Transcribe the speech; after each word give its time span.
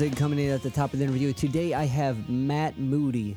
Coming 0.00 0.38
in 0.38 0.50
at 0.50 0.62
the 0.62 0.70
top 0.70 0.94
of 0.94 0.98
the 0.98 1.04
interview. 1.04 1.34
Today 1.34 1.74
I 1.74 1.84
have 1.84 2.30
Matt 2.30 2.78
Moody. 2.78 3.36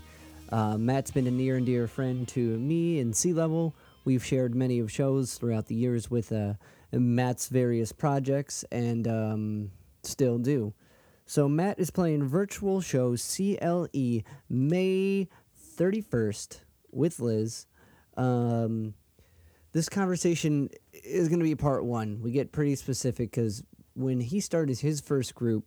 Uh, 0.50 0.78
Matt's 0.78 1.12
been 1.12 1.28
a 1.28 1.32
near 1.32 1.58
and 1.58 1.66
dear 1.66 1.88
friend 1.88 2.26
to 2.30 2.40
me 2.40 3.02
and 3.02 3.14
Sea 3.14 3.34
Level. 3.34 3.76
We've 4.06 4.24
shared 4.24 4.56
many 4.56 4.80
of 4.80 4.90
shows 4.90 5.34
throughout 5.34 5.66
the 5.66 5.76
years 5.76 6.10
with 6.10 6.32
uh, 6.32 6.54
Matt's 6.94 7.50
various 7.50 7.92
projects 7.92 8.64
and 8.72 9.06
um, 9.10 9.72
still 10.04 10.38
do. 10.38 10.74
So 11.26 11.50
Matt 11.50 11.80
is 11.82 11.92
playing 11.92 12.30
virtual 12.30 12.80
show 12.80 13.18
CLE 13.18 14.22
May 14.50 15.28
31st 15.78 16.62
with 16.94 17.20
Liz. 17.20 17.66
Um, 18.16 18.94
this 19.74 19.90
conversation 19.90 20.70
is 20.94 21.28
going 21.28 21.40
to 21.40 21.46
be 21.46 21.56
part 21.56 21.84
one. 21.84 22.22
We 22.22 22.32
get 22.32 22.54
pretty 22.54 22.76
specific 22.76 23.32
because 23.32 23.66
when 23.96 24.22
he 24.22 24.40
started 24.40 24.80
his 24.80 25.02
first 25.02 25.36
group, 25.36 25.66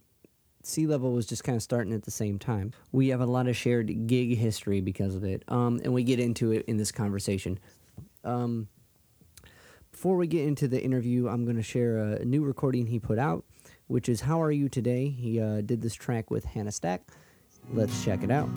Sea 0.66 0.88
Level 0.88 1.12
was 1.12 1.26
just 1.26 1.44
kind 1.44 1.54
of 1.54 1.62
starting 1.62 1.92
at 1.92 2.02
the 2.02 2.10
same 2.10 2.40
time. 2.40 2.72
We 2.90 3.08
have 3.08 3.20
a 3.20 3.26
lot 3.26 3.46
of 3.46 3.56
shared 3.56 4.08
gig 4.08 4.36
history 4.36 4.80
because 4.80 5.14
of 5.14 5.22
it, 5.22 5.44
um, 5.46 5.80
and 5.84 5.94
we 5.94 6.02
get 6.02 6.18
into 6.18 6.50
it 6.50 6.64
in 6.66 6.76
this 6.76 6.90
conversation. 6.90 7.60
Um, 8.24 8.66
before 9.92 10.16
we 10.16 10.26
get 10.26 10.44
into 10.44 10.66
the 10.66 10.82
interview, 10.82 11.28
I'm 11.28 11.44
going 11.44 11.56
to 11.56 11.62
share 11.62 11.98
a 11.98 12.24
new 12.24 12.44
recording 12.44 12.86
he 12.86 12.98
put 12.98 13.18
out, 13.18 13.44
which 13.86 14.08
is 14.08 14.22
"How 14.22 14.42
Are 14.42 14.50
You 14.50 14.68
Today." 14.68 15.08
He 15.08 15.40
uh, 15.40 15.60
did 15.60 15.82
this 15.82 15.94
track 15.94 16.32
with 16.32 16.44
Hannah 16.44 16.72
Stack. 16.72 17.02
Let's 17.72 18.04
check 18.04 18.24
it 18.24 18.32
out. 18.32 18.50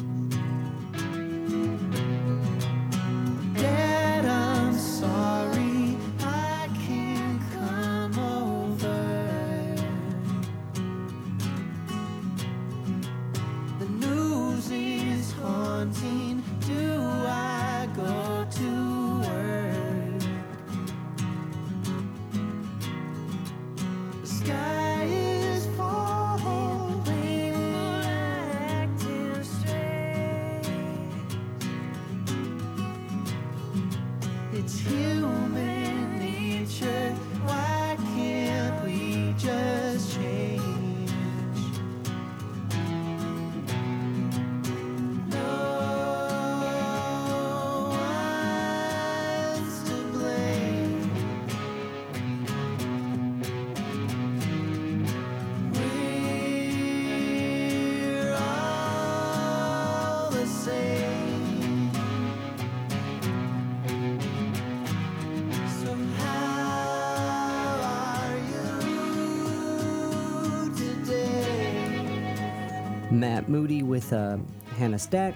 Matt 73.11 73.49
Moody 73.49 73.81
with 73.81 74.13
uh, 74.13 74.37
Hannah 74.77 74.99
Stack. 74.99 75.33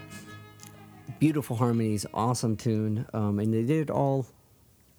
Beautiful 1.19 1.55
harmonies, 1.55 2.05
awesome 2.13 2.55
tune, 2.55 3.07
um, 3.13 3.39
and 3.39 3.51
they 3.51 3.63
did 3.63 3.81
it 3.81 3.89
all, 3.89 4.27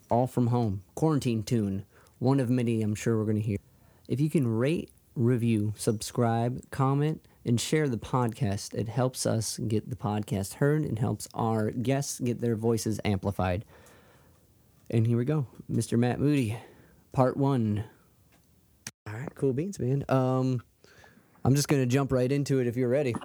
all 0.09 0.27
from 0.27 0.47
home. 0.47 0.83
Quarantine 0.93 1.41
tune, 1.41 1.85
one 2.19 2.41
of 2.41 2.49
many 2.49 2.81
I'm 2.81 2.93
sure 2.93 3.17
we're 3.17 3.23
going 3.23 3.37
to 3.37 3.41
hear. 3.41 3.57
If 4.09 4.19
you 4.19 4.29
can 4.29 4.45
rate, 4.45 4.91
review, 5.15 5.73
subscribe, 5.77 6.69
comment, 6.69 7.25
and 7.45 7.61
share 7.61 7.87
the 7.87 7.97
podcast, 7.97 8.73
it 8.73 8.89
helps 8.89 9.25
us 9.25 9.57
get 9.57 9.89
the 9.89 9.95
podcast 9.95 10.55
heard 10.55 10.83
and 10.83 10.99
helps 10.99 11.29
our 11.33 11.71
guests 11.71 12.19
get 12.19 12.41
their 12.41 12.57
voices 12.57 12.99
amplified. 13.05 13.63
And 14.89 15.07
here 15.07 15.17
we 15.17 15.23
go, 15.23 15.47
Mr. 15.71 15.97
Matt 15.97 16.19
Moody, 16.19 16.57
part 17.13 17.37
one. 17.37 17.85
All 19.07 19.13
right, 19.13 19.33
cool 19.33 19.53
beans, 19.53 19.79
man. 19.79 20.03
Um, 20.09 20.61
I'm 21.45 21.53
just 21.53 21.67
gonna 21.67 21.85
jump 21.85 22.11
right 22.11 22.31
into 22.31 22.59
it 22.59 22.65
if 22.65 22.75
you're 22.75 22.89
ready. 22.89 23.15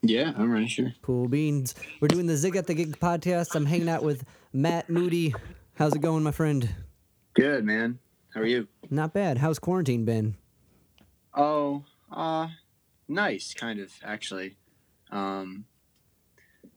Yeah, 0.00 0.32
I'm 0.36 0.52
ready. 0.52 0.68
Sure. 0.68 0.92
Cool 1.02 1.26
beans. 1.26 1.74
We're 2.00 2.06
doing 2.06 2.26
the 2.26 2.36
Zig 2.36 2.54
at 2.54 2.68
the 2.68 2.74
Gig 2.74 2.96
podcast. 3.00 3.56
I'm 3.56 3.66
hanging 3.66 3.88
out 3.88 4.04
with 4.04 4.24
Matt 4.52 4.88
Moody. 4.88 5.34
How's 5.74 5.92
it 5.92 6.00
going, 6.00 6.22
my 6.22 6.30
friend? 6.30 6.72
Good, 7.34 7.64
man. 7.64 7.98
How 8.32 8.42
are 8.42 8.46
you? 8.46 8.68
Not 8.88 9.12
bad. 9.12 9.38
How's 9.38 9.58
quarantine 9.58 10.04
been? 10.04 10.36
Oh, 11.34 11.82
uh, 12.12 12.48
nice, 13.08 13.52
kind 13.52 13.80
of 13.80 13.92
actually. 14.04 14.56
Um, 15.10 15.64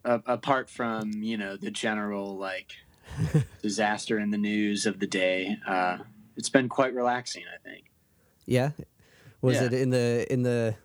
a- 0.03 0.23
apart 0.25 0.71
from 0.71 1.11
you 1.21 1.37
know 1.37 1.55
the 1.55 1.69
general 1.69 2.35
like 2.35 2.71
disaster 3.61 4.17
in 4.17 4.31
the 4.31 4.39
news 4.39 4.87
of 4.87 4.99
the 4.99 5.07
day, 5.07 5.55
uh, 5.67 5.99
it's 6.35 6.49
been 6.49 6.67
quite 6.67 6.95
relaxing. 6.95 7.43
I 7.43 7.61
think. 7.63 7.91
Yeah. 8.47 8.71
Was 9.41 9.55
Yeah. 9.55 9.63
it 9.65 9.73
in 9.73 9.89
the 9.89 10.25
in 10.31 10.43
the 10.43 10.75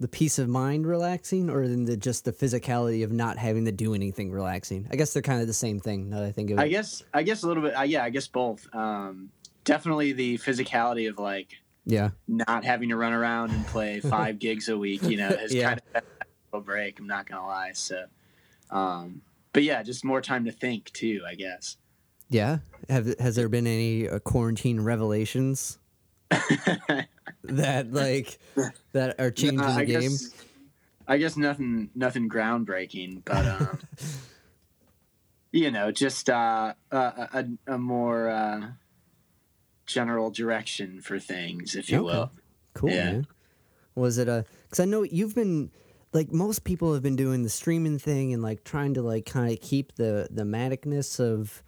the 0.00 0.08
peace 0.08 0.38
of 0.38 0.48
mind 0.48 0.86
relaxing, 0.86 1.48
or 1.48 1.62
in 1.62 1.84
the 1.84 1.96
just 1.96 2.24
the 2.24 2.32
physicality 2.32 3.04
of 3.04 3.12
not 3.12 3.38
having 3.38 3.64
to 3.64 3.72
do 3.72 3.94
anything 3.94 4.30
relaxing? 4.30 4.86
I 4.90 4.96
guess 4.96 5.12
they're 5.12 5.22
kind 5.22 5.40
of 5.40 5.46
the 5.46 5.52
same 5.54 5.80
thing. 5.80 6.10
Now 6.10 6.20
that 6.20 6.26
I 6.26 6.32
think 6.32 6.50
of 6.50 6.58
it. 6.58 6.62
I 6.62 6.68
guess. 6.68 7.02
I 7.12 7.22
guess 7.22 7.42
a 7.42 7.46
little 7.48 7.62
bit. 7.62 7.72
Uh, 7.78 7.82
yeah, 7.82 8.04
I 8.04 8.10
guess 8.10 8.26
both. 8.26 8.66
Um, 8.74 9.30
definitely 9.64 10.12
the 10.12 10.38
physicality 10.38 11.08
of 11.08 11.18
like 11.18 11.48
yeah. 11.86 12.10
not 12.28 12.64
having 12.64 12.88
to 12.90 12.96
run 12.96 13.12
around 13.12 13.50
and 13.52 13.66
play 13.66 14.00
five 14.16 14.38
gigs 14.38 14.68
a 14.68 14.76
week. 14.76 15.02
You 15.02 15.16
know, 15.16 15.28
has 15.28 15.54
Yeah. 15.54 15.68
kind 15.68 15.80
of 15.80 15.92
been 15.92 16.02
a 16.52 16.60
break. 16.60 16.98
I'm 16.98 17.06
not 17.06 17.26
gonna 17.26 17.46
lie. 17.46 17.72
So, 17.74 18.04
um, 18.70 19.22
but 19.52 19.62
yeah, 19.62 19.82
just 19.82 20.04
more 20.04 20.20
time 20.20 20.44
to 20.44 20.52
think 20.52 20.92
too. 20.92 21.22
I 21.26 21.34
guess. 21.34 21.76
Yeah. 22.28 22.58
Have 22.88 23.14
has 23.18 23.36
there 23.36 23.48
been 23.48 23.66
any 23.66 24.08
uh, 24.08 24.18
quarantine 24.18 24.80
revelations 24.80 25.78
that 27.44 27.92
like 27.92 28.38
that 28.92 29.20
are 29.20 29.30
changing 29.30 29.58
the 29.60 29.82
I 29.82 29.84
game? 29.84 30.10
Guess, 30.12 30.34
I 31.06 31.18
guess 31.18 31.36
nothing, 31.36 31.90
nothing 31.94 32.28
groundbreaking, 32.28 33.24
but 33.24 33.46
um, 33.46 33.78
you 35.52 35.70
know, 35.70 35.90
just 35.92 36.28
uh, 36.30 36.74
a, 36.90 36.96
a, 36.96 37.74
a 37.74 37.78
more 37.78 38.28
uh, 38.28 38.68
general 39.86 40.30
direction 40.30 41.00
for 41.00 41.18
things, 41.18 41.74
if 41.74 41.90
you 41.90 41.98
Okay. 41.98 42.06
will. 42.06 42.30
Cool, 42.74 42.90
Yeah. 42.90 43.10
man. 43.10 43.26
Was 43.94 44.18
it 44.18 44.28
a? 44.28 44.44
Because 44.64 44.80
I 44.80 44.86
know 44.86 45.02
you've 45.02 45.34
been 45.34 45.70
like 46.12 46.32
most 46.32 46.64
people 46.64 46.94
have 46.94 47.02
been 47.02 47.16
doing 47.16 47.42
the 47.42 47.48
streaming 47.48 47.98
thing 47.98 48.32
and 48.32 48.42
like 48.42 48.64
trying 48.64 48.94
to 48.94 49.02
like 49.02 49.26
kind 49.26 49.52
of 49.52 49.60
keep 49.60 49.94
the 49.94 50.26
the 50.30 50.42
maticness 50.42 51.20
of 51.20 51.62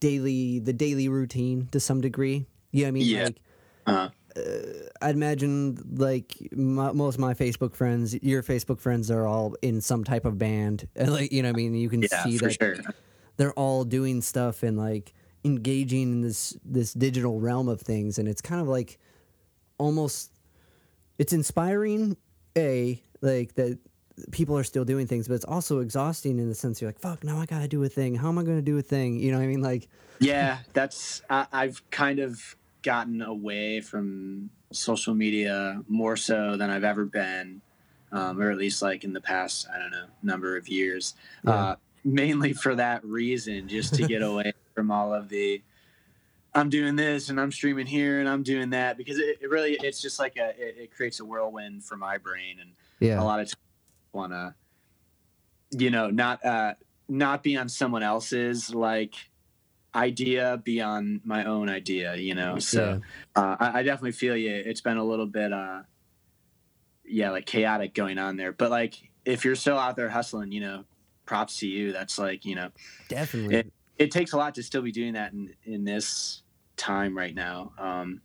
daily 0.00 0.58
the 0.58 0.72
daily 0.72 1.08
routine 1.08 1.68
to 1.72 1.80
some 1.80 2.00
degree. 2.00 2.46
Yeah, 2.72 2.88
I 2.88 2.90
mean, 2.90 3.06
Yeah. 3.06 3.24
like 3.24 3.36
Uh, 3.86 4.08
Uh, 4.38 4.88
I'd 5.02 5.14
imagine 5.14 5.78
like 5.96 6.36
my, 6.52 6.92
most 6.92 7.14
of 7.14 7.20
my 7.20 7.34
Facebook 7.34 7.74
friends, 7.74 8.14
your 8.22 8.42
Facebook 8.42 8.80
friends 8.80 9.10
are 9.10 9.26
all 9.26 9.54
in 9.62 9.80
some 9.80 10.04
type 10.04 10.24
of 10.24 10.38
band, 10.38 10.88
and 10.96 11.12
like 11.12 11.32
you 11.32 11.42
know, 11.42 11.48
what 11.48 11.56
I 11.56 11.62
mean, 11.62 11.74
you 11.74 11.88
can 11.88 12.02
yeah, 12.02 12.24
see 12.24 12.38
that 12.38 12.56
sure. 12.60 12.76
they're 13.36 13.52
all 13.52 13.84
doing 13.84 14.20
stuff 14.22 14.62
and 14.62 14.76
like 14.76 15.12
engaging 15.44 16.02
in 16.02 16.20
this 16.20 16.56
this 16.64 16.92
digital 16.92 17.40
realm 17.40 17.68
of 17.68 17.80
things. 17.80 18.18
And 18.18 18.28
it's 18.28 18.42
kind 18.42 18.60
of 18.60 18.68
like 18.68 18.98
almost 19.78 20.32
it's 21.18 21.32
inspiring 21.32 22.16
a 22.56 23.02
like 23.20 23.54
that 23.54 23.78
people 24.32 24.58
are 24.58 24.64
still 24.64 24.84
doing 24.84 25.06
things 25.06 25.28
but 25.28 25.34
it's 25.34 25.44
also 25.44 25.78
exhausting 25.78 26.40
in 26.40 26.48
the 26.48 26.54
sense 26.54 26.80
you're 26.80 26.88
like 26.88 26.98
fuck 26.98 27.22
now 27.22 27.38
i 27.38 27.46
gotta 27.46 27.68
do 27.68 27.84
a 27.84 27.88
thing. 27.88 28.16
How 28.16 28.28
am 28.28 28.38
i 28.38 28.42
gonna 28.42 28.60
do 28.60 28.76
a 28.76 28.82
thing? 28.82 29.20
You 29.20 29.30
know 29.30 29.38
what 29.38 29.44
i 29.44 29.46
mean? 29.46 29.62
Like 29.62 29.88
yeah, 30.20 30.58
that's 30.72 31.22
I, 31.30 31.46
I've 31.52 31.88
kind 31.90 32.18
of 32.18 32.56
gotten 32.82 33.22
away 33.22 33.80
from 33.80 34.50
social 34.72 35.14
media 35.14 35.82
more 35.88 36.16
so 36.16 36.56
than 36.56 36.70
I've 36.70 36.84
ever 36.84 37.04
been, 37.04 37.60
um, 38.12 38.40
or 38.40 38.50
at 38.50 38.58
least 38.58 38.82
like 38.82 39.04
in 39.04 39.12
the 39.12 39.20
past 39.20 39.66
I 39.72 39.78
don't 39.78 39.90
know 39.90 40.06
number 40.22 40.56
of 40.56 40.68
years. 40.68 41.14
Yeah. 41.44 41.52
Uh, 41.52 41.76
mainly 42.04 42.52
for 42.52 42.74
that 42.74 43.04
reason, 43.04 43.68
just 43.68 43.94
to 43.94 44.06
get 44.06 44.22
away 44.22 44.52
from 44.74 44.90
all 44.90 45.12
of 45.14 45.28
the. 45.28 45.62
I'm 46.54 46.70
doing 46.70 46.96
this 46.96 47.28
and 47.28 47.38
I'm 47.38 47.52
streaming 47.52 47.86
here 47.86 48.20
and 48.20 48.28
I'm 48.28 48.42
doing 48.42 48.70
that 48.70 48.96
because 48.96 49.18
it, 49.18 49.38
it 49.42 49.50
really 49.50 49.78
it's 49.82 50.00
just 50.00 50.18
like 50.18 50.36
a 50.38 50.48
it, 50.58 50.76
it 50.78 50.96
creates 50.96 51.20
a 51.20 51.24
whirlwind 51.24 51.84
for 51.84 51.96
my 51.96 52.16
brain 52.16 52.56
and 52.58 52.70
yeah 53.00 53.20
a 53.20 53.22
lot 53.22 53.38
of 53.38 53.48
times 53.48 53.56
I 54.14 54.16
want 54.16 54.32
to 54.32 54.54
you 55.70 55.90
know 55.90 56.10
not 56.10 56.44
uh 56.44 56.72
not 57.08 57.42
be 57.42 57.56
on 57.56 57.68
someone 57.68 58.02
else's 58.02 58.74
like 58.74 59.14
idea 59.94 60.60
beyond 60.64 61.20
my 61.24 61.44
own 61.44 61.68
idea 61.68 62.14
you 62.16 62.34
know 62.34 62.58
so 62.58 63.00
uh, 63.36 63.56
I, 63.58 63.78
I 63.78 63.82
definitely 63.82 64.12
feel 64.12 64.36
you 64.36 64.50
it's 64.54 64.80
been 64.82 64.96
a 64.98 65.04
little 65.04 65.26
bit 65.26 65.52
uh 65.52 65.82
yeah, 67.10 67.30
like 67.30 67.46
chaotic 67.46 67.94
going 67.94 68.18
on 68.18 68.36
there. 68.36 68.52
But 68.52 68.70
like 68.70 68.94
if 69.24 69.42
you're 69.44 69.54
still 69.54 69.78
out 69.78 69.96
there 69.96 70.10
hustling, 70.10 70.52
you 70.52 70.60
know, 70.60 70.84
props 71.24 71.58
to 71.60 71.66
you. 71.66 71.92
That's 71.92 72.18
like 72.18 72.44
you 72.44 72.54
know, 72.54 72.70
Definitely. 73.08 73.56
It- 73.56 73.72
it 73.98 74.12
takes 74.12 74.32
a 74.32 74.36
lot 74.36 74.54
to 74.54 74.62
still 74.62 74.82
be 74.82 74.92
doing 74.92 75.14
that 75.14 75.32
in 75.32 75.52
in 75.64 75.84
this 75.84 76.42
time 76.76 77.16
right 77.16 77.34
now. 77.34 77.72
Um, 77.78 78.20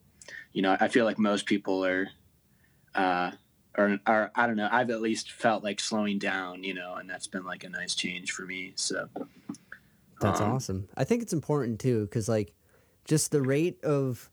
you 0.51 0.61
know, 0.61 0.77
I 0.79 0.87
feel 0.87 1.03
like 1.03 1.17
most 1.17 1.47
people 1.47 1.83
are, 1.83 2.09
uh, 2.93 3.31
or 3.75 3.97
are 4.05 4.31
I 4.35 4.45
don't 4.45 4.55
know. 4.55 4.69
I've 4.71 4.91
at 4.91 5.01
least 5.01 5.31
felt 5.31 5.63
like 5.63 5.79
slowing 5.79 6.19
down, 6.19 6.63
you 6.63 6.75
know, 6.75 6.93
and 6.95 7.09
that's 7.09 7.25
been 7.25 7.43
like 7.43 7.63
a 7.63 7.69
nice 7.69 7.95
change 7.95 8.31
for 8.33 8.43
me. 8.45 8.73
So 8.75 9.09
That's 10.23 10.41
um, 10.41 10.51
awesome. 10.51 10.87
I 10.97 11.03
think 11.03 11.21
it's 11.21 11.33
important 11.33 11.79
too, 11.79 12.05
because 12.05 12.27
like, 12.27 12.53
just 13.05 13.31
the 13.31 13.41
rate 13.41 13.83
of 13.83 14.29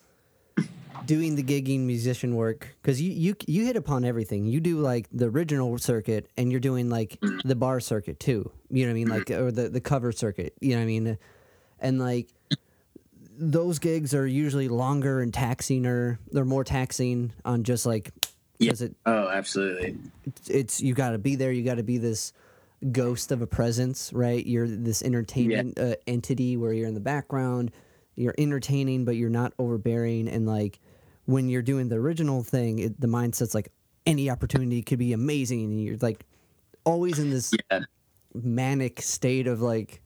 doing 1.06 1.34
the 1.34 1.42
gigging 1.42 1.80
musician 1.80 2.34
work, 2.36 2.68
because 2.80 3.00
you 3.00 3.10
you 3.12 3.34
you 3.46 3.64
hit 3.64 3.76
upon 3.76 4.04
everything. 4.04 4.46
You 4.46 4.60
do 4.60 4.78
like 4.80 5.06
the 5.12 5.26
original 5.26 5.76
circuit, 5.78 6.28
and 6.36 6.50
you're 6.50 6.60
doing 6.60 6.88
like 6.88 7.18
Mm. 7.20 7.42
the 7.44 7.56
bar 7.56 7.80
circuit 7.80 8.20
too. 8.20 8.50
You 8.70 8.84
know 8.86 8.90
what 8.92 8.92
I 8.92 8.94
mean? 8.94 9.08
Like 9.08 9.30
or 9.30 9.50
the 9.52 9.68
the 9.68 9.80
cover 9.80 10.12
circuit. 10.12 10.54
You 10.60 10.70
know 10.70 10.76
what 10.76 10.82
I 10.82 10.86
mean? 10.86 11.18
And 11.80 11.98
like 11.98 12.28
those 13.42 13.78
gigs 13.78 14.12
are 14.14 14.26
usually 14.26 14.68
longer 14.68 15.20
and 15.20 15.32
taxing, 15.32 15.86
or 15.86 16.18
they're 16.30 16.44
more 16.44 16.64
taxing 16.64 17.32
on 17.44 17.64
just 17.64 17.86
like 17.86 18.12
Yeah. 18.58 18.72
it 18.78 18.94
Oh, 19.06 19.28
absolutely. 19.28 19.96
it's 20.48 20.80
you 20.82 20.92
got 20.94 21.10
to 21.10 21.18
be 21.18 21.36
there. 21.36 21.50
You 21.50 21.62
got 21.64 21.76
to 21.76 21.82
be 21.82 21.96
this 21.98 22.32
ghost 22.92 23.30
of 23.32 23.42
a 23.42 23.46
presence, 23.46 24.12
right? 24.12 24.44
You're 24.46 24.68
this 24.68 25.02
entertainment 25.02 25.78
uh, 25.78 25.96
entity 26.06 26.56
where 26.56 26.72
you're 26.72 26.88
in 26.88 26.94
the 26.94 27.00
background. 27.00 27.72
You're 28.16 28.34
entertaining, 28.38 29.04
but 29.04 29.16
you're 29.16 29.30
not 29.30 29.52
overbearing. 29.58 30.28
And 30.28 30.46
like 30.46 30.80
when 31.26 31.48
you're 31.48 31.62
doing 31.62 31.88
the 31.88 31.96
original 31.96 32.42
thing, 32.42 32.78
it, 32.78 33.00
the 33.00 33.06
mindset's 33.06 33.54
like 33.54 33.70
any 34.06 34.30
opportunity 34.30 34.82
could 34.82 34.98
be 34.98 35.12
amazing, 35.12 35.64
and 35.64 35.82
you're 35.82 35.96
like 36.00 36.24
always 36.84 37.18
in 37.18 37.30
this 37.30 37.52
Yeah. 37.70 37.80
manic 38.34 39.02
state 39.02 39.46
of 39.46 39.60
like 39.60 40.00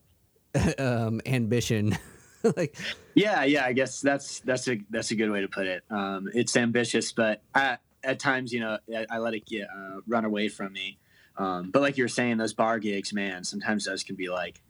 um, 0.77 1.21
ambition. 1.25 1.97
like 2.57 2.75
Yeah, 3.15 3.43
yeah. 3.43 3.65
I 3.65 3.73
guess 3.73 4.01
that's 4.01 4.41
that's 4.41 4.67
a 4.67 4.79
that's 4.89 5.11
a 5.11 5.15
good 5.15 5.31
way 5.31 5.41
to 5.41 5.47
put 5.47 5.65
it. 5.67 5.83
Um, 5.89 6.29
it's 6.33 6.55
ambitious, 6.57 7.11
but 7.11 7.41
I, 7.53 7.77
at 8.03 8.19
times, 8.19 8.53
you 8.53 8.59
know, 8.59 8.77
I, 8.95 9.05
I 9.09 9.17
let 9.17 9.33
it 9.33 9.45
get 9.45 9.67
uh, 9.75 10.01
run 10.07 10.25
away 10.25 10.47
from 10.49 10.73
me. 10.73 10.99
Um, 11.37 11.71
but 11.71 11.81
like 11.81 11.97
you 11.97 12.03
were 12.03 12.09
saying, 12.09 12.37
those 12.37 12.53
bar 12.53 12.79
gigs, 12.79 13.11
man, 13.13 13.43
sometimes 13.43 13.85
those 13.85 14.03
can 14.03 14.15
be 14.15 14.29
like 14.29 14.61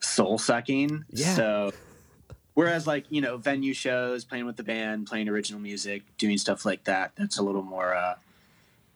soul 0.00 0.38
sucking. 0.38 1.04
Yeah. 1.10 1.34
So, 1.34 1.72
whereas 2.54 2.86
like 2.86 3.04
you 3.10 3.20
know, 3.20 3.36
venue 3.36 3.74
shows, 3.74 4.24
playing 4.24 4.46
with 4.46 4.56
the 4.56 4.62
band, 4.62 5.06
playing 5.06 5.28
original 5.28 5.60
music, 5.60 6.02
doing 6.18 6.38
stuff 6.38 6.64
like 6.64 6.84
that, 6.84 7.12
that's 7.16 7.38
a 7.38 7.42
little 7.42 7.62
more 7.62 7.94
uh, 7.94 8.14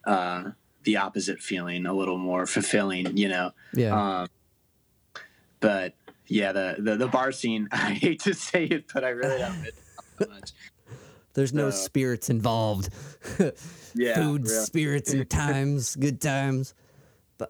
uh, 0.07 0.51
the 0.85 0.97
opposite 0.97 1.41
feeling, 1.41 1.85
a 1.87 1.93
little 1.93 2.19
more 2.19 2.47
fulfilling. 2.47 3.17
You 3.17 3.29
know. 3.29 3.51
yeah, 3.75 4.21
Um, 4.23 4.29
but 5.61 5.95
yeah, 6.27 6.53
the, 6.53 6.77
the 6.79 6.97
the 6.97 7.09
bar 7.09 7.33
scene. 7.33 7.69
I 7.73 7.93
hate 7.95 8.21
to 8.21 8.35
say 8.35 8.65
it, 8.65 8.87
but 8.93 9.05
I 9.05 9.11
really 9.11 9.39
don't 9.39 9.65
it 9.67 9.75
that 10.19 10.31
much. 10.31 10.53
there's 11.35 11.53
no 11.53 11.69
uh, 11.69 11.73
spirits 11.73 12.31
involved. 12.31 12.89
Yeah, 13.97 14.17
Food, 14.17 14.49
real- 14.49 14.63
spirits, 14.63 15.13
and 15.13 15.31
times, 15.31 15.95
good 15.95 16.21
times. 16.21 16.75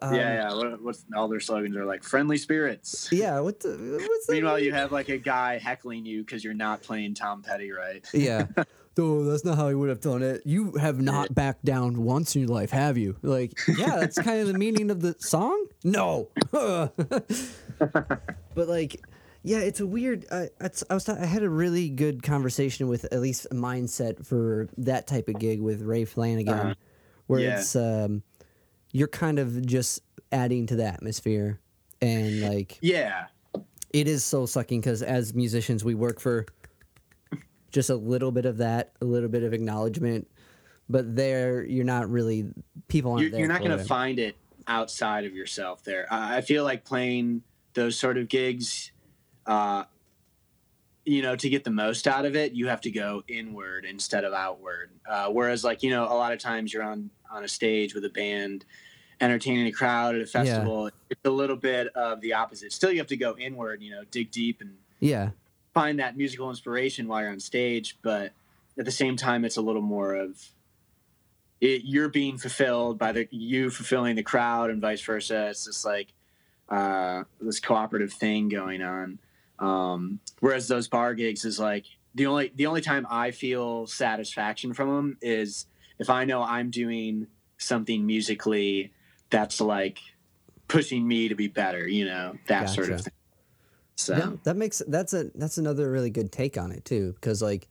Um, 0.01 0.15
yeah, 0.15 0.33
yeah. 0.49 0.53
What, 0.55 0.81
what's 0.81 1.05
all 1.15 1.27
their 1.27 1.39
slogans 1.39 1.75
are 1.75 1.85
like 1.85 2.03
friendly 2.03 2.37
spirits. 2.37 3.09
Yeah, 3.11 3.39
what 3.39 3.59
the, 3.59 3.97
what's? 4.09 4.29
Meanwhile, 4.29 4.59
you 4.59 4.71
have 4.73 4.91
like 4.91 5.09
a 5.09 5.17
guy 5.17 5.57
heckling 5.57 6.05
you 6.05 6.21
because 6.23 6.43
you're 6.43 6.53
not 6.53 6.81
playing 6.83 7.13
Tom 7.15 7.41
Petty 7.41 7.71
right. 7.71 8.05
Yeah. 8.13 8.47
Oh, 8.97 9.25
that's 9.25 9.43
not 9.43 9.57
how 9.57 9.67
he 9.67 9.75
would 9.75 9.89
have 9.89 9.99
done 9.99 10.23
it. 10.23 10.43
You 10.45 10.71
have 10.79 11.01
not 11.01 11.35
backed 11.35 11.65
down 11.65 12.05
once 12.05 12.33
in 12.33 12.43
your 12.43 12.47
life, 12.49 12.71
have 12.71 12.97
you? 12.97 13.17
Like, 13.21 13.51
yeah, 13.77 13.97
that's 13.99 14.17
kind 14.17 14.39
of 14.39 14.47
the 14.47 14.53
meaning 14.53 14.89
of 14.89 15.01
the 15.01 15.17
song. 15.19 15.65
No. 15.83 16.29
but 16.51 16.89
like, 18.55 19.01
yeah, 19.43 19.57
it's 19.59 19.79
a 19.79 19.85
weird. 19.85 20.25
I, 20.31 20.49
it's, 20.61 20.83
I 20.89 20.93
was. 20.93 21.07
I 21.09 21.25
had 21.25 21.43
a 21.43 21.49
really 21.49 21.89
good 21.89 22.23
conversation 22.23 22.87
with 22.87 23.03
at 23.11 23.19
least 23.19 23.47
a 23.51 23.53
mindset 23.55 24.25
for 24.25 24.69
that 24.77 25.07
type 25.07 25.27
of 25.27 25.39
gig 25.39 25.61
with 25.61 25.81
Ray 25.81 26.05
Flanagan, 26.05 26.53
Uh-huh. 26.53 26.73
where 27.27 27.41
Yeah. 27.41 27.57
it's 27.59 27.75
um, 27.75 28.23
you're 28.95 29.07
kind 29.07 29.39
of 29.39 29.65
just 29.65 30.01
adding 30.31 30.65
to 30.67 30.75
the 30.75 30.85
atmosphere, 30.85 31.59
and 32.01 32.41
like 32.41 32.77
Yeah, 32.81 33.27
it 33.91 34.07
is 34.07 34.23
soul 34.23 34.47
sucking 34.47 34.81
because 34.81 35.01
as 35.01 35.33
musicians 35.33 35.83
we 35.83 35.95
work 35.95 36.19
for 36.19 36.45
just 37.71 37.89
a 37.89 37.95
little 37.95 38.31
bit 38.31 38.45
of 38.45 38.57
that 38.57 38.93
a 39.01 39.05
little 39.05 39.27
bit 39.27 39.43
of 39.43 39.51
acknowledgement 39.51 40.25
but 40.87 41.13
there 41.13 41.65
you're 41.65 41.83
not 41.83 42.09
really 42.09 42.45
people 42.87 43.11
aren't 43.11 43.23
you're, 43.23 43.31
there 43.31 43.39
you're 43.41 43.49
not 43.49 43.59
going 43.59 43.77
to 43.77 43.83
find 43.83 44.17
it 44.17 44.37
outside 44.67 45.25
of 45.25 45.33
yourself. 45.33 45.83
There, 45.83 46.07
I 46.11 46.37
I 46.37 46.41
feel 46.41 46.63
like 46.63 46.85
playing 46.85 47.43
those 47.73 47.97
sort 47.97 48.17
of 48.17 48.27
gigs. 48.27 48.91
Uh, 49.45 49.83
you 51.05 51.21
know, 51.21 51.35
to 51.35 51.49
get 51.49 51.63
the 51.63 51.69
most 51.69 52.07
out 52.07 52.25
of 52.25 52.35
it, 52.35 52.53
you 52.53 52.67
have 52.67 52.81
to 52.81 52.89
go 52.89 53.23
inward 53.27 53.85
instead 53.85 54.23
of 54.23 54.33
outward. 54.33 54.89
Uh, 55.07 55.27
whereas, 55.27 55.63
like 55.63 55.83
you 55.83 55.91
know, 55.91 56.05
a 56.05 56.15
lot 56.15 56.33
of 56.33 56.39
times 56.39 56.73
you're 56.73 56.83
on 56.83 57.11
on 57.29 57.43
a 57.43 57.47
stage 57.47 57.93
with 57.93 58.05
a 58.05 58.09
band, 58.09 58.65
entertaining 59.21 59.67
a 59.67 59.71
crowd 59.71 60.15
at 60.15 60.21
a 60.21 60.25
festival. 60.25 60.89
It's 61.09 61.21
a 61.25 61.29
little 61.29 61.55
bit 61.55 61.87
of 61.95 62.21
the 62.21 62.33
opposite. 62.33 62.73
Still, 62.73 62.91
you 62.91 62.97
have 62.97 63.07
to 63.07 63.17
go 63.17 63.37
inward. 63.37 63.81
You 63.81 63.91
know, 63.91 64.03
dig 64.11 64.31
deep 64.31 64.61
and 64.61 64.75
yeah 64.99 65.29
find 65.75 65.99
that 65.99 66.17
musical 66.17 66.49
inspiration 66.49 67.07
while 67.07 67.21
you're 67.21 67.31
on 67.31 67.39
stage. 67.39 67.97
But 68.01 68.31
at 68.79 68.85
the 68.85 68.91
same 68.91 69.15
time, 69.17 69.45
it's 69.45 69.57
a 69.57 69.61
little 69.61 69.81
more 69.81 70.15
of 70.15 70.41
it, 71.61 71.81
you're 71.83 72.09
being 72.09 72.37
fulfilled 72.37 72.97
by 72.97 73.11
the 73.11 73.27
you 73.29 73.69
fulfilling 73.69 74.15
the 74.15 74.23
crowd 74.23 74.71
and 74.71 74.81
vice 74.81 75.01
versa. 75.01 75.49
It's 75.49 75.65
just 75.65 75.85
like 75.85 76.07
uh, 76.69 77.23
this 77.39 77.59
cooperative 77.59 78.13
thing 78.13 78.49
going 78.49 78.81
on. 78.81 79.19
Um, 79.59 80.19
whereas 80.39 80.67
those 80.67 80.87
bar 80.87 81.13
gigs 81.13 81.45
is 81.45 81.59
like 81.59 81.85
the 82.13 82.25
only 82.25 82.51
the 82.55 82.65
only 82.65 82.81
time 82.81 83.05
I 83.09 83.31
feel 83.31 83.87
satisfaction 83.87 84.73
from 84.73 84.89
them 84.89 85.17
is 85.21 85.65
if 85.99 86.09
I 86.09 86.25
know 86.25 86.41
I'm 86.41 86.71
doing 86.71 87.27
something 87.57 88.05
musically 88.05 88.91
that's 89.35 89.59
like 89.59 89.99
pushing 90.69 91.05
me 91.05 91.27
to 91.27 91.35
be 91.35 91.47
better. 91.47 91.87
You 91.87 92.05
know 92.05 92.35
that 92.47 92.69
sort 92.69 92.89
of 92.89 93.01
thing. 93.01 93.13
So 93.97 94.15
Yeah, 94.15 94.31
that 94.43 94.55
makes 94.55 94.81
that's 94.87 95.13
a 95.13 95.25
that's 95.35 95.57
another 95.57 95.91
really 95.91 96.09
good 96.09 96.31
take 96.31 96.57
on 96.57 96.71
it 96.71 96.85
too 96.85 97.13
because 97.13 97.41
like 97.41 97.67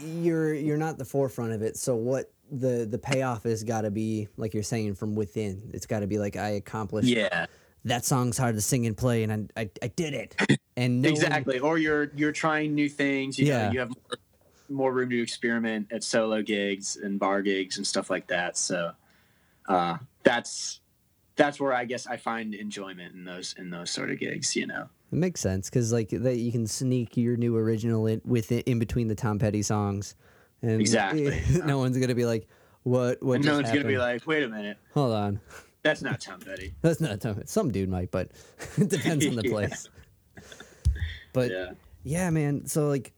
you're 0.00 0.54
you're 0.54 0.76
not 0.78 0.98
the 0.98 1.04
forefront 1.04 1.52
of 1.52 1.62
it 1.62 1.76
so 1.76 1.94
what 1.94 2.32
the 2.50 2.86
the 2.90 2.98
payoff 2.98 3.44
has 3.44 3.62
got 3.64 3.82
to 3.82 3.90
be 3.90 4.28
like 4.36 4.54
you're 4.54 4.62
saying 4.62 4.94
from 4.94 5.14
within 5.14 5.70
it's 5.72 5.86
got 5.86 6.00
to 6.00 6.06
be 6.06 6.18
like 6.18 6.36
i 6.36 6.50
accomplished 6.50 7.08
yeah. 7.08 7.46
that 7.84 8.04
song's 8.04 8.36
hard 8.38 8.54
to 8.54 8.60
sing 8.60 8.86
and 8.86 8.96
play 8.96 9.22
and 9.24 9.50
i 9.56 9.60
i, 9.62 9.70
I 9.82 9.88
did 9.88 10.14
it 10.14 10.34
and 10.76 11.00
no 11.02 11.08
one- 11.10 11.16
exactly 11.16 11.58
or 11.58 11.78
you're 11.78 12.10
you're 12.16 12.32
trying 12.32 12.74
new 12.74 12.88
things 12.88 13.38
you 13.38 13.46
Yeah. 13.46 13.66
know 13.66 13.72
you 13.72 13.78
have 13.80 13.88
more, 13.88 14.18
more 14.68 14.92
room 14.92 15.10
to 15.10 15.22
experiment 15.22 15.88
at 15.92 16.02
solo 16.02 16.42
gigs 16.42 16.96
and 16.96 17.18
bar 17.18 17.40
gigs 17.42 17.76
and 17.76 17.86
stuff 17.86 18.10
like 18.10 18.26
that 18.28 18.56
so 18.56 18.92
uh 19.68 19.96
that's 20.22 20.80
that's 21.36 21.58
where 21.60 21.72
i 21.72 21.84
guess 21.84 22.06
i 22.06 22.16
find 22.16 22.54
enjoyment 22.54 23.14
in 23.14 23.24
those 23.24 23.54
in 23.58 23.70
those 23.70 23.90
sort 23.90 24.10
of 24.10 24.18
gigs 24.18 24.54
you 24.54 24.66
know 24.66 24.88
It 25.12 25.16
makes 25.18 25.40
sense 25.40 25.68
because 25.70 25.92
like 25.92 26.10
that 26.10 26.36
you 26.36 26.52
can 26.52 26.66
sneak 26.66 27.16
your 27.16 27.36
new 27.36 27.56
original 27.56 28.06
in, 28.06 28.20
with 28.24 28.52
it 28.52 28.66
in 28.68 28.78
between 28.78 29.08
the 29.08 29.14
Tom 29.14 29.38
Petty 29.38 29.62
songs, 29.62 30.16
and 30.62 30.80
Exactly. 30.80 31.40
no 31.64 31.78
one's 31.78 31.96
gonna 31.98 32.14
be 32.14 32.24
like, 32.24 32.46
"What? 32.82 33.22
What?" 33.22 33.40
no 33.42 33.54
one's 33.56 33.70
gonna 33.70 33.84
be 33.84 33.98
like 33.98 34.26
wait 34.26 34.42
a 34.42 34.48
minute 34.48 34.76
"Hold 34.94 35.12
on, 35.14 35.40
that's 35.82 36.02
not 36.02 36.20
tom 36.20 36.40
petty 36.40 36.74
that's 36.82 37.00
not 37.00 37.20
Tom." 37.20 37.40
Some 37.46 37.70
dude 37.70 37.88
might, 37.88 38.10
but 38.10 38.30
it 38.76 38.88
depends 38.88 39.24
on 39.26 39.36
the 39.36 39.44
Yeah. 39.44 39.50
place. 39.50 39.88
But 41.32 41.50
yeah. 41.50 41.70
yeah 42.04 42.30
man. 42.30 42.66
So 42.66 42.88
like, 42.88 43.12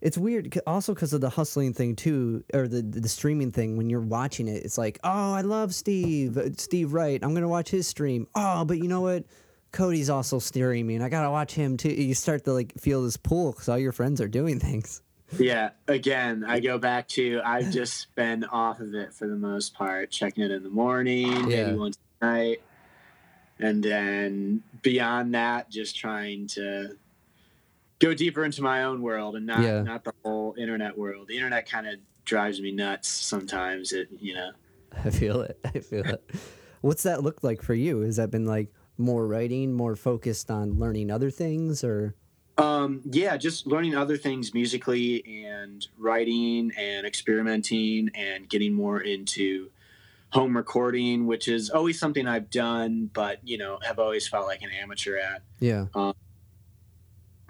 it's 0.00 0.16
weird. 0.18 0.58
Also, 0.66 0.94
because 0.94 1.12
of 1.12 1.20
the 1.20 1.30
hustling 1.30 1.72
thing 1.74 1.96
too, 1.96 2.44
or 2.54 2.68
the 2.68 2.82
the 2.82 3.08
streaming 3.08 3.50
thing. 3.52 3.76
When 3.76 3.90
you're 3.90 4.00
watching 4.00 4.48
it, 4.48 4.64
it's 4.64 4.78
like, 4.78 4.98
"Oh, 5.04 5.32
I 5.32 5.40
love 5.40 5.74
Steve, 5.74 6.36
uh, 6.38 6.50
Steve 6.56 6.92
Wright. 6.92 7.20
I'm 7.22 7.34
gonna 7.34 7.48
watch 7.48 7.70
his 7.70 7.86
stream." 7.88 8.26
Oh, 8.34 8.64
but 8.64 8.78
you 8.78 8.88
know 8.88 9.00
what? 9.00 9.24
Cody's 9.70 10.08
also 10.08 10.38
steering 10.38 10.86
me 10.86 10.94
And 10.94 11.04
I 11.04 11.10
gotta 11.10 11.30
watch 11.30 11.52
him 11.52 11.76
too. 11.76 11.90
You 11.90 12.14
start 12.14 12.44
to 12.44 12.54
like 12.54 12.72
feel 12.80 13.02
this 13.02 13.18
pull 13.18 13.52
because 13.52 13.68
all 13.68 13.76
your 13.78 13.92
friends 13.92 14.20
are 14.20 14.28
doing 14.28 14.58
things. 14.58 15.02
yeah 15.38 15.72
again 15.88 16.42
i 16.48 16.58
go 16.58 16.78
back 16.78 17.06
to 17.06 17.38
i've 17.44 17.70
just 17.70 18.14
been 18.14 18.44
off 18.44 18.80
of 18.80 18.94
it 18.94 19.12
for 19.12 19.26
the 19.28 19.36
most 19.36 19.74
part 19.74 20.10
checking 20.10 20.42
it 20.42 20.50
in 20.50 20.62
the 20.62 20.70
morning 20.70 21.50
Yeah. 21.50 21.66
maybe 21.66 21.76
once 21.78 21.98
at 22.22 22.26
night 22.26 22.62
and 23.58 23.82
then 23.84 24.62
beyond 24.80 25.34
that 25.34 25.68
just 25.68 25.94
trying 25.96 26.46
to 26.46 26.96
go 27.98 28.14
deeper 28.14 28.44
into 28.44 28.62
my 28.62 28.84
own 28.84 29.02
world 29.02 29.36
and 29.36 29.46
not 29.46 29.60
Yeah. 29.62 29.82
not 29.82 30.04
the 30.04 30.12
whole 30.24 30.54
internet 30.58 30.96
world 30.96 31.28
the 31.28 31.34
internet 31.36 31.68
kind 31.68 31.86
of 31.86 31.94
drives 32.24 32.60
me 32.60 32.70
nuts 32.72 33.08
sometimes 33.08 33.92
it 33.92 34.08
you 34.20 34.34
know 34.34 34.50
I 35.04 35.10
feel 35.10 35.42
it. 35.42 35.58
I 35.64 35.80
feel 35.80 36.04
it. 36.04 36.30
What's 36.80 37.02
that 37.02 37.22
look 37.22 37.42
like 37.44 37.60
for 37.62 37.74
you? 37.74 38.00
Has 38.00 38.16
that 38.16 38.30
been 38.30 38.46
like 38.46 38.72
more 38.96 39.26
writing, 39.26 39.72
more 39.74 39.94
focused 39.96 40.50
on 40.50 40.78
learning 40.78 41.10
other 41.10 41.30
things, 41.30 41.84
or 41.84 42.14
Um, 42.56 43.02
yeah, 43.04 43.36
just 43.36 43.66
learning 43.66 43.94
other 43.94 44.16
things 44.16 44.54
musically 44.54 45.44
and 45.46 45.86
writing 45.98 46.72
and 46.76 47.06
experimenting 47.06 48.10
and 48.14 48.48
getting 48.48 48.72
more 48.72 49.00
into 49.00 49.70
home 50.30 50.56
recording, 50.56 51.26
which 51.26 51.48
is 51.48 51.68
always 51.70 51.98
something 52.00 52.26
I've 52.26 52.50
done, 52.50 53.10
but 53.12 53.46
you 53.46 53.58
know, 53.58 53.78
have 53.82 53.98
always 53.98 54.26
felt 54.26 54.46
like 54.46 54.62
an 54.62 54.70
amateur 54.70 55.18
at. 55.18 55.42
Yeah. 55.60 55.86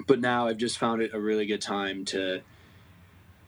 But 0.09 0.21
now 0.21 0.49
I've 0.49 0.57
just 0.57 0.79
found 0.79 1.03
it 1.03 1.12
a 1.15 1.21
really 1.21 1.47
good 1.47 1.62
time 1.62 2.05
to 2.07 2.41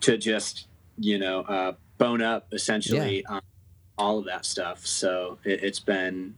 to 0.03 0.17
just 0.17 0.69
you 0.99 1.19
know 1.19 1.41
uh, 1.41 1.73
bone 1.99 2.23
up 2.23 2.49
essentially 2.53 3.25
on 3.27 3.41
all 3.99 4.19
of 4.19 4.27
that 4.27 4.45
stuff. 4.47 4.87
So 4.87 5.39
it, 5.45 5.65
it's 5.65 5.81
been 5.81 6.37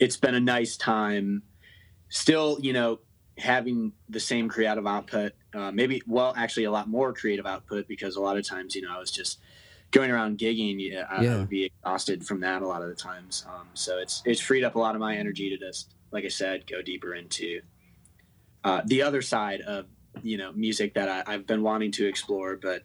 it's 0.00 0.16
been 0.16 0.34
a 0.34 0.40
nice 0.40 0.76
time. 0.76 1.42
Still, 2.08 2.58
you 2.60 2.72
know, 2.72 3.00
having 3.38 3.92
the 4.08 4.20
same 4.20 4.48
creative 4.48 4.86
output. 4.86 5.32
Uh, 5.54 5.70
maybe 5.70 6.02
well, 6.06 6.34
actually, 6.36 6.64
a 6.64 6.70
lot 6.70 6.88
more 6.88 7.12
creative 7.12 7.46
output 7.46 7.86
because 7.88 8.16
a 8.16 8.20
lot 8.20 8.36
of 8.36 8.46
times, 8.46 8.74
you 8.74 8.82
know, 8.82 8.94
I 8.94 8.98
was 8.98 9.10
just 9.12 9.38
going 9.92 10.10
around 10.10 10.38
gigging. 10.38 10.76
Yeah, 10.78 11.04
I, 11.10 11.16
I 11.16 11.22
Yeah. 11.24 11.36
would 11.36 11.48
be 11.48 11.64
exhausted 11.66 12.24
from 12.26 12.40
that 12.40 12.62
a 12.62 12.66
lot 12.66 12.82
of 12.82 12.88
the 12.88 12.94
times. 12.94 13.44
Um, 13.48 13.68
so 13.74 13.98
it's 13.98 14.22
it's 14.24 14.40
freed 14.40 14.64
up 14.64 14.74
a 14.74 14.78
lot 14.78 14.94
of 14.94 15.00
my 15.00 15.16
energy 15.16 15.50
to 15.50 15.58
just, 15.58 15.94
like 16.12 16.24
I 16.24 16.28
said, 16.28 16.66
go 16.66 16.82
deeper 16.82 17.14
into 17.14 17.60
uh, 18.64 18.82
the 18.86 19.02
other 19.02 19.22
side 19.22 19.60
of 19.62 19.86
you 20.22 20.36
know 20.36 20.52
music 20.52 20.94
that 20.94 21.08
I, 21.08 21.34
I've 21.34 21.46
been 21.46 21.62
wanting 21.62 21.92
to 21.92 22.06
explore, 22.06 22.56
but 22.56 22.82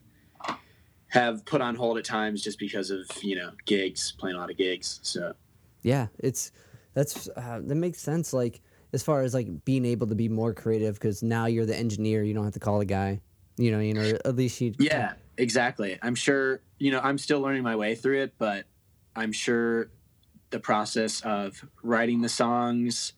have 1.07 1.45
put 1.45 1.61
on 1.61 1.75
hold 1.75 1.97
at 1.97 2.05
times 2.05 2.43
just 2.43 2.59
because 2.59 2.91
of 2.91 3.05
you 3.21 3.35
know 3.35 3.51
gigs, 3.65 4.13
playing 4.17 4.35
a 4.35 4.39
lot 4.39 4.51
of 4.51 4.57
gigs. 4.57 4.99
So 5.03 5.33
Yeah, 5.81 6.07
it's 6.19 6.51
that's 6.93 7.29
uh, 7.29 7.61
that 7.63 7.75
makes 7.75 7.99
sense. 7.99 8.33
Like 8.33 8.61
as 8.93 9.03
far 9.03 9.21
as 9.21 9.33
like 9.33 9.65
being 9.65 9.85
able 9.85 10.07
to 10.07 10.15
be 10.15 10.29
more 10.29 10.53
creative, 10.53 10.95
because 10.95 11.23
now 11.23 11.45
you're 11.45 11.65
the 11.65 11.75
engineer, 11.75 12.23
you 12.23 12.33
don't 12.33 12.43
have 12.43 12.53
to 12.53 12.59
call 12.59 12.81
a 12.81 12.85
guy. 12.85 13.21
You 13.57 13.71
know, 13.71 13.79
you 13.79 13.93
know, 13.93 14.17
at 14.25 14.35
least 14.35 14.59
you. 14.59 14.73
yeah, 14.79 15.13
exactly. 15.37 15.97
I'm 16.01 16.15
sure 16.15 16.61
you 16.79 16.91
know 16.91 16.99
I'm 17.01 17.17
still 17.17 17.41
learning 17.41 17.63
my 17.63 17.75
way 17.75 17.95
through 17.95 18.23
it, 18.23 18.33
but 18.37 18.65
I'm 19.15 19.31
sure 19.31 19.89
the 20.49 20.59
process 20.59 21.21
of 21.21 21.65
writing 21.81 22.21
the 22.21 22.29
songs 22.29 23.13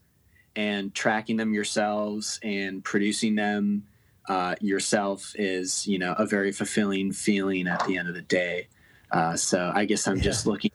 and 0.58 0.94
tracking 0.94 1.38
them 1.38 1.54
yourselves 1.54 2.40
and 2.44 2.84
producing 2.84 3.36
them 3.36 3.84
uh, 4.28 4.56
yourself 4.60 5.34
is 5.38 5.88
you 5.88 6.00
know 6.00 6.14
a 6.18 6.26
very 6.26 6.52
fulfilling 6.52 7.14
feeling 7.14 7.68
at 7.68 7.86
the 7.86 7.98
end 7.98 8.10
of 8.10 8.16
the 8.16 8.24
day. 8.24 8.68
Uh, 9.10 9.38
so 9.38 9.72
I 9.74 9.86
guess 9.86 10.06
I'm 10.06 10.20
just 10.20 10.46
looking 10.46 10.72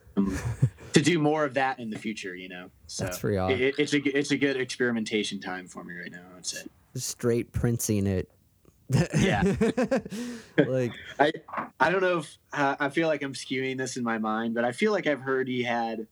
to 0.95 1.03
do 1.03 1.19
more 1.19 1.45
of 1.45 1.55
that 1.55 1.79
in 1.81 1.91
the 1.91 1.99
future. 1.99 2.35
You 2.35 2.49
know, 2.49 2.71
so 2.87 3.05
That's 3.05 3.19
pretty 3.19 3.37
awesome. 3.37 3.61
it, 3.61 3.75
it's 3.77 3.93
a 3.93 4.19
it's 4.19 4.31
a 4.31 4.39
good 4.39 4.57
experimentation 4.57 5.41
time 5.41 5.67
for 5.67 5.85
me 5.85 5.95
right 5.95 6.11
now. 6.11 6.25
I'd 6.37 6.47
say. 6.47 6.63
straight 6.95 7.53
Princing 7.53 8.07
it. 8.07 8.31
Yeah. 9.19 9.43
like 10.67 10.93
I 11.19 11.33
I 11.81 11.91
don't 11.91 12.01
know 12.01 12.19
if 12.19 12.39
uh, 12.53 12.77
I 12.79 12.89
feel 12.89 13.09
like 13.09 13.23
I'm 13.23 13.35
skewing 13.35 13.77
this 13.77 13.97
in 13.97 14.05
my 14.05 14.19
mind, 14.19 14.55
but 14.55 14.65
I 14.65 14.73
feel 14.73 14.93
like 14.93 15.07
I've 15.07 15.21
heard 15.21 15.49
he 15.49 15.65
had 15.65 16.07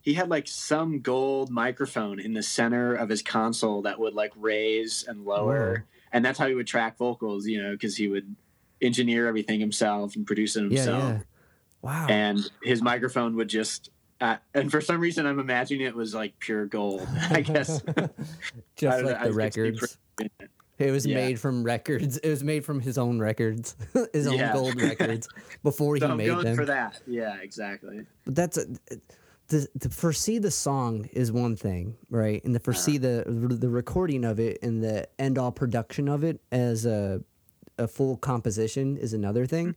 he 0.00 0.14
had 0.14 0.28
like 0.30 0.48
some 0.48 1.00
gold 1.00 1.50
microphone 1.50 2.18
in 2.20 2.32
the 2.32 2.42
center 2.42 2.94
of 2.94 3.08
his 3.08 3.22
console 3.22 3.82
that 3.82 3.98
would 3.98 4.14
like 4.14 4.32
raise 4.36 5.04
and 5.06 5.24
lower, 5.24 5.84
and 6.12 6.24
that's 6.24 6.38
how 6.38 6.46
he 6.48 6.54
would 6.54 6.66
track 6.66 6.96
vocals. 6.98 7.46
You 7.46 7.62
know, 7.62 7.72
because 7.72 7.96
he 7.96 8.08
would 8.08 8.34
engineer 8.80 9.26
everything 9.26 9.60
himself 9.60 10.14
and 10.16 10.26
produce 10.26 10.56
it 10.56 10.62
himself, 10.62 11.02
yeah. 11.02 11.18
Wow. 11.82 12.06
and 12.08 12.38
his 12.62 12.80
microphone 12.82 13.36
would 13.36 13.48
just. 13.48 13.90
Uh, 14.20 14.36
and 14.52 14.68
for 14.68 14.80
some 14.80 15.00
reason, 15.00 15.26
I'm 15.26 15.38
imagining 15.38 15.86
it 15.86 15.94
was 15.94 16.12
like 16.12 16.36
pure 16.40 16.66
gold. 16.66 17.06
I 17.30 17.40
guess. 17.40 17.80
Just 18.76 18.98
know, 19.02 19.06
like 19.06 19.16
I 19.20 19.28
the 19.28 19.32
records. 19.32 19.96
It 20.78 20.90
was 20.90 21.06
Yeah. 21.06 21.14
made 21.14 21.38
from 21.40 21.62
records. 21.62 22.16
It 22.18 22.28
was 22.28 22.42
made 22.42 22.64
from 22.64 22.80
his 22.80 22.98
own 22.98 23.20
records, 23.20 23.76
his 24.12 24.26
own 24.26 24.34
Yeah. 24.38 24.52
gold 24.52 24.80
records 24.80 25.28
before 25.62 25.94
he 25.94 26.00
So 26.00 26.08
I'm 26.08 26.16
made 26.16 26.26
going 26.26 26.44
them. 26.46 26.56
for 26.56 26.64
that. 26.64 27.00
Yeah, 27.06 27.36
exactly. 27.40 28.06
But 28.24 28.34
that's 28.34 28.56
a, 28.58 28.66
to, 29.48 29.66
to 29.80 29.88
foresee 29.88 30.38
the 30.38 30.50
song 30.50 31.08
is 31.12 31.32
one 31.32 31.56
thing, 31.56 31.96
right? 32.10 32.44
And 32.44 32.52
to 32.54 32.60
foresee 32.60 32.98
the 32.98 33.24
the 33.26 33.68
recording 33.68 34.24
of 34.24 34.38
it 34.38 34.58
and 34.62 34.82
the 34.82 35.08
end 35.18 35.38
all 35.38 35.52
production 35.52 36.08
of 36.08 36.22
it 36.22 36.40
as 36.52 36.84
a 36.84 37.22
a 37.78 37.88
full 37.88 38.16
composition 38.16 38.96
is 38.96 39.12
another 39.12 39.46
thing. 39.46 39.74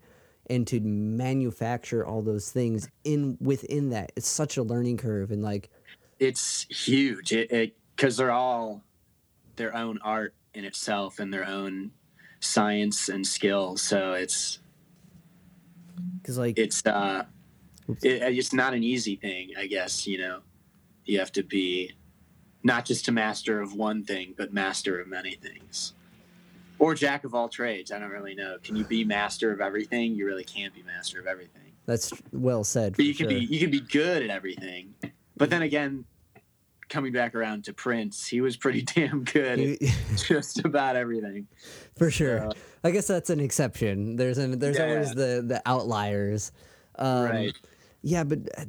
And 0.49 0.67
to 0.67 0.81
manufacture 0.81 2.05
all 2.05 2.21
those 2.21 2.51
things 2.51 2.89
in 3.03 3.37
within 3.39 3.91
that, 3.91 4.11
it's 4.15 4.27
such 4.27 4.57
a 4.57 4.63
learning 4.63 4.97
curve. 4.97 5.31
And 5.31 5.41
like, 5.41 5.69
it's 6.19 6.63
huge 6.63 7.31
it 7.31 7.75
because 7.95 8.17
they're 8.17 8.31
all 8.31 8.83
their 9.55 9.75
own 9.75 9.99
art 10.03 10.33
in 10.53 10.65
itself 10.65 11.19
and 11.19 11.33
their 11.33 11.45
own 11.45 11.91
science 12.41 13.07
and 13.07 13.25
skill 13.25 13.77
so 13.77 14.13
it's 14.13 14.59
because 16.21 16.37
like, 16.37 16.57
it's 16.57 16.85
uh. 16.85 17.23
It, 17.88 18.21
it's 18.38 18.53
not 18.53 18.73
an 18.73 18.83
easy 18.83 19.15
thing 19.15 19.51
i 19.57 19.65
guess 19.65 20.07
you 20.07 20.17
know 20.17 20.39
you 21.05 21.19
have 21.19 21.31
to 21.31 21.43
be 21.43 21.91
not 22.63 22.85
just 22.85 23.07
a 23.07 23.11
master 23.11 23.61
of 23.61 23.73
one 23.73 24.03
thing 24.03 24.33
but 24.38 24.53
master 24.53 25.00
of 25.00 25.07
many 25.07 25.35
things 25.35 25.93
or 26.79 26.93
jack 26.95 27.23
of 27.23 27.33
all 27.33 27.50
trades 27.50 27.91
i 27.91 28.00
don't 28.00 28.11
really 28.11 28.35
know 28.35 28.57
can 28.63 28.75
you 28.75 28.83
be 28.83 29.03
master 29.03 29.51
of 29.51 29.61
everything 29.61 30.15
you 30.15 30.25
really 30.25 30.43
can't 30.43 30.73
be 30.73 30.83
master 30.83 31.19
of 31.19 31.27
everything 31.27 31.71
that's 31.85 32.13
well 32.31 32.63
said. 32.63 32.95
but 32.95 33.05
you 33.05 33.13
can 33.13 33.29
sure. 33.29 33.39
be 33.39 33.45
you 33.45 33.59
can 33.59 33.71
be 33.71 33.81
good 33.81 34.23
at 34.23 34.29
everything 34.29 34.93
but 35.38 35.50
then 35.50 35.63
again 35.63 36.05
coming 36.89 37.13
back 37.13 37.33
around 37.33 37.63
to 37.63 37.73
prince 37.73 38.27
he 38.27 38.41
was 38.41 38.57
pretty 38.57 38.81
damn 38.95 39.23
good 39.23 39.59
at 39.59 39.79
just 40.27 40.63
about 40.65 40.95
everything 40.95 41.47
for 41.97 42.09
sure. 42.11 42.47
Uh, 42.47 42.51
I 42.83 42.89
guess 42.89 43.05
that's 43.05 43.29
an 43.29 43.39
exception. 43.39 44.15
There's 44.15 44.39
an 44.39 44.57
there's 44.57 44.77
Yeah, 44.77 44.89
always 44.89 45.13
the 45.13 45.43
the 45.45 45.61
outliers. 45.67 46.51
Um, 46.95 47.25
right 47.25 47.55
Yeah, 48.01 48.24
but 48.24 48.39
I- 48.58 48.67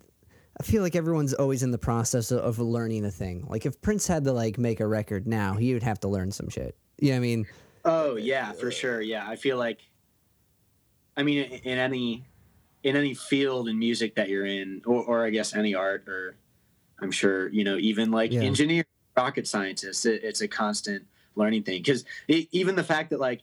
I 0.61 0.65
feel 0.65 0.83
like 0.83 0.95
everyone's 0.95 1.33
always 1.33 1.63
in 1.63 1.71
the 1.71 1.79
process 1.79 2.31
of, 2.31 2.41
of 2.41 2.59
learning 2.59 3.07
a 3.07 3.11
thing. 3.11 3.47
Like 3.49 3.65
if 3.65 3.81
Prince 3.81 4.07
had 4.07 4.25
to 4.25 4.33
like 4.33 4.59
make 4.59 4.81
a 4.81 4.87
record 4.87 5.27
now, 5.27 5.55
he 5.55 5.73
would 5.73 5.83
have 5.83 5.99
to 6.01 6.09
learn 6.09 6.31
some 6.31 6.51
shit. 6.51 6.77
You 6.99 7.13
know 7.13 7.17
I 7.17 7.21
mean? 7.21 7.47
oh 7.85 8.15
yeah 8.15 8.53
for 8.53 8.71
sure 8.71 9.01
yeah 9.01 9.27
i 9.29 9.35
feel 9.35 9.57
like 9.59 9.81
i 11.17 11.23
mean 11.25 11.43
in 11.45 11.53
in 11.65 11.79
any 11.79 12.25
in 12.85 12.95
any 12.97 13.13
field 13.13 13.69
in 13.69 13.77
music 13.77 14.15
that 14.15 14.29
you're 14.29 14.47
in 14.47 14.81
or, 14.87 15.03
or 15.03 15.27
i 15.27 15.31
guess 15.31 15.53
any 15.53 15.75
art 15.75 16.09
or 16.09 16.37
i'm 17.01 17.11
sure 17.11 17.49
you 17.49 17.65
know 17.65 17.77
even 17.79 18.13
like 18.13 18.31
Yeah. 18.31 18.43
engineer 18.43 18.85
rocket 19.17 19.49
scientists 19.49 20.05
it, 20.07 20.23
it's 20.23 20.43
a 20.43 20.47
constant 20.47 21.05
learning 21.35 21.65
thing 21.65 21.81
because 21.83 22.05
even 22.29 22.77
the 22.77 22.85
fact 22.85 23.11
that 23.11 23.19
like 23.19 23.41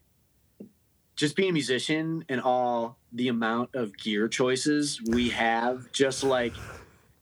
just 1.20 1.36
being 1.36 1.50
a 1.50 1.54
musician 1.54 2.24
and 2.30 2.40
all 2.40 2.98
the 3.12 3.28
amount 3.28 3.76
of 3.76 3.96
gear 3.98 4.30
choices 4.30 5.02
we 5.02 5.28
have 5.28 5.92
just 5.92 6.24
like 6.24 6.54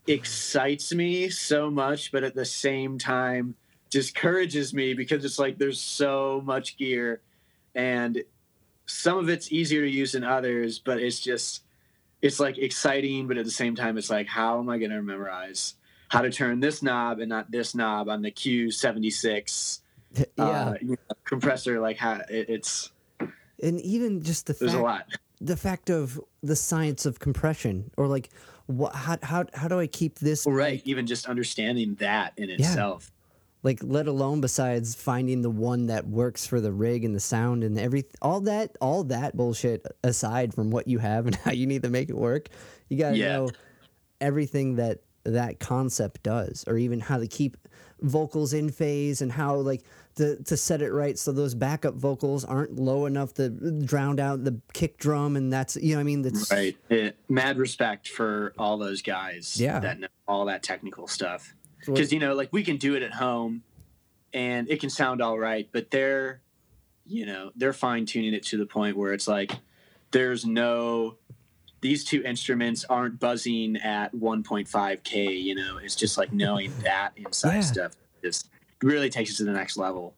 excites 0.06 0.94
me 0.94 1.28
so 1.28 1.68
much 1.68 2.12
but 2.12 2.22
at 2.22 2.32
the 2.32 2.44
same 2.44 2.96
time 2.96 3.56
discourages 3.90 4.72
me 4.72 4.94
because 4.94 5.24
it's 5.24 5.36
like 5.36 5.58
there's 5.58 5.80
so 5.80 6.40
much 6.44 6.76
gear 6.76 7.22
and 7.74 8.22
some 8.86 9.18
of 9.18 9.28
it's 9.28 9.50
easier 9.50 9.80
to 9.82 9.90
use 9.90 10.12
than 10.12 10.22
others 10.22 10.78
but 10.78 11.00
it's 11.00 11.18
just 11.18 11.64
it's 12.22 12.38
like 12.38 12.56
exciting 12.56 13.26
but 13.26 13.36
at 13.36 13.44
the 13.44 13.50
same 13.50 13.74
time 13.74 13.98
it's 13.98 14.10
like 14.10 14.28
how 14.28 14.60
am 14.60 14.68
i 14.68 14.78
going 14.78 14.92
to 14.92 15.02
memorize 15.02 15.74
how 16.06 16.20
to 16.20 16.30
turn 16.30 16.60
this 16.60 16.84
knob 16.84 17.18
and 17.18 17.28
not 17.28 17.50
this 17.50 17.74
knob 17.74 18.08
on 18.08 18.22
the 18.22 18.30
q76 18.30 19.80
yeah. 20.14 20.24
uh, 20.44 20.74
you 20.80 20.90
know, 20.90 20.96
compressor 21.24 21.80
like 21.80 21.96
how 21.96 22.20
it, 22.30 22.48
it's 22.48 22.92
and 23.62 23.80
even 23.80 24.22
just 24.22 24.46
the 24.46 24.52
there's 24.54 24.72
fact 24.72 24.80
a 24.82 24.84
lot. 24.84 25.06
the 25.40 25.56
fact 25.56 25.90
of 25.90 26.20
the 26.42 26.56
science 26.56 27.06
of 27.06 27.18
compression 27.18 27.90
or 27.96 28.06
like 28.08 28.30
what 28.66 28.94
how 28.94 29.16
how 29.22 29.44
how 29.54 29.68
do 29.68 29.78
I 29.78 29.86
keep 29.86 30.18
this 30.18 30.46
right 30.46 30.82
even 30.84 31.06
just 31.06 31.26
understanding 31.26 31.94
that 31.96 32.32
in 32.36 32.50
itself. 32.50 33.10
Like 33.62 33.80
let 33.82 34.06
alone 34.06 34.40
besides 34.40 34.94
finding 34.94 35.42
the 35.42 35.50
one 35.50 35.86
that 35.86 36.06
works 36.06 36.46
for 36.46 36.60
the 36.60 36.70
rig 36.72 37.04
and 37.04 37.14
the 37.14 37.20
sound 37.20 37.64
and 37.64 37.78
every 37.78 38.04
all 38.22 38.40
that 38.42 38.76
all 38.80 39.04
that 39.04 39.36
bullshit 39.36 39.84
aside 40.04 40.54
from 40.54 40.70
what 40.70 40.86
you 40.86 40.98
have 40.98 41.26
and 41.26 41.34
how 41.44 41.52
you 41.52 41.66
need 41.66 41.82
to 41.82 41.88
make 41.90 42.08
it 42.08 42.16
work 42.16 42.48
you 42.88 42.98
got 42.98 43.10
to 43.10 43.16
Yeah. 43.16 43.32
know 43.32 43.50
everything 44.20 44.76
that 44.76 45.00
that 45.32 45.60
concept 45.60 46.22
does 46.22 46.64
or 46.66 46.76
even 46.78 47.00
how 47.00 47.18
to 47.18 47.26
keep 47.26 47.56
vocals 48.00 48.52
in 48.52 48.70
phase 48.70 49.20
and 49.22 49.32
how 49.32 49.56
like 49.56 49.82
to, 50.16 50.36
to 50.44 50.56
set 50.56 50.82
it 50.82 50.92
right 50.92 51.18
so 51.18 51.30
those 51.32 51.54
backup 51.54 51.94
vocals 51.94 52.44
aren't 52.44 52.76
low 52.76 53.06
enough 53.06 53.34
to 53.34 53.48
drown 53.84 54.18
out 54.20 54.44
the 54.44 54.60
kick 54.72 54.98
drum 54.98 55.36
and 55.36 55.52
that's 55.52 55.76
you 55.76 55.94
know 55.94 56.00
i 56.00 56.04
mean? 56.04 56.22
That's 56.22 56.50
right. 56.50 56.76
It, 56.88 57.16
mad 57.28 57.56
respect 57.58 58.08
for 58.08 58.52
all 58.58 58.78
those 58.78 59.02
guys 59.02 59.60
Yeah. 59.60 59.78
that 59.80 60.00
know 60.00 60.08
all 60.26 60.44
that 60.46 60.62
technical 60.62 61.06
stuff. 61.08 61.54
Because 61.86 62.12
you 62.12 62.18
know 62.18 62.34
like 62.34 62.52
we 62.52 62.62
can 62.64 62.76
do 62.76 62.94
it 62.94 63.02
at 63.02 63.12
home 63.14 63.62
and 64.34 64.68
it 64.70 64.80
can 64.80 64.90
sound 64.90 65.22
all 65.22 65.38
right 65.38 65.68
but 65.72 65.90
they're 65.90 66.40
you 67.06 67.24
know 67.24 67.50
they're 67.56 67.72
fine 67.72 68.04
tuning 68.04 68.34
it 68.34 68.42
to 68.44 68.56
the 68.58 68.66
point 68.66 68.96
where 68.96 69.12
it's 69.12 69.26
like 69.26 69.52
there's 70.10 70.44
no 70.44 71.16
these 71.80 72.04
two 72.04 72.22
instruments 72.24 72.84
aren't 72.88 73.18
buzzing 73.20 73.76
at 73.76 74.12
1.5k 74.14 75.42
you 75.42 75.54
know 75.54 75.78
it's 75.78 75.94
just 75.96 76.18
like 76.18 76.32
knowing 76.32 76.72
that 76.82 77.12
inside 77.16 77.54
Yeah. 77.56 77.60
stuff 77.60 77.92
just 78.22 78.50
really 78.82 79.10
takes 79.10 79.32
it 79.32 79.36
to 79.38 79.44
the 79.44 79.52
next 79.52 79.76
level 79.76 80.14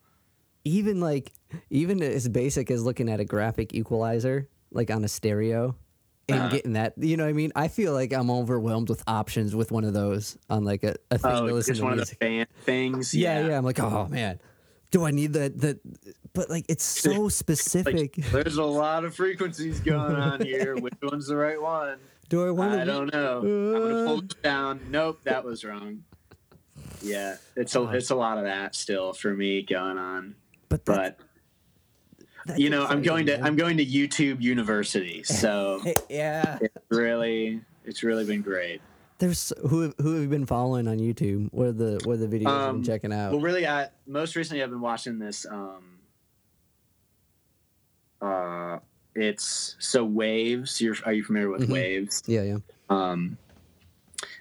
even 0.64 1.00
like 1.00 1.32
even 1.70 2.02
as 2.02 2.28
basic 2.28 2.70
as 2.70 2.82
looking 2.82 3.08
at 3.08 3.20
a 3.20 3.24
graphic 3.24 3.74
equalizer 3.74 4.48
like 4.70 4.90
on 4.90 5.04
a 5.04 5.08
stereo 5.08 5.74
and 6.28 6.42
Uh, 6.42 6.48
getting 6.48 6.74
that. 6.74 6.92
You 6.96 7.16
know 7.16 7.24
what 7.24 7.30
I 7.30 7.32
mean? 7.32 7.50
I 7.56 7.66
feel 7.66 7.92
like 7.92 8.12
I'm 8.12 8.30
overwhelmed 8.30 8.88
with 8.88 9.02
options 9.08 9.56
with 9.56 9.72
one 9.72 9.82
of 9.84 9.94
those 9.94 10.38
on 10.48 10.64
like 10.64 10.84
a, 10.84 10.94
a 11.10 11.18
thing 11.18 11.30
to 11.32 11.38
Oh, 11.38 11.44
listen 11.46 11.72
just 11.72 11.80
to 11.80 11.84
one 11.84 11.96
music. 11.96 12.12
of 12.14 12.18
the 12.20 12.24
fan 12.26 12.46
things. 12.64 13.12
yeah, 13.14 13.48
yeah, 13.48 13.58
I'm 13.58 13.64
like, 13.64 13.80
oh 13.80 14.06
man, 14.08 14.38
do 14.90 15.04
I 15.04 15.10
need 15.10 15.32
the 15.32 15.48
the? 15.50 15.80
But 16.32 16.48
like, 16.50 16.64
it's 16.68 16.84
so 17.02 17.28
specific. 17.28 18.14
There's 18.30 18.56
a 18.56 18.64
lot 18.64 19.04
of 19.04 19.14
frequencies 19.14 19.80
going 19.80 20.16
on 20.16 20.40
here. 20.44 20.76
Which 20.76 20.94
one's 21.02 21.26
the 21.26 21.36
right 21.36 21.60
one? 21.60 21.98
do 22.28 22.46
I 22.46 22.50
want 22.52 22.74
to? 22.74 22.82
I 22.82 22.84
don't 22.84 23.12
know. 23.12 23.38
I'm 23.38 23.72
gonna 23.72 24.04
pull 24.06 24.18
Uh. 24.18 24.22
it 24.22 24.42
down. 24.42 24.80
Nope, 24.90 25.20
that 25.24 25.44
was 25.44 25.64
wrong. 25.64 26.04
Yeah, 27.02 27.36
it's 27.56 27.74
a 27.74 27.82
it's 27.90 28.10
a 28.10 28.14
lot 28.14 28.38
of 28.38 28.44
that 28.44 28.74
still 28.74 29.12
for 29.12 29.34
me 29.34 29.62
going 29.62 29.98
on. 29.98 30.34
But 30.68 30.84
that, 30.84 31.18
But 31.18 31.20
that's 32.46 32.60
you 32.60 32.70
know, 32.70 32.84
I'm 32.86 33.02
going 33.02 33.26
to 33.26 33.36
man. 33.38 33.44
I'm 33.46 33.56
going 33.56 33.76
to 33.78 33.84
YouTube 33.86 34.40
University, 34.40 35.22
so 35.24 35.82
yeah. 36.08 36.58
it's 36.60 36.76
really 36.90 37.60
it's 37.84 38.02
really 38.02 38.24
been 38.24 38.42
great. 38.42 38.80
There's 39.20 39.52
who 39.68 39.92
who 39.98 40.14
have 40.14 40.22
you 40.22 40.28
been 40.28 40.46
following 40.46 40.88
on 40.88 40.98
YouTube? 40.98 41.50
What 41.52 41.66
are 41.68 41.72
the 41.72 42.00
what 42.04 42.14
are 42.14 42.16
the 42.16 42.26
videos 42.26 42.40
you've 42.40 42.48
Um, 42.48 42.76
been 42.76 42.84
checking 42.84 43.12
out? 43.12 43.32
Well, 43.32 43.40
really, 43.40 43.66
I 43.66 43.88
most 44.06 44.34
recently 44.34 44.62
I've 44.62 44.70
been 44.70 44.80
watching 44.80 45.18
this. 45.18 45.44
Um, 45.44 45.98
uh, 48.22 48.78
it's 49.14 49.76
so 49.78 50.04
waves. 50.04 50.80
You're 50.80 50.96
are 51.04 51.12
you 51.12 51.22
familiar 51.22 51.50
with 51.50 51.62
Mhm. 51.68 51.72
waves? 51.72 52.22
yeah, 52.26 52.42
yeah. 52.42 52.56
Um, 52.88 53.36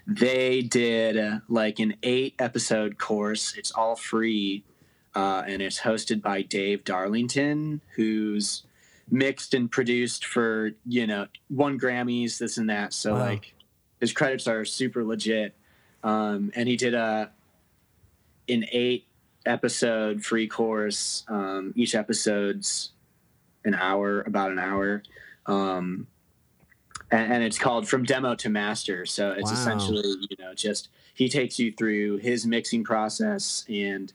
they 0.06 0.62
did 0.62 1.16
uh, 1.18 1.40
like 1.48 1.78
an 1.78 1.96
eight 2.02 2.34
episode 2.38 2.96
course. 2.98 3.54
It's 3.56 3.70
all 3.72 3.96
free, 3.96 4.64
uh, 5.14 5.44
and 5.46 5.60
it's 5.60 5.80
hosted 5.80 6.22
by 6.22 6.40
Dave 6.42 6.84
Darlington, 6.84 7.82
who's 7.96 8.62
mixed 9.10 9.52
and 9.52 9.70
produced 9.70 10.24
for 10.24 10.72
you 10.86 11.06
know 11.06 11.26
one 11.48 11.78
Grammys, 11.78 12.38
this 12.38 12.56
and 12.56 12.70
that. 12.70 12.94
So 12.94 13.12
Wow. 13.12 13.18
like 13.20 13.54
his 14.00 14.12
credits 14.12 14.46
are 14.48 14.64
super 14.64 15.04
legit. 15.04 15.54
Um, 16.02 16.50
and 16.56 16.68
he 16.68 16.76
did 16.76 16.94
a 16.94 17.30
an 18.48 18.64
eight 18.72 19.06
episode 19.46 20.24
free 20.24 20.48
course. 20.48 21.24
Um, 21.28 21.72
each 21.76 21.94
episode's 21.94 22.90
an 23.64 23.74
hour, 23.74 24.22
about 24.22 24.50
an 24.50 24.58
hour. 24.58 25.02
Um, 25.46 26.06
and, 27.10 27.32
and 27.34 27.44
it's 27.44 27.58
called 27.58 27.88
From 27.88 28.04
Demo 28.04 28.34
to 28.36 28.48
Master. 28.48 29.04
So 29.06 29.32
it's 29.32 29.50
Wow. 29.50 29.58
essentially, 29.58 30.16
you 30.30 30.36
know, 30.38 30.54
just 30.54 30.88
he 31.14 31.28
takes 31.28 31.58
you 31.58 31.72
through 31.72 32.18
his 32.18 32.46
mixing 32.46 32.82
process 32.84 33.64
and 33.68 34.12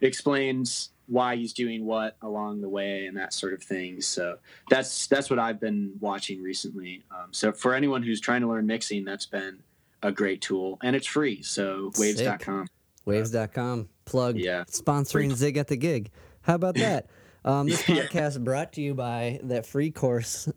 explains 0.00 0.90
why 1.08 1.36
he's 1.36 1.52
doing 1.52 1.84
what 1.84 2.16
along 2.22 2.60
the 2.60 2.68
way 2.68 3.06
and 3.06 3.16
that 3.16 3.32
sort 3.32 3.52
of 3.52 3.62
thing. 3.62 4.00
So 4.00 4.38
that's 4.70 5.06
that's 5.06 5.30
what 5.30 5.38
I've 5.38 5.60
been 5.60 5.92
watching 6.00 6.42
recently. 6.42 7.04
Um, 7.10 7.28
so 7.32 7.52
for 7.52 7.74
anyone 7.74 8.02
who's 8.02 8.20
trying 8.20 8.40
to 8.42 8.48
learn 8.48 8.66
mixing, 8.66 9.04
that's 9.04 9.26
been 9.26 9.60
a 10.02 10.12
great 10.12 10.40
tool 10.42 10.78
and 10.82 10.94
it's 10.96 11.06
free. 11.06 11.42
So 11.42 11.90
waves.com. 11.98 12.66
Waves.com 13.04 13.88
plug 14.04 14.36
Yeah. 14.36 14.64
sponsoring 14.64 15.32
Zig 15.32 15.56
at 15.56 15.68
the 15.68 15.76
gig. 15.76 16.10
How 16.42 16.54
about 16.56 16.74
that? 16.76 17.08
Um, 17.44 17.68
this 17.68 17.82
podcast 17.82 18.42
brought 18.42 18.72
to 18.72 18.80
you 18.80 18.94
by 18.94 19.38
that 19.44 19.66
free 19.66 19.92
course. 19.92 20.46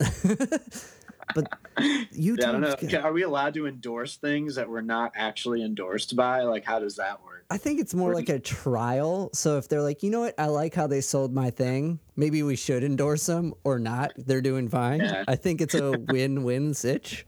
but 1.35 1.45
YouTube, 1.77 2.39
Yeah, 2.39 2.49
I 2.49 2.51
don't 2.51 2.61
know. 2.91 2.99
Are 3.01 3.13
we 3.13 3.21
allowed 3.21 3.53
to 3.53 3.67
endorse 3.67 4.17
things 4.17 4.55
that 4.55 4.67
we're 4.67 4.81
not 4.81 5.11
actually 5.15 5.63
endorsed 5.63 6.15
by? 6.15 6.41
Like, 6.41 6.65
how 6.65 6.79
does 6.79 6.95
that 6.95 7.23
work? 7.23 7.38
I 7.51 7.57
think 7.57 7.79
it's 7.79 7.95
more 7.95 8.13
like 8.13 8.29
a 8.29 8.39
trial. 8.39 9.31
So 9.33 9.57
if 9.57 9.67
they're 9.67 9.81
like, 9.81 10.03
you 10.03 10.09
know 10.11 10.19
what, 10.21 10.35
I 10.39 10.45
like 10.47 10.75
how 10.75 10.85
they 10.87 11.01
sold 11.01 11.33
my 11.33 11.49
thing, 11.49 11.99
maybe 12.15 12.43
we 12.43 12.55
should 12.55 12.83
endorse 12.83 13.25
them 13.25 13.53
or 13.63 13.79
not. 13.79 14.11
They're 14.17 14.41
doing 14.41 14.69
fine. 14.69 14.99
Yeah. 14.99 15.23
I 15.27 15.35
think 15.35 15.59
it's 15.61 15.73
a 15.73 15.97
win-win 16.09 16.73
sitch. 16.75 17.25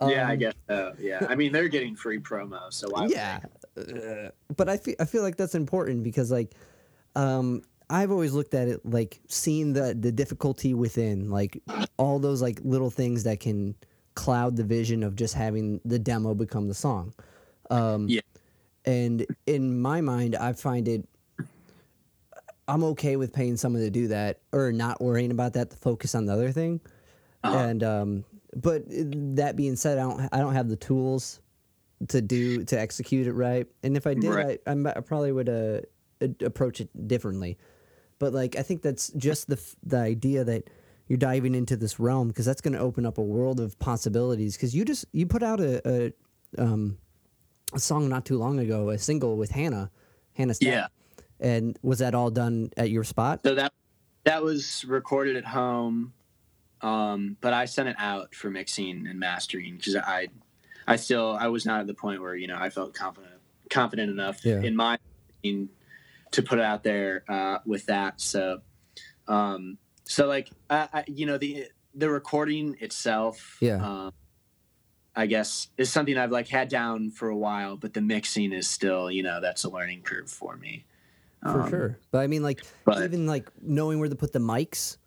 yeah, 0.00 0.26
I 0.28 0.32
Um, 0.32 0.38
guess 0.38 0.54
so. 0.68 0.94
Yeah, 0.98 1.24
I 1.28 1.34
mean 1.36 1.52
they're 1.52 1.68
getting 1.68 1.94
free 1.94 2.18
promo, 2.18 2.72
so 2.72 2.88
why? 2.90 3.06
yeah 3.06 3.38
Uh, 3.76 4.30
but 4.56 4.68
i 4.68 4.76
feel 4.76 4.96
i 4.98 5.04
feel 5.04 5.22
like 5.22 5.36
that's 5.36 5.54
important 5.54 6.02
because 6.02 6.30
like 6.32 6.54
um 7.14 7.62
i've 7.88 8.10
always 8.10 8.32
looked 8.32 8.52
at 8.54 8.66
it 8.66 8.84
like 8.84 9.20
seeing 9.28 9.72
the 9.72 9.94
the 9.94 10.10
difficulty 10.10 10.74
within 10.74 11.30
like 11.30 11.62
all 11.96 12.18
those 12.18 12.42
like 12.42 12.58
little 12.64 12.90
things 12.90 13.22
that 13.24 13.38
can 13.40 13.74
cloud 14.14 14.56
the 14.56 14.64
vision 14.64 15.02
of 15.04 15.14
just 15.14 15.34
having 15.34 15.80
the 15.84 15.98
demo 15.98 16.34
become 16.34 16.66
the 16.66 16.74
song 16.74 17.14
um 17.70 18.08
Yeah. 18.08 18.20
And 18.90 19.26
in 19.46 19.80
my 19.80 20.00
mind 20.00 20.34
i 20.36 20.52
find 20.52 20.86
it 20.88 21.02
i'm 22.68 22.82
okay 22.84 23.16
with 23.16 23.32
paying 23.32 23.56
someone 23.56 23.82
to 23.82 23.90
do 23.90 24.08
that 24.08 24.40
or 24.52 24.72
not 24.72 25.00
worrying 25.00 25.30
about 25.30 25.52
that 25.54 25.70
to 25.70 25.76
focus 25.76 26.14
on 26.14 26.26
the 26.26 26.32
other 26.32 26.50
thing 26.52 26.80
Uh-huh. 27.44 27.56
and 27.56 27.82
um 27.82 28.24
but 28.66 28.82
that 28.88 29.54
being 29.56 29.76
said 29.76 29.98
i 29.98 30.02
don't 30.02 30.20
i 30.32 30.38
don't 30.38 30.54
have 30.54 30.68
the 30.68 30.76
tools 30.76 31.40
to 32.08 32.20
do 32.22 32.64
to 32.64 32.78
execute 32.78 33.26
it 33.26 33.32
right 33.34 33.66
and 33.82 33.96
if 33.96 34.06
i 34.06 34.14
did 34.14 34.30
Right. 34.30 34.60
I, 34.66 34.72
I, 34.72 35.00
probably 35.00 35.32
would 35.32 35.48
uh, 35.48 35.80
approach 36.44 36.80
it 36.80 36.88
differently 37.08 37.58
but 38.18 38.32
like 38.32 38.56
i 38.56 38.62
think 38.62 38.82
that's 38.82 39.08
just 39.28 39.48
the 39.48 39.58
the 39.84 39.98
idea 39.98 40.44
that 40.44 40.68
you're 41.08 41.18
diving 41.18 41.54
into 41.54 41.76
this 41.76 41.98
realm 41.98 42.28
because 42.28 42.46
that's 42.46 42.60
going 42.60 42.72
to 42.74 42.78
open 42.78 43.04
up 43.04 43.18
a 43.18 43.22
world 43.22 43.58
of 43.60 43.78
possibilities 43.78 44.56
because 44.56 44.74
you 44.76 44.84
just 44.84 45.04
you 45.12 45.26
put 45.26 45.42
out 45.42 45.60
a, 45.60 45.72
a 45.88 46.12
um 46.62 46.96
a 47.72 47.78
song 47.78 48.08
not 48.08 48.24
too 48.24 48.38
long 48.38 48.58
ago 48.58 48.90
a 48.90 48.98
single 48.98 49.36
with 49.36 49.50
hannah 49.50 49.90
hannah 50.34 50.52
Stapp. 50.52 50.62
Yeah. 50.66 50.86
and 51.38 51.78
was 51.82 51.98
that 52.00 52.14
all 52.14 52.30
done 52.30 52.70
at 52.76 52.90
your 52.90 53.04
spot 53.04 53.40
So 53.42 53.54
that 53.54 53.72
that 54.24 54.42
was 54.42 54.84
recorded 54.86 55.36
at 55.36 55.46
home, 55.46 56.12
um, 56.82 57.36
but 57.40 57.52
I 57.54 57.64
sent 57.64 57.88
it 57.88 57.96
out 57.98 58.34
for 58.34 58.50
mixing 58.50 59.06
and 59.06 59.18
mastering 59.18 59.76
because 59.76 59.96
I, 59.96 60.28
I 60.86 60.96
still 60.96 61.36
I 61.40 61.46
was 61.48 61.64
not 61.64 61.80
at 61.80 61.86
the 61.86 61.94
point 61.94 62.20
where 62.20 62.34
you 62.34 62.46
know 62.46 62.56
I 62.58 62.68
felt 62.70 62.92
confident 62.94 63.32
confident 63.70 64.10
enough 64.10 64.44
Yeah. 64.44 64.60
in 64.60 64.76
my 64.76 64.98
in, 65.42 65.70
to 66.32 66.42
put 66.42 66.58
it 66.58 66.64
out 66.64 66.82
there 66.82 67.24
uh, 67.28 67.58
with 67.64 67.86
that. 67.86 68.20
So, 68.20 68.60
um, 69.26 69.78
so 70.04 70.26
like 70.26 70.50
I, 70.68 70.88
I, 70.92 71.04
you 71.06 71.24
know 71.26 71.38
the 71.38 71.66
the 71.94 72.10
recording 72.10 72.76
itself, 72.80 73.56
Yeah. 73.60 73.76
um, 73.84 74.12
I 75.16 75.26
guess 75.26 75.68
is 75.76 75.90
something 75.90 76.16
I've 76.16 76.30
like 76.30 76.48
had 76.48 76.68
down 76.68 77.10
for 77.10 77.28
a 77.28 77.36
while, 77.36 77.76
but 77.76 77.94
the 77.94 78.00
mixing 78.00 78.52
is 78.52 78.68
still 78.68 79.10
you 79.10 79.22
know 79.22 79.40
that's 79.40 79.64
a 79.64 79.68
learning 79.70 80.02
curve 80.02 80.30
for 80.30 80.56
me. 80.56 80.84
for 81.42 81.62
Um, 81.62 81.70
sure 81.70 81.98
but 82.10 82.18
i 82.18 82.26
mean 82.26 82.42
like 82.42 82.60
but- 82.84 83.02
even 83.02 83.26
like 83.26 83.48
knowing 83.62 83.98
where 83.98 84.08
to 84.10 84.14
put 84.14 84.32
the 84.32 84.38
mics 84.38 84.98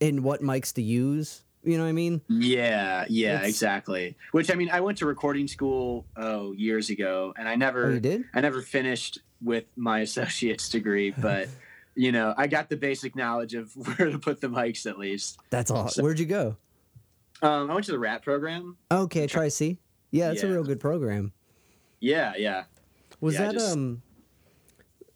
and 0.00 0.24
what 0.24 0.40
mics 0.42 0.74
to 0.74 0.82
use 0.82 1.42
you 1.62 1.76
know 1.78 1.84
what 1.84 1.90
i 1.90 1.92
mean 1.92 2.20
Yeah, 2.28 3.04
yeah, 3.08 3.34
It's- 3.36 3.48
exactly. 3.50 4.16
Which 4.32 4.50
I 4.50 4.54
mean, 4.54 4.70
I 4.70 4.80
went 4.80 4.98
to 4.98 5.06
recording 5.06 5.46
school 5.46 6.06
oh 6.16 6.52
years 6.52 6.90
ago, 6.90 7.32
and 7.38 7.46
I 7.48 7.54
never, 7.56 7.86
oh 7.92 7.98
did 8.00 8.24
I 8.34 8.40
never 8.40 8.62
finished 8.62 9.18
with 9.42 9.64
my 9.76 10.00
associate's 10.08 10.68
degree, 10.68 11.10
but 11.12 11.48
you 11.94 12.12
know, 12.12 12.34
I 12.36 12.46
got 12.46 12.68
the 12.70 12.76
basic 12.76 13.14
knowledge 13.14 13.54
of 13.54 13.72
where 13.84 14.10
to 14.10 14.18
put 14.18 14.40
the 14.40 14.48
mics 14.48 14.86
at 14.90 14.98
least. 14.98 15.38
that's 15.50 15.70
awesome. 15.70 16.00
So- 16.00 16.02
where'd 16.02 16.18
you 16.18 16.26
go 16.26 16.56
Um, 17.42 17.70
I 17.70 17.74
went 17.74 17.86
to 17.86 17.92
the 17.92 17.98
rap 17.98 18.22
program. 18.22 18.76
okay 18.90 19.26
Tri-C 19.26 19.78
yeah 20.10 20.30
it's 20.32 20.42
a 20.42 20.48
real 20.48 20.64
good 20.64 20.80
program 20.80 21.32
Yeah, 22.00 22.32
yeah. 22.36 22.64
Was 23.20 23.34
Yeah, 23.34 23.46
that 23.46 23.52
just- 23.54 23.72
um 23.72 24.02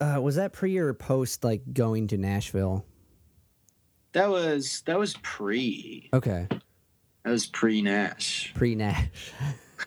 uh 0.00 0.18
was 0.22 0.36
that 0.36 0.52
pre 0.52 0.76
or 0.78 0.92
post 0.94 1.44
like 1.44 1.62
going 1.72 2.06
to 2.08 2.16
Nashville? 2.18 2.84
That 4.12 4.28
was 4.30 4.82
that 4.86 4.98
was 4.98 5.14
pre. 5.22 6.08
Okay. 6.12 6.46
That 6.50 7.30
was 7.30 7.46
pre 7.46 7.80
Nash. 7.82 8.52
Pre 8.54 8.74
Nash. 8.74 9.32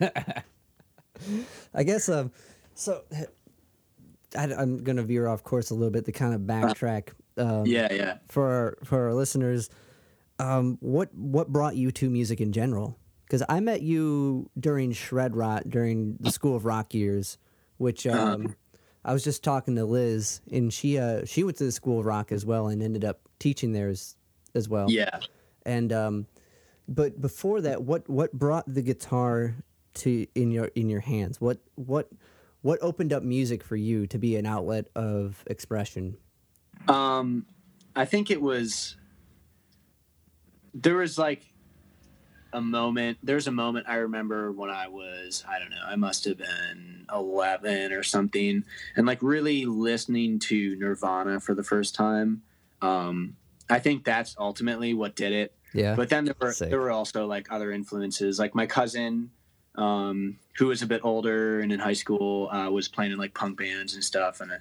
I 1.74 1.82
guess 1.82 2.08
um 2.08 2.30
so 2.74 3.02
I, 4.36 4.44
am 4.44 4.78
gonna 4.84 5.02
veer 5.02 5.26
off 5.26 5.42
course 5.42 5.70
a 5.70 5.74
little 5.74 5.90
bit 5.90 6.04
to 6.04 6.12
kind 6.12 6.34
of 6.34 6.42
backtrack. 6.42 7.08
Um, 7.38 7.64
Yeah, 7.66 7.92
yeah. 7.92 8.18
For 8.28 8.46
our, 8.50 8.78
for 8.84 9.06
our 9.06 9.14
listeners, 9.14 9.70
um, 10.38 10.78
what 10.80 11.14
what 11.14 11.48
brought 11.48 11.76
you 11.76 11.90
to 11.92 12.10
music 12.10 12.40
in 12.40 12.52
general? 12.52 12.98
Because 13.24 13.42
I 13.48 13.60
met 13.60 13.82
you 13.82 14.50
during 14.58 14.92
Shred 14.92 15.36
Rot 15.36 15.68
during 15.68 16.16
the 16.20 16.30
School 16.30 16.56
of 16.56 16.64
Rock 16.64 16.94
years, 16.94 17.36
which 17.76 18.06
um, 18.06 18.54
I 19.04 19.12
was 19.12 19.22
just 19.22 19.44
talking 19.44 19.76
to 19.76 19.84
Liz, 19.84 20.40
and 20.50 20.72
she 20.72 20.98
uh, 20.98 21.24
she 21.24 21.44
went 21.44 21.58
to 21.58 21.64
the 21.64 21.72
School 21.72 22.00
of 22.00 22.06
Rock 22.06 22.32
as 22.32 22.46
well, 22.46 22.68
and 22.68 22.82
ended 22.82 23.04
up 23.04 23.20
teaching 23.38 23.72
there 23.72 23.88
as, 23.88 24.16
as 24.54 24.68
well. 24.68 24.90
Yeah. 24.90 25.20
And 25.64 25.92
um, 25.92 26.26
but 26.88 27.20
before 27.20 27.60
that, 27.60 27.82
what 27.82 28.08
what 28.08 28.32
brought 28.32 28.72
the 28.72 28.82
guitar 28.82 29.54
to 29.94 30.26
in 30.34 30.50
your 30.50 30.66
in 30.74 30.88
your 30.88 31.00
hands? 31.00 31.40
What 31.40 31.58
what 31.74 32.08
what 32.62 32.78
opened 32.80 33.12
up 33.12 33.22
music 33.22 33.62
for 33.62 33.76
you 33.76 34.06
to 34.06 34.18
be 34.18 34.36
an 34.36 34.46
outlet 34.46 34.88
of 34.94 35.44
expression? 35.46 36.16
Um, 36.88 37.46
I 37.94 38.04
think 38.04 38.30
it 38.30 38.40
was. 38.40 38.96
There 40.74 40.96
was 40.96 41.18
like 41.18 41.42
a 42.52 42.60
moment. 42.60 43.18
There's 43.22 43.46
a 43.46 43.52
moment 43.52 43.86
I 43.88 43.96
remember 43.96 44.52
when 44.52 44.70
I 44.70 44.88
was 44.88 45.44
I 45.48 45.58
don't 45.58 45.70
know. 45.70 45.82
I 45.86 45.96
must 45.96 46.24
have 46.24 46.38
been 46.38 47.06
eleven 47.12 47.92
or 47.92 48.02
something, 48.02 48.64
and 48.96 49.06
like 49.06 49.22
really 49.22 49.64
listening 49.66 50.38
to 50.40 50.76
Nirvana 50.76 51.40
for 51.40 51.54
the 51.54 51.62
first 51.62 51.94
time. 51.94 52.42
Um, 52.80 53.36
I 53.68 53.78
think 53.78 54.04
that's 54.04 54.34
ultimately 54.38 54.94
what 54.94 55.14
did 55.16 55.32
it. 55.32 55.54
Yeah. 55.74 55.94
But 55.94 56.08
then 56.08 56.24
there 56.24 56.34
were 56.40 56.52
Sick. 56.52 56.70
there 56.70 56.80
were 56.80 56.90
also 56.90 57.26
like 57.26 57.50
other 57.50 57.72
influences, 57.72 58.38
like 58.38 58.54
my 58.54 58.66
cousin, 58.66 59.30
um, 59.74 60.38
who 60.56 60.68
was 60.68 60.80
a 60.80 60.86
bit 60.86 61.02
older 61.04 61.60
and 61.60 61.70
in 61.70 61.78
high 61.78 61.92
school, 61.92 62.48
uh, 62.50 62.70
was 62.70 62.88
playing 62.88 63.12
in 63.12 63.18
like 63.18 63.34
punk 63.34 63.58
bands 63.58 63.94
and 63.94 64.02
stuff, 64.02 64.40
and 64.40 64.50
uh, 64.52 64.56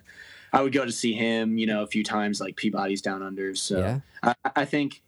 I 0.52 0.62
would 0.62 0.74
go 0.74 0.86
to 0.86 0.92
see 0.92 1.14
him, 1.14 1.58
you 1.58 1.68
know, 1.68 1.84
a 1.84 1.88
few 1.88 2.04
times, 2.04 2.42
like 2.42 2.56
Peabody's 2.56 3.02
Down 3.02 3.22
Under. 3.22 3.56
So 3.56 3.80
Yeah. 3.80 4.00
I, 4.24 4.36
I 4.58 4.66
think, 4.66 5.02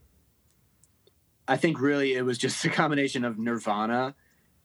I 1.49 1.57
think 1.57 1.81
really 1.81 2.13
it 2.13 2.21
was 2.21 2.37
just 2.37 2.63
a 2.65 2.69
combination 2.69 3.25
of 3.25 3.37
Nirvana 3.37 4.15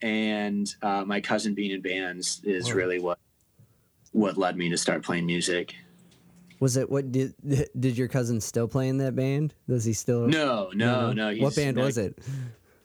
and 0.03 0.73
uh, 0.83 1.05
my 1.07 1.21
cousin 1.21 1.55
being 1.55 1.71
in 1.71 1.81
bands 1.81 2.41
is 2.45 2.69
Whoa. 2.69 2.75
really 2.77 2.99
what 3.01 3.19
what 4.13 4.37
led 4.37 4.57
me 4.57 4.69
to 4.71 4.77
start 4.77 5.03
playing 5.03 5.27
music. 5.27 5.75
Was 6.61 6.77
it 6.77 6.89
what 6.89 7.11
did 7.11 7.35
did 7.79 7.99
your 7.99 8.09
cousin 8.09 8.41
still 8.41 8.69
play 8.69 8.89
in 8.89 8.99
that 8.99 9.17
band? 9.17 9.55
Does 9.69 9.85
he 9.85 9.93
still? 9.93 10.29
No, 10.29 10.71
no, 10.75 11.13
no. 11.13 11.35
what 11.37 11.57
band 11.57 11.77
no, 11.79 11.85
was 11.85 11.99
it? 11.99 12.19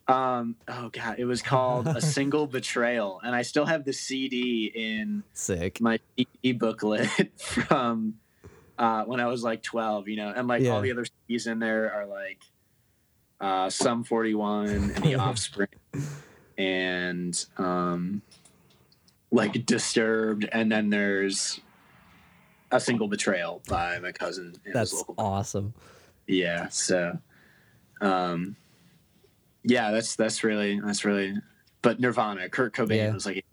Um, 0.07 0.55
oh 0.67 0.89
god, 0.89 1.19
it 1.19 1.25
was 1.25 1.43
called 1.43 1.85
A 1.87 2.01
Single 2.01 2.47
Betrayal, 2.47 3.21
and 3.23 3.35
I 3.35 3.43
still 3.43 3.65
have 3.65 3.85
the 3.85 3.93
CD 3.93 4.71
in 4.73 5.23
Sick. 5.33 5.79
my 5.79 5.99
CD 6.17 6.53
booklet 6.53 7.07
from 7.39 8.15
uh, 8.79 9.03
when 9.03 9.19
I 9.19 9.27
was 9.27 9.43
like 9.43 9.61
twelve. 9.61 10.07
You 10.07 10.15
know, 10.17 10.33
and 10.35 10.47
like 10.47 10.63
Yeah. 10.63 10.71
all 10.71 10.81
the 10.81 10.91
other 10.91 11.05
CDs 11.29 11.45
in 11.45 11.59
there 11.59 11.93
are 11.93 12.07
like 12.07 12.39
uh, 13.41 13.69
Sum 13.69 14.03
Forty 14.03 14.33
One 14.35 14.67
and 14.69 14.95
The 14.97 15.15
Offspring, 15.19 15.69
and 16.57 17.45
um, 17.57 18.21
like 19.31 19.65
Disturbed, 19.65 20.47
and 20.51 20.71
then 20.71 20.89
there's 20.89 21.59
A 22.71 22.79
Single 22.79 23.07
Betrayal 23.07 23.61
by 23.67 23.99
my 23.99 24.11
cousin. 24.11 24.55
That's 24.73 25.03
awesome. 25.17 25.73
yeah 26.27 26.67
so 26.69 27.17
um 28.01 28.55
yeah 29.63 29.89
that's 29.91 30.15
that's 30.15 30.43
really 30.43 30.79
that's 30.79 31.03
really 31.03 31.33
but 31.81 31.99
nirvana 31.99 32.47
kurt 32.47 32.73
cobain 32.73 32.95
Yeah. 32.97 33.13
was 33.13 33.25
like 33.25 33.43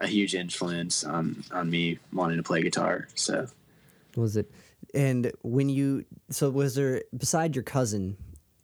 a 0.00 0.06
huge 0.06 0.34
influence 0.34 1.04
on 1.04 1.42
on 1.52 1.70
me 1.70 1.98
wanting 2.12 2.36
to 2.38 2.42
play 2.42 2.60
guitar 2.62 3.06
so 3.14 3.46
Was 4.16 4.36
it? 4.36 4.50
And 4.94 5.30
when 5.42 5.68
you 5.68 6.04
so 6.30 6.50
was 6.50 6.74
there 6.74 7.02
beside 7.16 7.54
your 7.54 7.62
cousin 7.62 8.16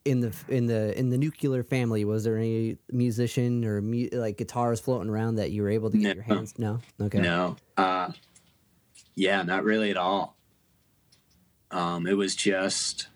in 0.07 0.21
the 0.21 0.33
in 0.49 0.67
the 0.67 0.97
in 0.99 1.11
the 1.11 1.19
nuclear 1.19 1.63
family 1.65 2.05
was 2.05 2.25
there 2.25 2.37
any 2.39 2.79
musician 2.93 3.65
or 3.65 3.81
mu- 3.83 4.09
like 4.13 4.37
guitars 4.39 4.79
floating 4.81 5.11
around 5.11 5.35
that 5.37 5.51
you 5.51 5.63
were 5.63 5.69
able 5.69 5.91
to 5.91 5.99
get 5.99 6.15
your 6.15 6.25
hands? 6.25 6.55
No. 6.59 6.81
Okay. 7.01 7.19
no 7.21 7.57
uh 7.77 8.11
yeah 9.17 9.43
not 9.43 9.65
really 9.65 9.91
at 9.91 9.97
all 9.97 10.37
um 11.73 12.07
it 12.07 12.17
was 12.17 12.37
just 12.37 13.09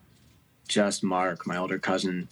just 0.68 1.02
mark 1.04 1.46
my 1.46 1.56
older 1.56 1.78
cousin 1.78 2.28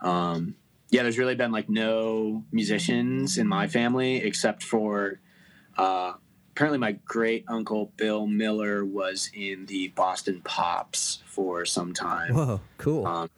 um 0.00 0.54
yeah 0.90 1.02
there's 1.02 1.18
really 1.18 1.34
been 1.36 1.52
like 1.52 1.68
no 1.68 2.44
musicians 2.52 3.38
in 3.38 3.46
my 3.46 3.68
family 3.68 4.16
except 4.16 4.62
for 4.62 5.20
uh 5.78 6.12
apparently 6.50 6.78
my 6.78 6.92
great 7.04 7.44
uncle 7.48 7.92
bill 7.96 8.26
miller 8.26 8.84
was 8.84 9.30
in 9.34 9.66
the 9.66 9.88
boston 9.88 10.40
pops 10.44 11.22
for 11.26 11.64
some 11.64 11.94
time 11.94 12.34
Whoa. 12.34 12.60
Cool. 12.78 13.06
um, 13.06 13.30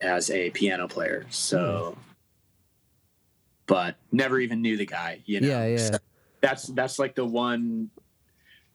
as 0.00 0.30
a 0.30 0.50
piano 0.50 0.86
player 0.88 1.26
so 1.30 1.96
but 3.66 3.96
never 4.12 4.38
even 4.40 4.62
knew 4.62 4.76
the 4.76 4.86
guy 4.86 5.20
you 5.26 5.40
know 5.40 5.48
yeah. 5.48 5.66
Yeah. 5.66 5.76
So 5.76 5.98
that's 6.40 6.64
that's 6.68 6.98
like 6.98 7.14
the 7.14 7.24
one 7.26 7.90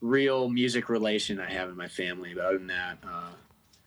real 0.01 0.49
music 0.49 0.89
relation 0.89 1.39
I 1.39 1.49
have 1.51 1.69
in 1.69 1.77
my 1.77 1.87
family. 1.87 2.33
But 2.33 2.45
other 2.45 2.57
than 2.57 2.67
that, 2.67 2.97
uh, 3.03 3.29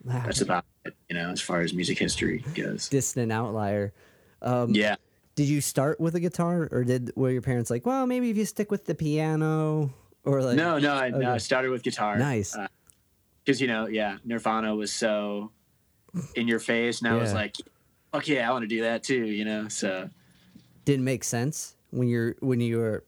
Wow. 0.05 0.23
that's 0.25 0.41
about 0.41 0.65
it. 0.85 0.95
You 1.11 1.17
know, 1.17 1.31
as 1.31 1.41
far 1.41 1.61
as 1.61 1.75
music 1.75 1.99
history 1.99 2.43
goes. 2.55 2.89
distant 2.89 3.31
outlier. 3.33 3.93
Um, 4.41 4.71
Yeah, 4.75 4.97
Did 5.35 5.49
you 5.49 5.61
start 5.61 6.01
with 6.01 6.15
a 6.15 6.21
guitar, 6.21 6.69
or 6.71 6.85
did 6.85 7.13
were 7.17 7.31
your 7.31 7.43
parents 7.43 7.71
like, 7.71 7.85
well, 7.85 8.07
maybe 8.07 8.31
if 8.31 8.37
you 8.37 8.45
stick 8.47 8.71
with 8.71 8.87
the 8.87 8.95
piano, 8.95 9.93
or 10.25 10.43
like, 10.43 10.57
no, 10.57 10.79
no, 10.79 10.95
I, 10.95 11.11
no, 11.11 11.33
I 11.33 11.39
started 11.39 11.71
with 11.71 11.83
guitar. 11.83 12.17
Nice. 12.19 12.57
because 13.45 13.61
you 13.61 13.67
know, 13.67 13.87
yeah, 13.89 14.19
Nirvana 14.25 14.75
was 14.75 14.93
so 14.93 15.51
in 16.35 16.49
your 16.49 16.59
face, 16.61 17.01
and 17.01 17.09
I 17.09 17.17
was 17.17 17.31
Yeah. 17.31 17.39
like, 17.39 17.57
okay, 18.15 18.41
I 18.41 18.51
want 18.51 18.63
to 18.63 18.69
do 18.69 18.83
that 18.83 19.03
too. 19.03 19.27
You 19.27 19.45
know, 19.45 19.69
so 19.69 20.11
didn't 20.85 21.05
make 21.05 21.25
sense 21.25 21.77
when 21.91 22.09
you're 22.09 22.37
when 22.41 22.61
you 22.61 22.79
were 22.79 23.05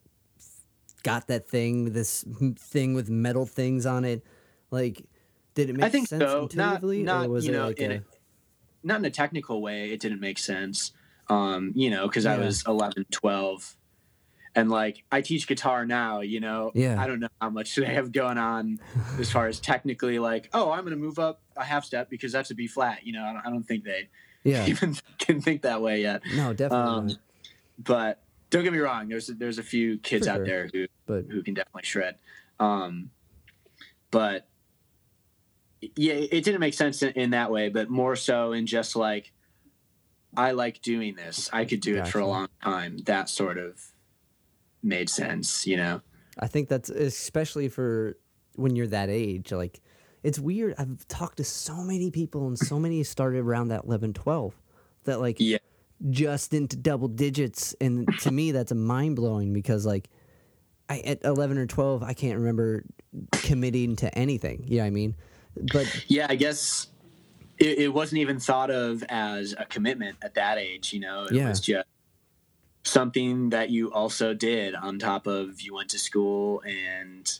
got 1.02 1.28
that 1.28 1.48
thing, 1.48 1.92
this 1.92 2.24
thing 2.56 2.94
with 2.94 3.08
metal 3.08 3.46
things 3.46 3.86
on 3.86 4.04
it? 4.04 4.22
Like, 4.70 5.04
did 5.54 5.70
it 5.70 5.76
make 5.76 5.86
I 5.86 5.88
think 5.88 6.08
sense 6.08 6.22
so. 6.22 6.48
Not, 6.54 6.82
intuitively, 6.82 7.02
not 7.02 7.30
was 7.30 7.46
you 7.46 7.52
know, 7.52 7.68
like 7.68 7.78
in 7.78 7.92
a, 7.92 7.94
a, 7.96 8.02
not 8.82 8.98
in 8.98 9.04
a 9.04 9.10
technical 9.10 9.62
way. 9.62 9.90
It 9.90 10.00
didn't 10.00 10.20
make 10.20 10.38
sense. 10.38 10.92
Um, 11.28 11.72
you 11.74 11.90
know, 11.90 12.06
because 12.08 12.26
I 12.26 12.38
was 12.38 12.64
11, 12.66 13.06
12. 13.10 13.76
And 14.58 14.70
like 14.70 15.04
I 15.12 15.20
teach 15.20 15.46
guitar 15.46 15.86
now. 15.86 16.20
You 16.20 16.40
know, 16.40 16.72
Yeah. 16.74 17.00
I 17.00 17.06
don't 17.06 17.20
know 17.20 17.28
how 17.40 17.48
much 17.48 17.74
they 17.76 17.86
have 17.86 18.10
going 18.10 18.38
on 18.38 18.80
as 19.18 19.30
far 19.30 19.46
as 19.46 19.60
technically, 19.60 20.18
like, 20.18 20.50
oh, 20.52 20.72
I'm 20.72 20.80
going 20.80 20.90
to 20.90 20.96
move 20.96 21.18
up 21.18 21.40
a 21.56 21.64
half 21.64 21.84
step 21.84 22.10
because 22.10 22.32
that's 22.32 22.50
a 22.50 22.54
B 22.54 22.66
flat. 22.66 23.06
You 23.06 23.12
know, 23.12 23.24
I 23.24 23.32
don't, 23.32 23.46
I 23.46 23.50
don't 23.50 23.62
think 23.62 23.84
they 23.84 24.08
yeah? 24.42 24.66
even 24.68 24.96
can 25.18 25.40
think 25.40 25.62
that 25.62 25.80
way 25.80 26.02
yet. 26.02 26.22
No, 26.34 26.52
definitely 26.52 26.88
Um. 26.88 27.18
But 27.78 28.20
don't 28.50 28.64
get 28.64 28.72
me 28.72 28.80
wrong. 28.80 29.08
There's 29.08 29.28
there's 29.28 29.58
a 29.58 29.62
few 29.62 29.98
kids 29.98 30.26
For 30.26 30.32
out 30.32 30.44
there 30.44 30.68
who 30.72 30.86
But 31.06 31.26
who 31.30 31.42
can 31.42 31.54
definitely 31.54 31.84
shred. 31.84 32.16
Um, 32.58 33.10
but 34.10 34.48
yeah, 35.80 36.14
it 36.14 36.42
didn't 36.42 36.58
make 36.58 36.74
sense 36.74 37.04
in, 37.04 37.10
in 37.10 37.30
that 37.30 37.52
way, 37.52 37.68
but 37.68 37.88
more 37.88 38.16
so 38.16 38.50
in 38.50 38.66
just 38.66 38.96
like 38.96 39.30
I 40.36 40.50
like 40.50 40.82
doing 40.82 41.14
this. 41.14 41.48
I 41.52 41.64
could 41.64 41.80
do 41.80 41.96
it 41.98 42.08
for 42.08 42.18
a 42.18 42.26
long 42.26 42.48
time. 42.60 42.98
That 43.06 43.28
sort 43.28 43.58
of 43.58 43.92
made 44.82 45.10
sense, 45.10 45.66
you 45.66 45.76
know. 45.76 46.00
I 46.38 46.46
think 46.46 46.68
that's 46.68 46.88
especially 46.90 47.68
for 47.68 48.16
when 48.56 48.76
you're 48.76 48.86
that 48.88 49.08
age. 49.10 49.52
Like, 49.52 49.80
it's 50.22 50.38
weird. 50.38 50.74
I've 50.78 51.06
talked 51.08 51.36
to 51.38 51.44
so 51.44 51.76
many 51.82 52.10
people, 52.10 52.46
and 52.46 52.58
so 52.58 52.78
many 52.78 53.02
started 53.04 53.40
around 53.40 53.68
that 53.68 53.84
11, 53.84 54.12
12 54.14 54.54
that 55.04 55.20
like 55.20 55.36
Yeah. 55.40 55.58
just 56.10 56.52
into 56.54 56.76
double 56.76 57.08
digits. 57.08 57.74
And 57.80 58.08
to 58.20 58.30
me, 58.30 58.52
that's 58.52 58.72
a 58.72 58.74
mind 58.74 59.16
blowing 59.16 59.52
because 59.52 59.86
like 59.86 60.08
I 60.88 61.00
at 61.00 61.24
eleven 61.24 61.58
or 61.58 61.66
twelve, 61.66 62.02
I 62.02 62.14
can't 62.14 62.38
remember 62.38 62.82
committing 63.32 63.96
to 63.96 64.18
anything. 64.18 64.64
You 64.66 64.78
know 64.78 64.82
what 64.84 64.86
I 64.86 64.90
mean? 64.90 65.14
But 65.72 66.04
Yeah, 66.08 66.26
I 66.30 66.34
guess 66.36 66.88
it, 67.58 67.78
it 67.78 67.88
wasn't 67.94 68.20
even 68.20 68.38
thought 68.38 68.70
of 68.70 69.02
as 69.08 69.54
a 69.58 69.64
commitment 69.66 70.16
at 70.22 70.34
that 70.34 70.56
age. 70.58 70.92
You 70.92 71.00
know, 71.00 71.24
it 71.24 71.32
Yeah. 71.32 71.48
was 71.50 71.60
just 71.60 71.86
something 72.88 73.50
that 73.50 73.70
you 73.70 73.92
also 73.92 74.34
did 74.34 74.74
on 74.74 74.98
top 74.98 75.26
of 75.26 75.60
you 75.60 75.74
went 75.74 75.90
to 75.90 75.98
school 75.98 76.62
and 76.66 77.38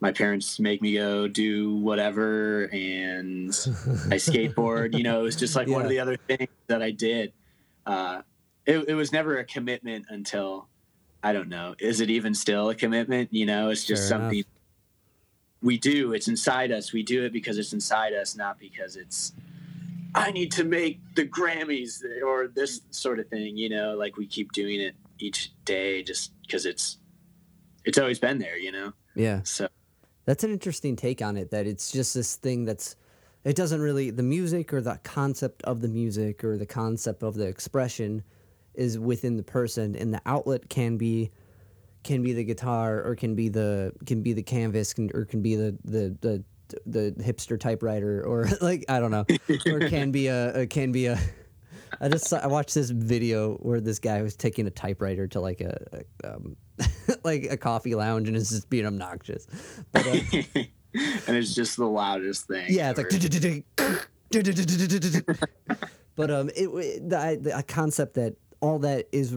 my 0.00 0.12
parents 0.12 0.60
make 0.60 0.82
me 0.82 0.94
go 0.94 1.28
do 1.28 1.76
whatever 1.76 2.64
and 2.72 3.48
I 3.48 4.16
skateboard. 4.16 4.96
You 4.96 5.02
know, 5.02 5.20
it 5.20 5.22
was 5.22 5.36
just 5.36 5.56
like 5.56 5.68
one 5.68 5.82
of 5.82 5.88
the 5.88 6.00
other 6.00 6.16
things 6.16 6.48
that 6.66 6.82
I 6.82 6.90
did. 6.90 7.32
Uh, 7.86 8.22
it, 8.66 8.88
it 8.88 8.94
was 8.94 9.12
never 9.12 9.38
a 9.38 9.44
commitment 9.44 10.06
until 10.08 10.68
I 11.22 11.32
don't 11.32 11.48
know. 11.48 11.74
Is 11.78 12.00
it 12.00 12.10
even 12.10 12.34
still 12.34 12.68
a 12.68 12.74
commitment? 12.74 13.32
You 13.32 13.46
know, 13.46 13.70
it's 13.70 13.84
just 13.84 14.08
Fair 14.08 14.18
enough. 14.18 14.32
something 14.32 14.44
we 15.62 15.78
do. 15.78 16.12
It's 16.12 16.28
inside 16.28 16.70
us. 16.70 16.92
We 16.92 17.02
do 17.02 17.24
it 17.24 17.32
because 17.32 17.56
it's 17.56 17.72
inside 17.72 18.12
us, 18.12 18.36
not 18.36 18.58
because 18.58 18.96
it's 18.96 19.32
I 20.14 20.30
need 20.30 20.52
to 20.52 20.64
make 20.64 21.00
the 21.16 21.26
Grammys 21.26 22.02
or 22.24 22.48
this 22.48 22.82
sort 22.90 23.18
of 23.18 23.28
thing. 23.28 23.56
You 23.56 23.68
know, 23.68 23.94
like 23.94 24.16
we 24.16 24.26
keep 24.26 24.52
doing 24.52 24.80
it 24.80 24.94
each 25.18 25.52
day 25.64 26.02
just 26.02 26.32
because 26.42 26.66
it's 26.66 26.98
it's 27.84 27.98
always 27.98 28.18
been 28.18 28.38
there. 28.38 28.56
You 28.56 28.72
know, 28.72 28.92
yeah, 29.14 29.40
so 29.42 29.68
that's 30.24 30.44
an 30.44 30.50
interesting 30.50 30.96
take 30.96 31.22
on 31.22 31.36
it. 31.36 31.50
That 31.50 31.66
it's 31.66 31.90
just 31.90 32.14
this 32.14 32.36
thing 32.36 32.64
that's 32.64 32.96
it 33.44 33.56
doesn't 33.56 33.80
really 33.80 34.10
the 34.10 34.22
music 34.22 34.72
or 34.72 34.80
the 34.80 34.98
concept 35.02 35.62
of 35.64 35.80
the 35.80 35.88
music 35.88 36.44
or 36.44 36.56
the 36.56 36.66
concept 36.66 37.22
of 37.22 37.34
the 37.34 37.46
expression 37.46 38.22
is 38.74 38.98
within 38.98 39.36
the 39.36 39.42
person, 39.42 39.94
and 39.96 40.12
the 40.12 40.22
outlet 40.26 40.68
can 40.68 40.96
be 40.96 41.30
can 42.04 42.22
be 42.22 42.32
the 42.32 42.44
guitar 42.44 43.02
or 43.02 43.16
can 43.16 43.34
be 43.34 43.48
the 43.48 43.92
can 44.06 44.22
be 44.22 44.32
the 44.32 44.42
canvas 44.42 44.94
can, 44.94 45.10
or 45.14 45.24
can 45.24 45.42
be 45.42 45.56
the 45.56 45.76
the 45.84 46.16
the 46.20 46.44
the 46.86 47.14
hipster 47.18 47.58
typewriter 47.58 48.22
or 48.24 48.46
like 48.60 48.84
I 48.88 49.00
don't 49.00 49.10
know 49.10 49.24
or 49.66 49.88
can 49.88 50.10
be 50.10 50.28
a, 50.28 50.62
a 50.62 50.66
can 50.66 50.92
be 50.92 51.06
a 51.06 51.18
I 52.00 52.08
just 52.08 52.26
saw, 52.26 52.38
I 52.38 52.46
watched 52.48 52.74
this 52.74 52.90
video 52.90 53.54
where 53.56 53.80
this 53.80 53.98
guy 53.98 54.20
was 54.22 54.34
taking 54.34 54.66
a 54.66 54.70
typewriter 54.70 55.28
to 55.28 55.40
like 55.40 55.60
a, 55.60 56.04
a 56.22 56.34
um, 56.34 56.56
like 57.24 57.44
a 57.44 57.56
coffee 57.56 57.94
lounge 57.94 58.26
and 58.28 58.36
is 58.36 58.50
just 58.50 58.68
being 58.68 58.86
obnoxious. 58.86 59.46
But 59.92 60.06
uh, 60.06 60.12
and 60.54 61.36
it's 61.36 61.54
just 61.54 61.76
the 61.76 61.86
loudest 61.86 62.46
thing. 62.48 62.66
yeah, 62.68 62.90
it's 62.90 62.98
ever. 62.98 63.08
like 63.08 63.64
but 66.16 66.30
um 66.30 66.48
it 66.56 66.68
it- 66.68 67.08
the, 67.08 67.38
the 67.40 67.58
a 67.58 67.62
concept 67.62 68.14
that 68.14 68.34
all 68.60 68.78
that 68.80 69.06
is 69.12 69.36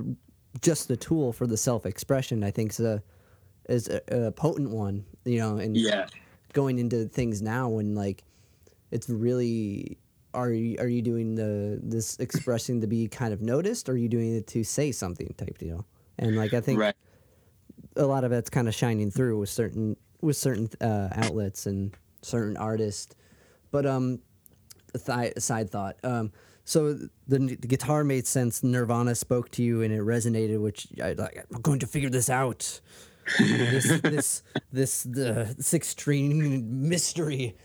just 0.62 0.88
the 0.88 0.98
tool 0.98 1.34
for 1.34 1.46
the 1.46 1.58
self-expression 1.58 2.44
I 2.44 2.52
think 2.52 2.72
is 2.72 2.80
a 2.80 3.04
is 3.70 3.90
a, 3.90 4.02
a 4.28 4.32
potent 4.32 4.70
one, 4.72 5.06
you 5.26 5.40
know, 5.40 5.58
and 5.58 5.76
yeah, 5.76 6.08
going 6.58 6.80
into 6.80 7.06
things 7.06 7.42
now 7.42 7.70
when 7.70 7.94
like 7.94 8.24
it's 8.90 9.08
really 9.10 9.98
are 10.34 10.52
you 10.52 10.78
are 10.80 10.88
you 10.88 11.02
doing 11.04 11.36
the 11.36 11.80
this 11.84 12.18
expressing 12.20 12.82
to 12.82 12.88
be 12.88 13.08
kind 13.08 13.32
of 13.32 13.42
noticed, 13.42 13.88
or 13.88 13.92
are 13.94 13.98
you 14.06 14.10
doing 14.10 14.36
it 14.36 14.48
to 14.48 14.64
say 14.64 14.92
something 14.92 15.34
type 15.38 15.58
deal? 15.60 15.86
And 16.18 16.36
like 16.36 16.54
I 16.54 16.62
think 16.62 16.80
Right. 16.80 16.96
a 17.96 18.06
lot 18.06 18.24
of 18.24 18.32
that's 18.32 18.50
kind 18.50 18.68
of 18.68 18.74
shining 18.74 19.12
through 19.12 19.38
with 19.40 19.50
certain 19.50 19.98
with 20.22 20.36
certain 20.36 20.68
uh, 20.82 21.10
outlets 21.14 21.68
and 21.68 21.96
certain 22.24 22.58
artists. 22.58 23.16
But 23.72 23.86
um, 23.86 24.20
a 24.96 25.00
th- 25.00 25.38
side 25.38 25.70
thought. 25.70 25.96
Um, 26.04 26.32
so 26.66 26.94
the, 27.28 27.38
the 27.38 27.68
guitar 27.68 28.04
made 28.04 28.26
sense. 28.28 28.64
Nirvana 28.64 29.14
spoke 29.16 29.52
to 29.52 29.64
you 29.64 29.84
and 29.84 29.94
it 29.94 30.02
resonated. 30.02 30.60
Which 30.60 30.88
I 31.04 31.14
like. 31.14 31.46
I'm 31.54 31.62
going 31.62 31.80
to 31.80 31.88
figure 31.88 32.10
this 32.10 32.30
out. 32.30 32.82
This 33.40 34.02
this 34.02 34.44
this 34.72 35.04
the 35.04 35.54
this 35.58 35.74
extreme 35.74 36.88
mystery. 36.90 37.56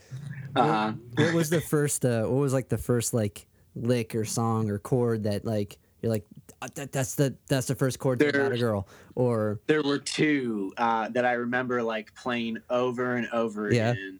Uh, 0.55 0.93
What 1.15 1.33
was 1.33 1.49
the 1.49 1.61
first? 1.61 2.05
Uh, 2.05 2.23
what 2.23 2.37
was 2.39 2.53
like 2.53 2.69
the 2.69 2.77
first 2.77 3.13
like 3.13 3.47
lick 3.75 4.13
or 4.15 4.23
song 4.25 4.69
or 4.69 4.77
chord 4.79 5.23
that 5.23 5.45
like 5.45 5.77
you're 6.01 6.11
like 6.11 6.25
"Uh, 6.61 6.67
that, 6.75 6.91
that's 6.91 7.15
the 7.15 7.35
that's 7.47 7.67
the 7.67 7.75
first 7.75 7.97
chord 7.97 8.19
to 8.19 8.29
about 8.29 8.51
a 8.51 8.57
girl 8.57 8.87
or 9.15 9.61
there 9.67 9.81
were 9.81 9.97
two 9.97 10.71
uh, 10.77 11.09
that 11.09 11.25
I 11.25 11.33
remember 11.33 11.81
like 11.81 12.13
playing 12.13 12.57
over 12.69 13.15
and 13.15 13.27
over 13.33 13.71
Yeah. 13.73 13.91
again. 13.91 14.19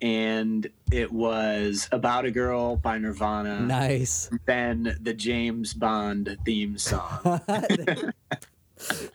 And 0.00 0.66
it 0.90 1.12
was 1.12 1.88
About 1.92 2.24
a 2.24 2.32
Girl 2.32 2.74
by 2.74 2.98
Nirvana, 2.98 3.60
nice. 3.60 4.28
then 4.46 4.96
the 5.00 5.14
James 5.14 5.74
Bond 5.74 6.36
theme 6.44 6.76
song. 6.76 7.20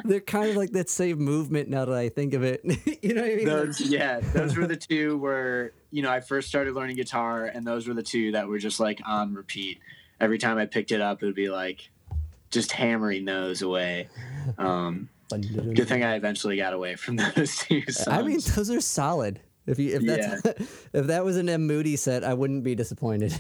They're 0.03 0.19
kind 0.19 0.49
of 0.49 0.55
like 0.55 0.71
that 0.71 0.89
same 0.89 1.19
movement 1.19 1.69
now 1.69 1.85
that 1.85 1.95
I 1.95 2.09
think 2.09 2.33
of 2.33 2.43
it. 2.43 2.61
you 3.01 3.13
know 3.13 3.21
what 3.21 3.31
I 3.31 3.35
mean? 3.35 3.45
those 3.45 3.81
yeah 3.81 4.19
those 4.19 4.55
were 4.55 4.67
the 4.67 4.75
two 4.75 5.17
where 5.17 5.71
you 5.91 6.01
know 6.01 6.11
i 6.11 6.19
first 6.19 6.47
started 6.47 6.73
learning 6.73 6.95
guitar 6.95 7.45
and 7.45 7.65
those 7.65 7.87
were 7.87 7.93
the 7.93 8.03
two 8.03 8.31
that 8.33 8.47
were 8.47 8.57
just 8.57 8.79
like 8.79 8.99
on 9.05 9.33
repeat 9.33 9.79
every 10.19 10.37
time 10.37 10.57
i 10.57 10.65
picked 10.65 10.91
it 10.91 11.01
up 11.01 11.21
it 11.21 11.25
would 11.25 11.35
be 11.35 11.49
like 11.49 11.89
just 12.49 12.71
hammering 12.71 13.25
those 13.25 13.61
away 13.61 14.09
um 14.57 15.09
good 15.31 15.87
thing 15.87 16.03
i 16.03 16.15
eventually 16.15 16.57
got 16.57 16.73
away 16.73 16.95
from 16.95 17.15
those 17.35 17.57
two 17.57 17.81
songs. 17.89 18.07
I 18.07 18.21
mean, 18.21 18.39
those 18.55 18.69
are 18.69 18.81
solid. 18.81 19.39
If 19.65 19.79
you 19.79 19.95
if 19.95 20.03
that's 20.03 20.45
if 20.93 21.07
that 21.07 21.25
was 21.25 21.37
an 21.37 21.49
M 21.49 21.67
Moody 21.67 21.97
set, 21.97 22.23
I 22.23 22.33
wouldn't 22.33 22.63
be 22.63 22.75
disappointed. 22.75 23.39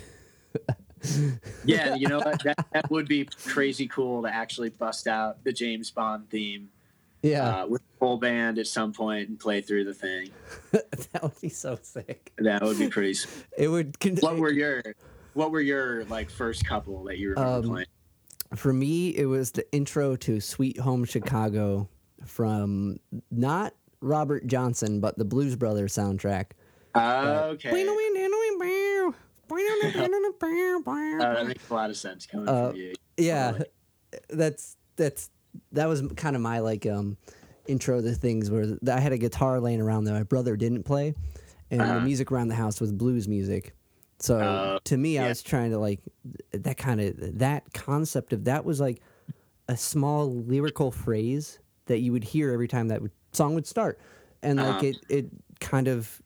yeah 1.65 1.95
you 1.95 2.07
know 2.07 2.17
what 2.19 2.41
that, 2.43 2.65
that 2.73 2.89
would 2.91 3.07
be 3.07 3.25
crazy 3.45 3.87
cool 3.87 4.23
to 4.23 4.29
actually 4.33 4.69
bust 4.69 5.07
out 5.07 5.43
the 5.43 5.51
james 5.53 5.91
bond 5.91 6.29
theme 6.29 6.69
Yeah, 7.21 7.61
uh, 7.63 7.67
with 7.67 7.81
full 7.99 8.17
band 8.17 8.57
at 8.59 8.67
some 8.67 8.93
point 8.93 9.29
and 9.29 9.39
play 9.39 9.61
through 9.61 9.83
the 9.85 9.93
thing 9.93 10.29
that 10.71 11.21
would 11.21 11.39
be 11.41 11.49
so 11.49 11.77
sick. 11.81 12.31
that 12.37 12.61
would 12.61 12.77
be 12.79 12.87
pretty. 12.89 13.17
It 13.57 13.67
would. 13.67 13.99
Con- 13.99 14.17
what 14.21 14.37
were 14.37 14.51
your 14.51 14.81
what 15.33 15.51
were 15.51 15.61
your 15.61 16.05
like 16.05 16.29
first 16.29 16.65
couple 16.65 17.03
that 17.05 17.17
you 17.17 17.29
remember 17.31 17.57
Um, 17.57 17.63
playing 17.63 17.87
For 18.55 18.71
me, 18.73 19.09
it 19.15 19.25
was 19.25 19.51
the 19.51 19.69
intro 19.71 20.15
to 20.17 20.39
Sweet 20.39 20.79
Home 20.79 21.05
Chicago 21.05 21.89
from 22.25 22.99
not 23.31 23.73
Robert 24.01 24.47
Johnson, 24.47 24.99
but 24.99 25.17
the 25.17 25.25
Blues 25.25 25.55
Brothers 25.55 25.93
soundtrack. 25.93 26.51
okay 26.95 27.69
yeah, 27.69 29.09
Oh, 31.21 31.33
that 31.33 31.47
makes 31.47 31.69
a 31.69 31.73
lot 31.73 31.89
of 31.89 31.97
sense 31.97 32.25
coming 32.25 32.47
Uh, 32.47 32.69
from 32.69 32.77
you. 32.77 32.93
Yeah. 33.17 33.59
That's 34.29 34.77
that's 34.95 35.29
that 35.71 35.87
was 35.87 36.01
kind 36.15 36.35
of 36.35 36.41
my 36.41 36.59
like 36.59 36.85
um 36.85 37.17
intro 37.67 38.01
to 38.01 38.13
things 38.13 38.49
where 38.49 38.77
I 38.89 38.99
had 38.99 39.11
a 39.11 39.17
guitar 39.17 39.59
laying 39.59 39.81
around 39.81 40.05
that 40.05 40.13
my 40.13 40.23
brother 40.23 40.55
didn't 40.55 40.83
play, 40.83 41.13
and 41.71 41.81
the 41.81 41.85
Uh-huh. 41.85 41.99
music 41.99 42.31
around 42.31 42.47
the 42.47 42.55
house 42.55 42.79
was 42.79 42.91
blues 42.91 43.27
music. 43.27 43.73
So 44.19 44.39
Oh, 44.39 44.79
to 44.85 44.97
me, 44.97 45.19
I 45.19 45.27
was 45.27 45.43
trying 45.43 45.71
to 45.71 45.77
like 45.77 45.99
that 46.51 46.77
kind 46.77 47.01
of 47.01 47.39
that 47.39 47.73
concept 47.73 48.33
of 48.33 48.45
that 48.45 48.65
was 48.65 48.79
like 48.79 49.01
a 49.67 49.75
small 49.75 50.33
lyrical 50.33 50.91
phrase 50.91 51.59
that 51.87 51.99
you 51.99 52.11
would 52.13 52.23
hear 52.23 52.51
every 52.51 52.67
time 52.67 52.87
that 52.87 53.01
would, 53.01 53.11
song 53.33 53.53
would 53.55 53.67
start, 53.67 53.99
and 54.41 54.57
like 54.59 54.83
Uh-huh. 54.83 54.85
it 54.85 55.05
it 55.09 55.29
kind 55.59 55.87
of 55.87 56.21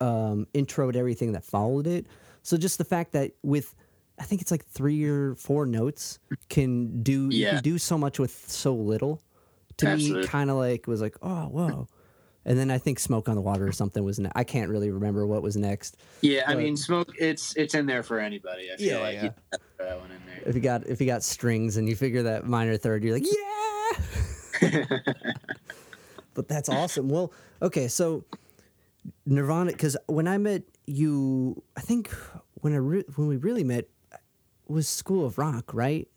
um, 0.00 0.46
introed 0.54 0.96
everything 0.96 1.32
that 1.32 1.44
followed 1.44 1.86
it. 1.86 2.06
So 2.46 2.56
just 2.56 2.78
the 2.78 2.84
fact 2.84 3.10
that 3.12 3.32
with 3.42 3.74
I 4.20 4.22
think 4.22 4.40
it's 4.40 4.52
like 4.52 4.64
three 4.64 5.04
or 5.04 5.34
four 5.34 5.66
notes 5.66 6.20
can 6.48 7.02
do 7.02 7.28
Yeah. 7.28 7.54
can 7.54 7.62
do 7.64 7.76
so 7.76 7.98
much 7.98 8.20
with 8.20 8.30
so 8.48 8.72
little. 8.72 9.20
To 9.78 9.96
me, 9.96 10.24
kind 10.26 10.48
of 10.48 10.56
like 10.56 10.86
was 10.86 11.00
like 11.02 11.16
oh 11.22 11.46
whoa, 11.48 11.88
and 12.44 12.56
then 12.56 12.70
I 12.70 12.78
think 12.78 13.00
"Smoke 13.00 13.28
on 13.28 13.34
the 13.34 13.40
Water" 13.42 13.66
or 13.66 13.72
something 13.72 14.02
was. 14.04 14.20
Ne- 14.20 14.30
I 14.36 14.44
can't 14.44 14.70
really 14.70 14.90
remember 14.92 15.26
what 15.26 15.42
was 15.42 15.56
next. 15.56 15.96
Yeah, 16.20 16.44
I 16.46 16.54
mean, 16.54 16.76
smoke. 16.76 17.10
It's 17.18 17.54
it's 17.56 17.74
in 17.74 17.84
there 17.84 18.04
for 18.04 18.20
anybody. 18.20 18.70
I 18.72 18.76
feel 18.76 18.86
Yeah, 18.86 18.98
like 19.00 19.14
yeah. 19.16 19.22
you 19.24 19.30
that 19.80 20.00
one 20.00 20.10
in 20.12 20.20
there. 20.24 20.42
If 20.46 20.54
you 20.54 20.60
got 20.62 20.86
if 20.86 21.00
you 21.00 21.06
got 21.08 21.24
strings 21.24 21.76
and 21.78 21.88
you 21.88 21.96
figure 21.96 22.22
that 22.22 22.46
minor 22.46 22.76
third, 22.76 23.02
you're 23.04 23.12
like 23.14 23.26
yeah. 24.62 24.86
but 26.34 26.46
that's 26.48 26.68
awesome. 26.68 27.08
Well, 27.08 27.32
okay, 27.60 27.88
so 27.88 28.24
Nirvana, 29.26 29.72
because 29.72 29.96
when 30.06 30.28
I 30.28 30.38
met 30.38 30.62
you, 30.86 31.62
I 31.76 31.80
think 31.80 32.10
when 32.54 32.72
I 32.72 32.76
re- 32.76 33.04
when 33.16 33.28
we 33.28 33.36
really 33.36 33.64
met 33.64 33.86
was 34.68 34.88
School 34.88 35.24
of 35.26 35.38
Rock, 35.38 35.72
right? 35.74 36.08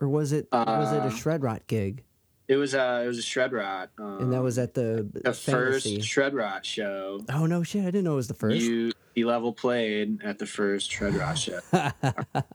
Or 0.00 0.08
was 0.08 0.32
it 0.32 0.48
was 0.52 0.92
it 0.92 1.02
Uh, 1.02 1.06
a 1.06 1.10
Shred 1.10 1.42
Rot 1.42 1.66
gig? 1.66 2.04
It 2.46 2.56
was 2.56 2.74
a 2.74 3.02
it 3.04 3.06
was 3.06 3.18
a 3.18 3.22
shred 3.22 3.52
rot. 3.54 3.88
Um, 3.98 4.18
And 4.20 4.32
that 4.34 4.42
was 4.42 4.58
at 4.58 4.74
the 4.74 5.08
the 5.14 5.32
Fantasy. 5.32 5.96
first 5.96 6.02
shred 6.02 6.34
rot 6.34 6.66
show. 6.66 7.20
Oh 7.32 7.46
no 7.46 7.62
shit! 7.62 7.82
I 7.82 7.86
didn't 7.86 8.04
know 8.04 8.12
it 8.12 8.16
was 8.16 8.28
the 8.28 8.34
first. 8.34 8.60
You 8.60 8.92
E 9.16 9.24
level 9.24 9.52
played 9.54 10.22
at 10.22 10.38
the 10.38 10.44
first 10.44 10.90
shred 10.90 11.14
rot 11.14 11.38
show. 11.38 11.60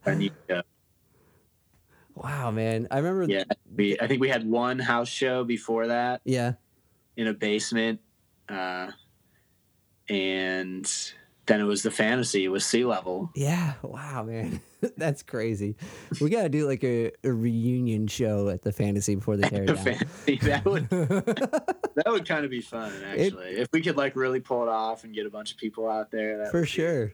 and 0.06 0.30
uh, 0.48 0.62
wow, 2.13 2.52
man! 2.52 2.88
I 2.91 2.98
remember. 3.00 3.34
yeah, 3.34 3.45
we 3.76 4.00
I 4.00 4.06
think 4.06 4.22
we 4.22 4.30
had 4.30 4.48
one 4.48 4.78
house 4.78 5.10
show 5.10 5.43
before 5.43 5.88
that 5.88 6.22
yeah. 6.24 6.54
in 7.17 7.26
a 7.26 7.34
basement, 7.34 8.00
uh, 8.48 8.91
and 10.08 11.13
then 11.49 11.59
it 11.59 11.65
was 11.65 11.83
the 11.83 11.91
fantasy. 11.91 12.45
It 12.45 12.49
was 12.49 12.63
sea 12.65 12.85
level. 12.85 13.29
Yeah, 13.35 13.73
wow, 13.81 14.23
man, 14.23 14.62
that's 14.97 15.21
crazy. 15.23 15.75
We 16.21 16.29
gotta 16.29 16.47
do 16.47 16.65
like 16.65 16.83
a, 16.85 17.12
a 17.25 17.33
reunion 17.33 18.07
show 18.07 18.47
at 18.47 18.62
the 18.62 18.71
fantasy 18.71 19.15
before 19.15 19.35
they 19.35 19.49
tear 19.49 19.63
it 19.63 19.67
The 19.67 19.73
down. 19.73 19.83
fantasy 19.83 20.35
that 20.43 20.63
would 20.65 20.89
that 20.89 22.05
would 22.07 22.25
kind 22.27 22.45
of 22.45 22.51
be 22.51 22.62
fun 22.62 22.91
actually. 23.05 23.49
if 23.57 23.67
we 23.73 23.81
could 23.81 23.97
like 23.97 24.15
really 24.15 24.39
pull 24.39 24.63
it 24.63 24.69
off 24.69 25.03
and 25.03 25.13
get 25.13 25.25
a 25.25 25.29
bunch 25.29 25.51
of 25.51 25.57
people 25.57 25.89
out 25.89 26.12
there, 26.12 26.38
that 26.38 26.51
For 26.51 26.59
would 26.59 26.63
be- 26.65 26.69
sure, 26.69 27.13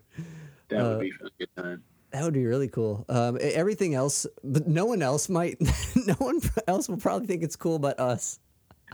that 0.70 0.80
Uh, 0.80 0.90
would 0.90 1.00
be 1.02 1.10
a 1.22 1.30
good 1.40 1.50
time. 1.58 1.84
that 2.12 2.24
would 2.24 2.34
be 2.34 2.46
really 2.46 2.68
cool. 2.68 3.06
Um, 3.10 3.38
everything 3.42 3.94
else, 3.96 4.28
but 4.44 4.68
no 4.68 4.86
one 4.86 5.02
else 5.02 5.30
might. 5.30 5.58
no 6.08 6.14
one 6.16 6.40
else 6.68 6.88
will 6.90 6.98
probably 6.98 7.28
think 7.28 7.42
it's 7.44 7.56
cool 7.56 7.80
but 7.80 8.00
us. 8.00 8.40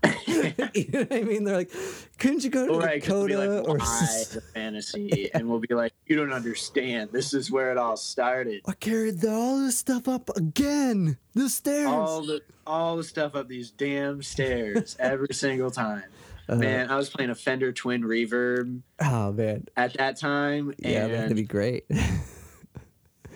you 0.74 0.88
know 0.90 1.00
what 1.00 1.14
I 1.14 1.22
mean? 1.22 1.44
They're 1.44 1.58
like, 1.58 1.72
couldn't 2.18 2.44
you 2.44 2.50
go 2.50 2.66
to 2.68 2.74
'cause 2.80 3.02
Dakota 3.02 3.38
like, 3.38 3.70
or? 3.70 3.78
the 3.78 4.42
fantasy, 4.54 5.30
and 5.34 5.48
we'll 5.50 5.60
be 5.60 5.74
like, 5.76 5.94
you 6.08 6.16
don't 6.16 6.34
understand. 6.34 7.10
This 7.12 7.34
is 7.34 7.52
where 7.52 7.72
it 7.72 7.78
all 7.78 7.98
started. 7.98 8.62
I 8.68 8.74
carried 8.74 9.20
the, 9.22 9.32
all 9.32 9.60
this 9.60 9.78
stuff 9.78 10.08
up 10.08 10.30
again. 10.36 11.18
The 11.34 11.50
stairs. 11.50 11.88
All 11.88 12.22
the 12.24 12.42
all 12.66 12.98
the 12.98 13.04
stuff 13.04 13.36
up 13.36 13.48
these 13.48 13.72
damn 13.72 14.22
stairs 14.24 14.96
every 15.00 15.34
single 15.34 15.72
time. 15.72 16.04
Uh, 16.50 16.56
Man, 16.56 16.90
I 16.90 16.96
was 16.98 17.10
playing 17.10 17.30
a 17.30 17.36
Fender 17.36 17.72
Twin 17.72 18.02
Reverb 18.04 18.82
Oh 19.00 19.32
man, 19.32 19.68
at 19.78 19.94
that 19.94 20.18
time, 20.20 20.74
yeah, 20.80 21.08
that'd 21.08 21.36
be 21.36 21.44
great. 21.44 21.86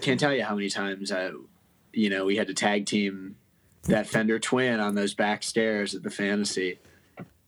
can't 0.02 0.20
tell 0.20 0.34
you 0.34 0.44
how 0.44 0.56
many 0.56 0.70
times 0.70 1.12
I, 1.12 1.30
you 1.94 2.10
know, 2.10 2.26
we 2.26 2.36
had 2.36 2.48
to 2.48 2.54
tag 2.54 2.86
team 2.86 3.36
that 3.86 4.08
Fender 4.08 4.40
Twin 4.40 4.80
on 4.80 4.96
those 4.96 5.14
back 5.14 5.44
stairs 5.44 5.96
at 5.96 6.04
the 6.04 6.10
Fantasy. 6.10 6.80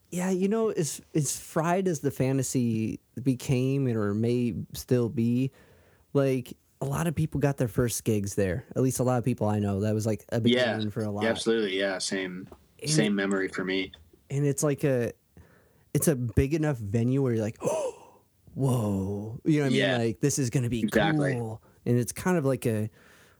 Yeah, 0.09 0.29
you 0.29 0.47
know, 0.47 0.69
as 0.69 1.01
as 1.13 1.37
fried 1.37 1.87
as 1.87 1.99
the 1.99 2.11
fantasy 2.11 3.01
became 3.21 3.87
or 3.89 4.13
may 4.13 4.53
still 4.73 5.09
be, 5.09 5.51
like 6.13 6.53
a 6.79 6.85
lot 6.85 7.07
of 7.07 7.15
people 7.15 7.41
got 7.41 7.57
their 7.57 7.67
first 7.67 8.03
gigs 8.05 8.33
there. 8.35 8.63
At 8.75 8.81
least 8.83 8.99
a 8.99 9.03
lot 9.03 9.17
of 9.17 9.25
people 9.25 9.47
I 9.49 9.59
know. 9.59 9.81
That 9.81 9.93
was 9.93 10.05
like 10.05 10.23
a 10.29 10.35
Yeah, 10.45 10.73
beginning 10.75 10.91
for 10.91 11.01
a 11.03 11.09
lot. 11.11 11.23
Yeah, 11.23 11.29
absolutely. 11.29 11.77
Yeah, 11.77 11.97
same 11.97 12.47
And- 12.81 12.89
same 12.89 13.15
memory 13.15 13.49
for 13.49 13.65
me. 13.65 13.91
And 14.29 14.45
it's 14.45 14.63
like 14.63 14.85
a 14.85 15.11
it's 15.93 16.07
a 16.07 16.15
big 16.15 16.53
enough 16.53 16.77
venue 16.77 17.21
where 17.21 17.33
you're 17.33 17.43
like, 17.43 17.57
oh, 17.61 18.21
whoa. 18.53 19.41
You 19.43 19.57
know 19.59 19.63
what 19.63 19.65
I 19.65 19.69
mean? 19.71 19.79
Yeah. 19.79 19.97
Like 19.97 20.19
this 20.21 20.39
is 20.39 20.49
gonna 20.49 20.69
be 20.69 20.79
Exactly. 20.83 21.33
cool. 21.33 21.61
And 21.85 21.97
it's 21.97 22.13
kind 22.13 22.37
of 22.37 22.45
like 22.45 22.65
a 22.65 22.89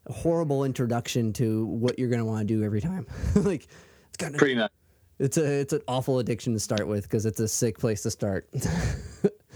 horrible 0.10 0.63
introduction 0.63 1.34
to 1.34 1.65
what 1.65 1.98
you're 2.00 2.10
gonna 2.10 2.26
want 2.26 2.48
to 2.48 2.54
do 2.54 2.63
every 2.63 2.82
time. 2.82 3.06
like 3.36 3.67
it's 4.10 4.17
kind 4.17 4.34
of 4.36 4.39
Pretty 4.39 4.56
much. 4.56 4.72
it's 5.20 5.38
a 5.38 5.46
it's 5.62 5.74
an 5.74 5.82
awful 5.88 6.20
addiction 6.20 6.54
to 6.54 6.60
start 6.60 6.88
with 6.88 7.04
because 7.04 7.26
it's 7.26 7.39
a 7.39 7.48
sick 7.48 7.78
place 7.80 8.02
to 8.04 8.12
start. 8.12 8.50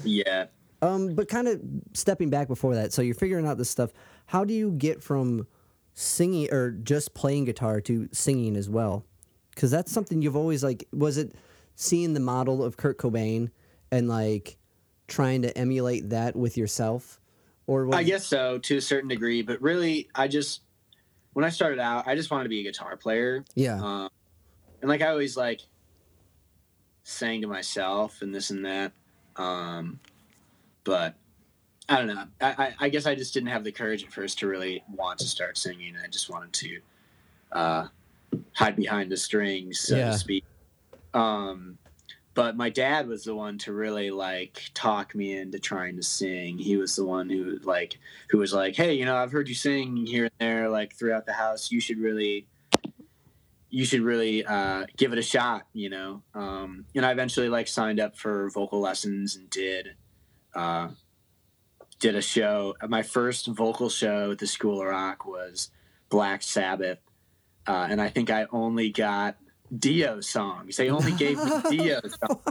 Yeah. 0.03 0.47
Um, 0.81 1.13
but 1.13 1.27
kind 1.27 1.47
of 1.47 1.61
stepping 1.93 2.31
back 2.31 2.47
before 2.47 2.73
that, 2.73 2.91
so 2.91 3.03
you're 3.03 3.13
figuring 3.13 3.45
out 3.45 3.59
this 3.59 3.69
stuff. 3.69 3.91
How 4.25 4.43
do 4.43 4.51
you 4.51 4.71
get 4.71 5.03
from 5.03 5.45
singing 5.93 6.51
or 6.51 6.71
just 6.71 7.13
playing 7.13 7.45
guitar 7.45 7.81
to 7.81 8.09
singing 8.11 8.55
as 8.55 8.67
well? 8.67 9.05
Because 9.53 9.69
that's 9.69 9.91
something 9.91 10.23
you've 10.23 10.35
always 10.35 10.63
like. 10.63 10.87
Was 10.91 11.17
it 11.17 11.35
seeing 11.75 12.15
the 12.15 12.19
model 12.19 12.63
of 12.63 12.77
Kurt 12.77 12.97
Cobain 12.97 13.51
and 13.91 14.07
like 14.09 14.57
trying 15.07 15.43
to 15.43 15.55
emulate 15.55 16.09
that 16.09 16.35
with 16.35 16.57
yourself, 16.57 17.20
or 17.67 17.85
was, 17.85 17.97
I 17.97 18.03
guess 18.03 18.25
so 18.25 18.57
to 18.59 18.77
a 18.77 18.81
certain 18.81 19.09
degree, 19.09 19.41
but 19.41 19.61
really, 19.61 20.09
I 20.15 20.27
just 20.27 20.61
when 21.33 21.45
I 21.45 21.49
started 21.49 21.79
out, 21.79 22.07
I 22.07 22.15
just 22.15 22.29
wanted 22.31 22.43
to 22.43 22.49
be 22.49 22.59
a 22.61 22.63
guitar 22.63 22.97
player, 22.97 23.45
yeah, 23.55 23.81
um, 23.81 24.09
and 24.81 24.89
like 24.89 25.01
I 25.01 25.07
always 25.07 25.37
like 25.37 25.61
sang 27.03 27.41
to 27.41 27.47
myself 27.47 28.21
and 28.21 28.33
this 28.33 28.49
and 28.49 28.65
that, 28.65 28.91
um, 29.35 29.99
but 30.83 31.15
I 31.89 31.97
don't 31.97 32.07
know. 32.07 32.25
I, 32.39 32.51
I, 32.57 32.73
I 32.85 32.89
guess 32.89 33.05
I 33.05 33.15
just 33.15 33.33
didn't 33.33 33.49
have 33.49 33.63
the 33.63 33.71
courage 33.71 34.03
at 34.03 34.11
first 34.11 34.39
to 34.39 34.47
really 34.47 34.83
want 34.93 35.19
to 35.19 35.25
start 35.25 35.57
singing. 35.57 35.95
I 36.01 36.07
just 36.07 36.29
wanted 36.29 36.53
to 36.53 36.79
uh, 37.51 37.87
hide 38.53 38.75
behind 38.75 39.11
the 39.11 39.17
strings, 39.17 39.79
so 39.79 39.97
Yeah. 39.97 40.11
to 40.11 40.17
speak. 40.17 40.45
Um, 41.13 41.77
but 42.33 42.55
my 42.55 42.69
dad 42.69 43.07
was 43.07 43.23
the 43.23 43.35
one 43.35 43.57
to 43.59 43.73
really 43.73 44.09
like 44.09 44.71
talk 44.73 45.13
me 45.13 45.37
into 45.37 45.59
trying 45.59 45.97
to 45.97 46.03
sing. 46.03 46.57
He 46.57 46.77
was 46.77 46.95
the 46.95 47.05
one 47.05 47.29
who 47.29 47.59
like 47.63 47.99
who 48.29 48.37
was 48.37 48.53
like, 48.53 48.75
"Hey, 48.75 48.93
you 48.93 49.05
know, 49.05 49.17
I've 49.17 49.31
heard 49.31 49.49
you 49.49 49.55
sing 49.55 50.05
here 50.05 50.25
and 50.25 50.33
there, 50.39 50.69
like 50.69 50.95
throughout 50.95 51.25
the 51.25 51.33
house. 51.33 51.71
You 51.71 51.81
should 51.81 51.97
really, 51.97 52.47
you 53.69 53.83
should 53.83 54.01
really 54.01 54.45
uh, 54.45 54.85
give 54.95 55.11
it 55.11 55.19
a 55.19 55.23
shot." 55.23 55.63
You 55.73 55.89
know, 55.89 56.23
um, 56.33 56.85
and 56.95 57.05
I 57.05 57.11
eventually 57.11 57.49
like 57.49 57.67
signed 57.67 57.99
up 57.99 58.17
for 58.17 58.49
vocal 58.49 58.79
lessons 58.79 59.35
and 59.35 59.49
did 59.49 59.95
uh, 60.55 60.89
did 61.99 62.15
a 62.15 62.21
show. 62.21 62.75
My 62.87 63.03
first 63.03 63.47
vocal 63.47 63.89
show 63.89 64.31
at 64.31 64.39
the 64.39 64.47
School 64.47 64.79
of 64.79 64.87
Rock 64.87 65.25
was 65.25 65.69
Black 66.07 66.43
Sabbath, 66.43 66.99
uh, 67.67 67.87
and 67.89 68.01
I 68.01 68.07
think 68.07 68.29
I 68.29 68.47
only 68.53 68.89
got 68.89 69.35
Dio 69.77 70.19
songs. 70.21 70.77
They 70.77 70.89
only 70.89 71.11
gave 71.13 71.37
me 71.37 71.51
Dio 71.69 71.99
songs. 72.27 72.41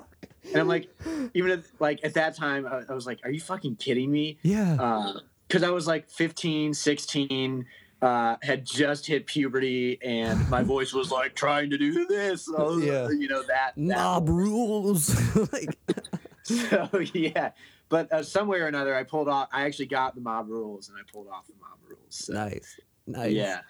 And 0.53 0.57
I'm 0.57 0.69
like, 0.69 0.89
even 1.35 1.51
at, 1.53 1.61
like 1.79 2.01
at 2.03 2.15
that 2.15 2.35
time, 2.37 2.67
I, 2.67 2.83
I 2.89 2.95
was 2.95 3.07
like, 3.07 3.21
"Are 3.25 3.31
you 3.31 3.41
fucking 3.41 3.77
kidding 3.77 4.11
me?" 4.11 4.39
yeah, 4.43 5.13
Because 5.47 5.63
I 5.63 5.71
was 5.71 5.87
like 5.87 6.09
15, 6.11 6.75
16, 6.75 7.67
uh, 8.03 8.37
had 8.43 8.65
just 8.65 9.07
hit 9.07 9.27
puberty, 9.27 9.99
and 10.03 10.49
my 10.49 10.63
voice 10.63 10.93
was 10.93 11.13
like 11.13 11.35
trying 11.35 11.71
to 11.71 11.79
do 11.79 12.07
this. 12.07 12.49
Was, 12.49 12.83
Yeah. 12.83 13.09
you 13.11 13.29
know 13.29 13.43
that. 13.43 13.75
that 13.77 13.79
mob 13.79 14.29
rules. 14.29 15.15
like, 15.53 15.79
so 16.43 16.89
yeah, 17.15 17.51
but 17.89 18.11
uh, 18.13 18.23
some 18.23 18.49
way 18.49 18.61
or 18.61 18.67
another, 18.67 18.95
I 18.97 19.05
pulled 19.05 19.29
off. 19.29 19.49
I 19.53 19.67
actually 19.67 19.87
got 19.87 20.15
the 20.15 20.21
mob 20.21 20.49
rules, 20.49 20.89
and 20.89 20.97
I 20.99 21.03
pulled 21.13 21.29
off 21.29 21.47
the 21.47 21.53
mob 21.61 21.79
rules. 21.89 22.01
So, 22.09 22.33
nice, 22.33 22.81
nice. 23.07 23.33
Yeah, 23.33 23.61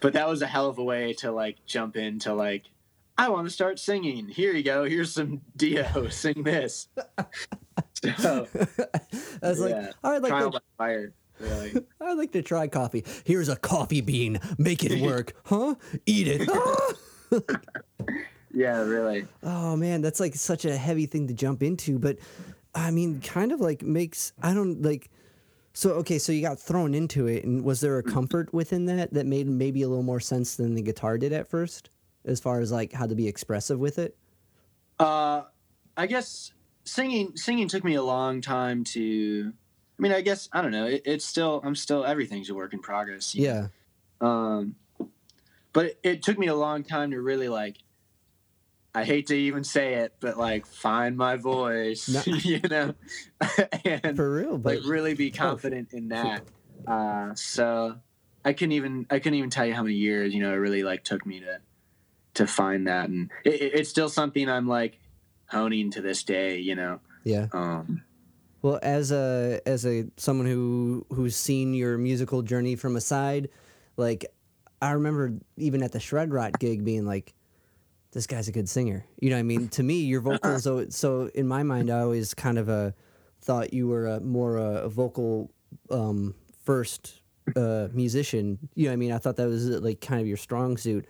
but 0.00 0.12
that 0.12 0.28
was 0.28 0.42
a 0.42 0.46
hell 0.46 0.68
of 0.68 0.78
a 0.78 0.84
way 0.84 1.14
to 1.14 1.32
like 1.32 1.64
jump 1.66 1.96
into 1.96 2.32
like. 2.34 2.64
I 3.18 3.28
want 3.28 3.46
to 3.46 3.50
start 3.52 3.80
singing. 3.80 4.28
Here 4.28 4.52
you 4.52 4.62
go. 4.62 4.84
Here's 4.84 5.12
some 5.12 5.40
Dio. 5.56 6.08
Sing 6.10 6.44
this. 6.44 6.88
so, 8.18 8.46
I 9.42 9.48
was 9.48 9.60
like, 9.60 9.70
yeah. 9.70 9.90
I'd 10.04 10.22
like 10.22 10.30
trial 10.30 10.52
to, 10.52 10.60
by 10.78 10.86
fire. 10.86 11.12
Really. 11.40 11.84
I'd 12.00 12.16
like 12.16 12.32
to 12.32 12.42
try 12.42 12.68
coffee. 12.68 13.04
Here's 13.24 13.48
a 13.48 13.56
coffee 13.56 14.00
bean. 14.00 14.40
Make 14.56 14.84
it 14.84 15.00
work, 15.02 15.34
huh? 15.44 15.74
Eat 16.06 16.28
it. 16.28 16.48
Ah! 16.50 16.92
Yeah, 18.54 18.80
really. 18.82 19.26
Oh 19.42 19.76
man, 19.76 20.00
that's 20.00 20.20
like 20.20 20.34
such 20.34 20.64
a 20.64 20.76
heavy 20.76 21.06
thing 21.06 21.28
to 21.28 21.34
jump 21.34 21.62
into, 21.62 21.98
but 21.98 22.18
I 22.74 22.90
mean, 22.90 23.20
kind 23.20 23.52
of 23.52 23.60
like 23.60 23.82
makes 23.82 24.32
I 24.42 24.54
don't 24.54 24.82
like. 24.82 25.10
So 25.74 25.90
okay, 25.94 26.18
so 26.18 26.32
you 26.32 26.42
got 26.42 26.58
thrown 26.58 26.94
into 26.94 27.26
it, 27.26 27.44
and 27.44 27.62
was 27.62 27.80
there 27.80 27.98
a 27.98 28.02
comfort 28.02 28.52
within 28.52 28.86
that 28.86 29.12
that 29.14 29.26
made 29.26 29.46
maybe 29.46 29.82
a 29.82 29.88
little 29.88 30.02
more 30.02 30.20
sense 30.20 30.56
than 30.56 30.74
the 30.74 30.82
guitar 30.82 31.18
did 31.18 31.32
at 31.32 31.46
first, 31.46 31.90
as 32.24 32.40
far 32.40 32.60
as 32.60 32.70
like 32.72 32.92
how 32.92 33.06
to 33.06 33.14
be 33.14 33.28
expressive 33.28 33.78
with 33.78 33.98
it? 33.98 34.16
Uh, 34.98 35.42
I 35.96 36.06
guess 36.06 36.52
singing 36.84 37.36
singing 37.36 37.68
took 37.68 37.84
me 37.84 37.94
a 37.94 38.02
long 38.02 38.40
time 38.40 38.84
to. 38.84 39.52
I 39.98 40.02
mean, 40.02 40.12
I 40.12 40.20
guess 40.20 40.48
I 40.52 40.62
don't 40.62 40.70
know. 40.72 40.86
It, 40.86 41.02
it's 41.04 41.24
still 41.24 41.60
I'm 41.64 41.74
still 41.74 42.04
everything's 42.04 42.50
a 42.50 42.54
work 42.54 42.72
in 42.72 42.80
progress. 42.80 43.34
you 43.34 43.48
know? 43.48 43.68
Yeah, 44.22 44.26
Um, 44.28 44.76
but 45.72 45.86
it, 45.86 45.98
it 46.02 46.22
took 46.22 46.38
me 46.38 46.46
a 46.46 46.54
long 46.54 46.84
time 46.84 47.10
to 47.12 47.20
really 47.20 47.48
like. 47.48 47.76
I 48.94 49.04
hate 49.04 49.26
to 49.28 49.36
even 49.36 49.62
say 49.64 49.94
it, 49.94 50.14
but 50.18 50.38
like 50.38 50.66
find 50.66 51.16
my 51.16 51.36
voice, 51.36 52.08
No. 52.08 52.22
you 52.26 52.60
know, 52.68 52.94
and 53.84 54.16
for 54.16 54.32
real. 54.32 54.58
But 54.58 54.76
like 54.78 54.86
really 54.86 55.14
be 55.14 55.30
confident 55.32 55.92
in 55.92 56.08
that. 56.08 56.42
Uh, 56.86 57.34
so 57.34 57.96
I 58.44 58.52
couldn't 58.54 58.72
even 58.72 59.06
I 59.10 59.18
couldn't 59.18 59.34
even 59.38 59.50
tell 59.50 59.66
you 59.66 59.74
how 59.74 59.82
many 59.82 59.94
years 59.96 60.32
you 60.34 60.40
know 60.40 60.52
it 60.52 60.56
really 60.56 60.82
like 60.82 61.04
took 61.04 61.26
me 61.26 61.40
to 61.40 61.60
to 62.38 62.46
find 62.46 62.86
that, 62.88 63.08
and 63.08 63.30
it, 63.44 63.54
it- 63.54 63.74
it's 63.74 63.90
still 63.90 64.08
something 64.08 64.48
I'm 64.48 64.66
like 64.66 64.98
honing 65.50 65.90
to 65.92 66.00
this 66.02 66.22
day. 66.24 66.58
You 66.58 66.74
know, 66.74 67.00
yeah. 67.24 67.46
um, 67.52 68.02
Well, 68.62 68.78
as 68.82 69.12
a 69.12 69.60
as 69.66 69.86
a 69.86 70.06
someone 70.16 70.46
who 70.46 71.06
who's 71.12 71.36
seen 71.36 71.74
your 71.74 71.98
musical 71.98 72.42
journey 72.42 72.74
from 72.76 72.96
a 72.96 73.00
side, 73.00 73.48
like 73.96 74.24
I 74.82 74.92
remember 74.92 75.34
even 75.56 75.82
at 75.82 75.92
the 75.92 76.00
Shred 76.00 76.32
Rot 76.32 76.58
gig 76.58 76.84
being 76.84 77.04
like, 77.06 77.34
"This 78.12 78.26
guy's 78.26 78.48
a 78.48 78.52
good 78.52 78.68
singer." 78.68 79.04
You 79.20 79.30
know, 79.30 79.36
what 79.36 79.40
I 79.40 79.44
mean, 79.44 79.68
to 79.70 79.82
me, 79.82 80.00
your 80.04 80.20
vocals. 80.28 80.62
so, 80.64 80.88
so 80.90 81.30
in 81.34 81.46
my 81.46 81.62
mind, 81.62 81.90
I 81.90 82.00
always 82.00 82.34
kind 82.34 82.58
of 82.58 82.68
uh, 82.68 82.90
thought 83.40 83.72
you 83.72 83.86
were 83.88 84.06
a 84.06 84.20
more 84.20 84.56
a 84.56 84.88
vocal 84.88 85.50
um, 85.90 86.34
first 86.64 87.20
uh, 87.56 87.88
musician. 87.92 88.58
You 88.74 88.86
know, 88.88 88.92
I 88.92 88.96
mean, 88.96 89.12
I 89.12 89.18
thought 89.18 89.36
that 89.36 89.48
was 89.48 89.66
like 89.68 90.00
kind 90.00 90.20
of 90.20 90.26
your 90.26 90.36
strong 90.36 90.76
suit. 90.76 91.06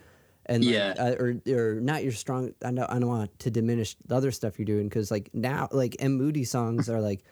And 0.49 0.65
like, 0.65 0.73
Yeah. 0.73 0.93
uh, 0.97 1.15
or 1.17 1.41
or 1.47 1.79
not 1.79 2.03
your 2.03 2.11
strong. 2.11 2.53
I 2.65 2.71
know 2.71 2.85
I 2.89 2.99
don't 2.99 3.07
want 3.07 3.39
to 3.39 3.51
diminish 3.51 3.95
the 4.05 4.15
other 4.15 4.31
stuff 4.31 4.59
you're 4.59 4.65
doing 4.65 4.89
because 4.89 5.11
like 5.11 5.29
now 5.33 5.69
like 5.71 5.95
M 5.99 6.17
Moody 6.17 6.43
songs 6.43 6.89
are 6.89 6.99
like 6.99 7.23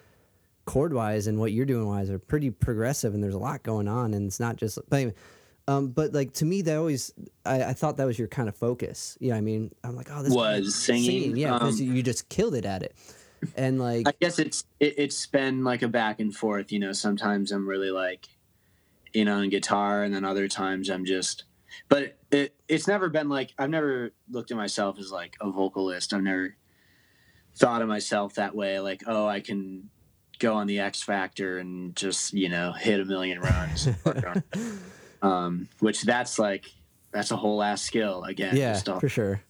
chord 0.65 0.93
wise 0.93 1.27
and 1.27 1.39
what 1.39 1.51
you're 1.51 1.65
doing 1.65 1.87
wise 1.87 2.09
are 2.09 2.19
pretty 2.19 2.51
progressive 2.51 3.13
and 3.13 3.23
there's 3.23 3.33
a 3.33 3.39
lot 3.39 3.63
going 3.63 3.87
on 3.87 4.13
and 4.13 4.27
it's 4.27 4.39
not 4.39 4.57
just 4.57 4.77
but 4.89 4.97
anyway, 4.97 5.13
um 5.67 5.87
but 5.87 6.13
like 6.13 6.33
to 6.33 6.45
me 6.45 6.61
that 6.61 6.77
always 6.77 7.13
I, 7.45 7.63
I 7.63 7.73
thought 7.73 7.97
that 7.97 8.05
was 8.05 8.19
your 8.19 8.27
kind 8.27 8.49
of 8.49 8.55
focus 8.57 9.17
you 9.21 9.29
know 9.29 9.37
I 9.37 9.41
mean 9.41 9.73
I'm 9.85 9.95
like 9.95 10.09
oh 10.11 10.23
this 10.23 10.33
Was 10.33 10.75
singing, 10.75 11.37
yeah 11.37 11.53
because 11.53 11.79
um, 11.79 11.87
you 11.87 12.03
just 12.03 12.27
killed 12.27 12.53
it 12.53 12.65
at 12.65 12.83
it 12.83 12.93
and 13.55 13.79
like 13.79 14.07
I 14.07 14.13
guess 14.19 14.39
it's 14.39 14.65
it, 14.79 14.95
it's 14.97 15.25
been 15.27 15.63
like 15.63 15.81
a 15.81 15.87
back 15.87 16.19
and 16.19 16.35
forth. 16.35 16.71
You 16.71 16.79
know, 16.79 16.91
sometimes 16.91 17.51
I'm 17.51 17.67
really 17.67 17.91
like, 17.91 18.27
you 19.13 19.25
know, 19.25 19.35
on 19.37 19.49
guitar, 19.49 20.03
and 20.03 20.13
then 20.13 20.25
other 20.25 20.47
times 20.47 20.89
I'm 20.89 21.05
just. 21.05 21.43
But 21.89 22.17
it 22.31 22.55
it's 22.67 22.87
never 22.87 23.09
been 23.09 23.29
like 23.29 23.53
I've 23.57 23.69
never 23.69 24.11
looked 24.29 24.51
at 24.51 24.57
myself 24.57 24.99
as 24.99 25.11
like 25.11 25.35
a 25.41 25.49
vocalist. 25.49 26.13
I've 26.13 26.23
never 26.23 26.55
thought 27.55 27.81
of 27.81 27.87
myself 27.87 28.35
that 28.35 28.55
way. 28.55 28.79
Like, 28.79 29.03
oh, 29.07 29.27
I 29.27 29.39
can 29.39 29.89
go 30.39 30.53
on 30.55 30.67
the 30.67 30.79
X 30.79 31.01
Factor 31.01 31.57
and 31.57 31.95
just 31.95 32.33
you 32.33 32.49
know 32.49 32.71
hit 32.71 32.99
a 32.99 33.05
million 33.05 33.39
runs. 33.39 33.87
um, 35.21 35.67
which 35.79 36.03
that's 36.03 36.37
like 36.39 36.65
that's 37.11 37.31
a 37.31 37.35
whole 37.35 37.63
ass 37.63 37.81
skill 37.81 38.23
again. 38.23 38.55
yeah 38.55 38.73
just 38.73 38.87
a- 38.87 38.99
for 38.99 39.09
sure 39.09 39.41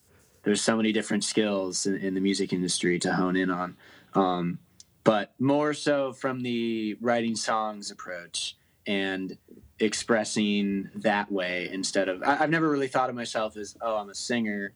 there's 0.43 0.61
so 0.61 0.77
many 0.77 0.93
different 0.93 1.23
skills 1.23 1.85
in, 1.85 1.95
in 1.97 2.13
the 2.13 2.21
music 2.21 2.53
industry 2.53 2.99
to 2.99 3.13
hone 3.13 3.35
in 3.35 3.49
on 3.49 3.75
um, 4.13 4.59
but 5.03 5.33
more 5.39 5.73
so 5.73 6.13
from 6.13 6.41
the 6.41 6.95
writing 7.01 7.35
songs 7.35 7.91
approach 7.91 8.55
and 8.85 9.37
expressing 9.79 10.89
that 10.95 11.31
way 11.31 11.69
instead 11.71 12.09
of 12.09 12.23
I, 12.23 12.37
i've 12.43 12.49
never 12.49 12.69
really 12.69 12.87
thought 12.87 13.09
of 13.09 13.15
myself 13.15 13.55
as 13.57 13.75
oh 13.81 13.97
i'm 13.97 14.09
a 14.09 14.15
singer. 14.15 14.73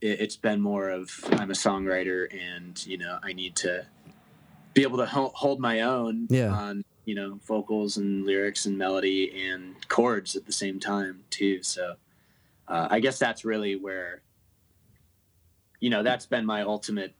It, 0.00 0.20
it's 0.20 0.36
been 0.36 0.60
more 0.60 0.88
of 0.88 1.10
i'm 1.32 1.50
a 1.50 1.54
songwriter 1.54 2.26
and 2.32 2.84
you 2.86 2.96
know 2.98 3.18
i 3.22 3.32
need 3.32 3.56
to 3.56 3.86
be 4.74 4.82
able 4.82 4.96
to 4.98 5.06
ho- 5.06 5.32
hold 5.34 5.60
my 5.60 5.82
own 5.82 6.28
Yeah. 6.30 6.50
on 6.50 6.82
you 7.04 7.14
know 7.14 7.40
vocals 7.46 7.98
and 7.98 8.24
lyrics 8.24 8.64
and 8.64 8.78
melody 8.78 9.48
and 9.48 9.86
chords 9.88 10.34
at 10.34 10.46
the 10.46 10.52
same 10.52 10.80
time 10.80 11.24
too. 11.28 11.62
So 11.62 11.96
uh, 12.68 12.88
i 12.90 13.00
guess 13.00 13.18
that's 13.18 13.44
really 13.44 13.76
where 13.76 14.22
you 15.78 15.90
know 15.90 16.02
that's 16.02 16.24
been 16.26 16.46
my 16.46 16.62
ultimate 16.62 17.12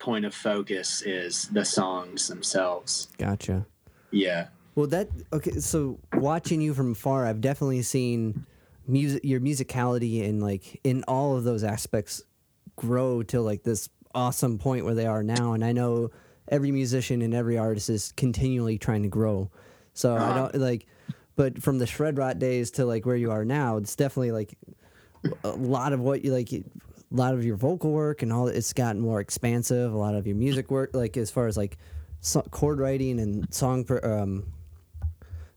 point 0.00 0.24
of 0.24 0.34
focus 0.34 1.02
is 1.02 1.48
the 1.48 1.64
songs 1.64 2.26
themselves. 2.28 3.08
Gotcha. 3.18 3.66
Yeah 4.10 4.48
well 4.78 4.86
that 4.86 5.08
okay 5.32 5.58
so 5.58 5.98
watching 6.14 6.60
you 6.60 6.72
from 6.72 6.94
far 6.94 7.26
I've 7.26 7.40
definitely 7.40 7.82
seen 7.82 8.46
music 8.86 9.24
your 9.24 9.40
musicality 9.40 10.24
and 10.24 10.40
like 10.40 10.80
in 10.84 11.02
all 11.08 11.36
of 11.36 11.42
those 11.42 11.64
aspects 11.64 12.22
grow 12.76 13.24
to 13.24 13.40
like 13.40 13.64
this 13.64 13.88
awesome 14.14 14.56
point 14.56 14.84
where 14.84 14.94
they 14.94 15.06
are 15.06 15.24
now. 15.24 15.52
And 15.52 15.64
I 15.64 15.72
know 15.72 16.10
every 16.46 16.70
musician 16.70 17.22
and 17.22 17.34
every 17.34 17.58
artist 17.58 17.90
is 17.90 18.12
continually 18.16 18.78
trying 18.78 19.02
to 19.02 19.08
grow. 19.08 19.50
So 19.94 20.16
I 20.16 20.32
don't 20.32 20.54
like 20.54 20.86
but 21.34 21.60
from 21.60 21.78
the 21.78 21.86
shred 21.86 22.16
rot 22.16 22.38
days 22.38 22.70
to 22.72 22.86
like 22.86 23.04
where 23.04 23.16
you 23.16 23.32
are 23.32 23.44
now 23.44 23.78
it's 23.78 23.96
definitely 23.96 24.30
like 24.30 24.56
a 25.42 25.50
lot 25.50 25.92
of 25.92 25.98
what 25.98 26.24
you 26.24 26.32
like 26.32 26.52
a 26.52 26.62
lot 27.10 27.34
of 27.34 27.44
your 27.44 27.56
vocal 27.56 27.90
work 27.90 28.22
and 28.22 28.32
all 28.32 28.46
it's 28.46 28.72
gotten 28.72 29.00
more 29.00 29.18
expansive. 29.18 29.92
A 29.92 29.98
lot 29.98 30.14
of 30.14 30.28
your 30.28 30.36
music 30.36 30.70
work 30.70 30.90
like 30.94 31.16
as 31.16 31.32
far 31.32 31.48
as 31.48 31.56
like 31.56 31.78
so, 32.20 32.42
chord 32.42 32.78
writing 32.78 33.18
and 33.18 33.52
song 33.52 33.82
pro, 33.82 33.98
um 34.02 34.44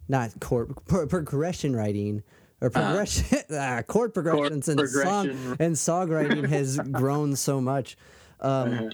not 0.07 0.31
chord 0.39 0.73
pro, 0.87 1.07
progression 1.07 1.75
writing 1.75 2.23
or 2.61 2.69
progression 2.69 3.39
ah, 3.53 3.81
chord 3.87 4.13
progressions 4.13 4.67
and 4.67 4.79
song 4.79 5.27
progression. 5.27 5.55
and 5.59 5.75
songwriting 5.75 6.47
has 6.47 6.77
grown 6.91 7.35
so 7.35 7.61
much 7.61 7.97
um 8.41 8.91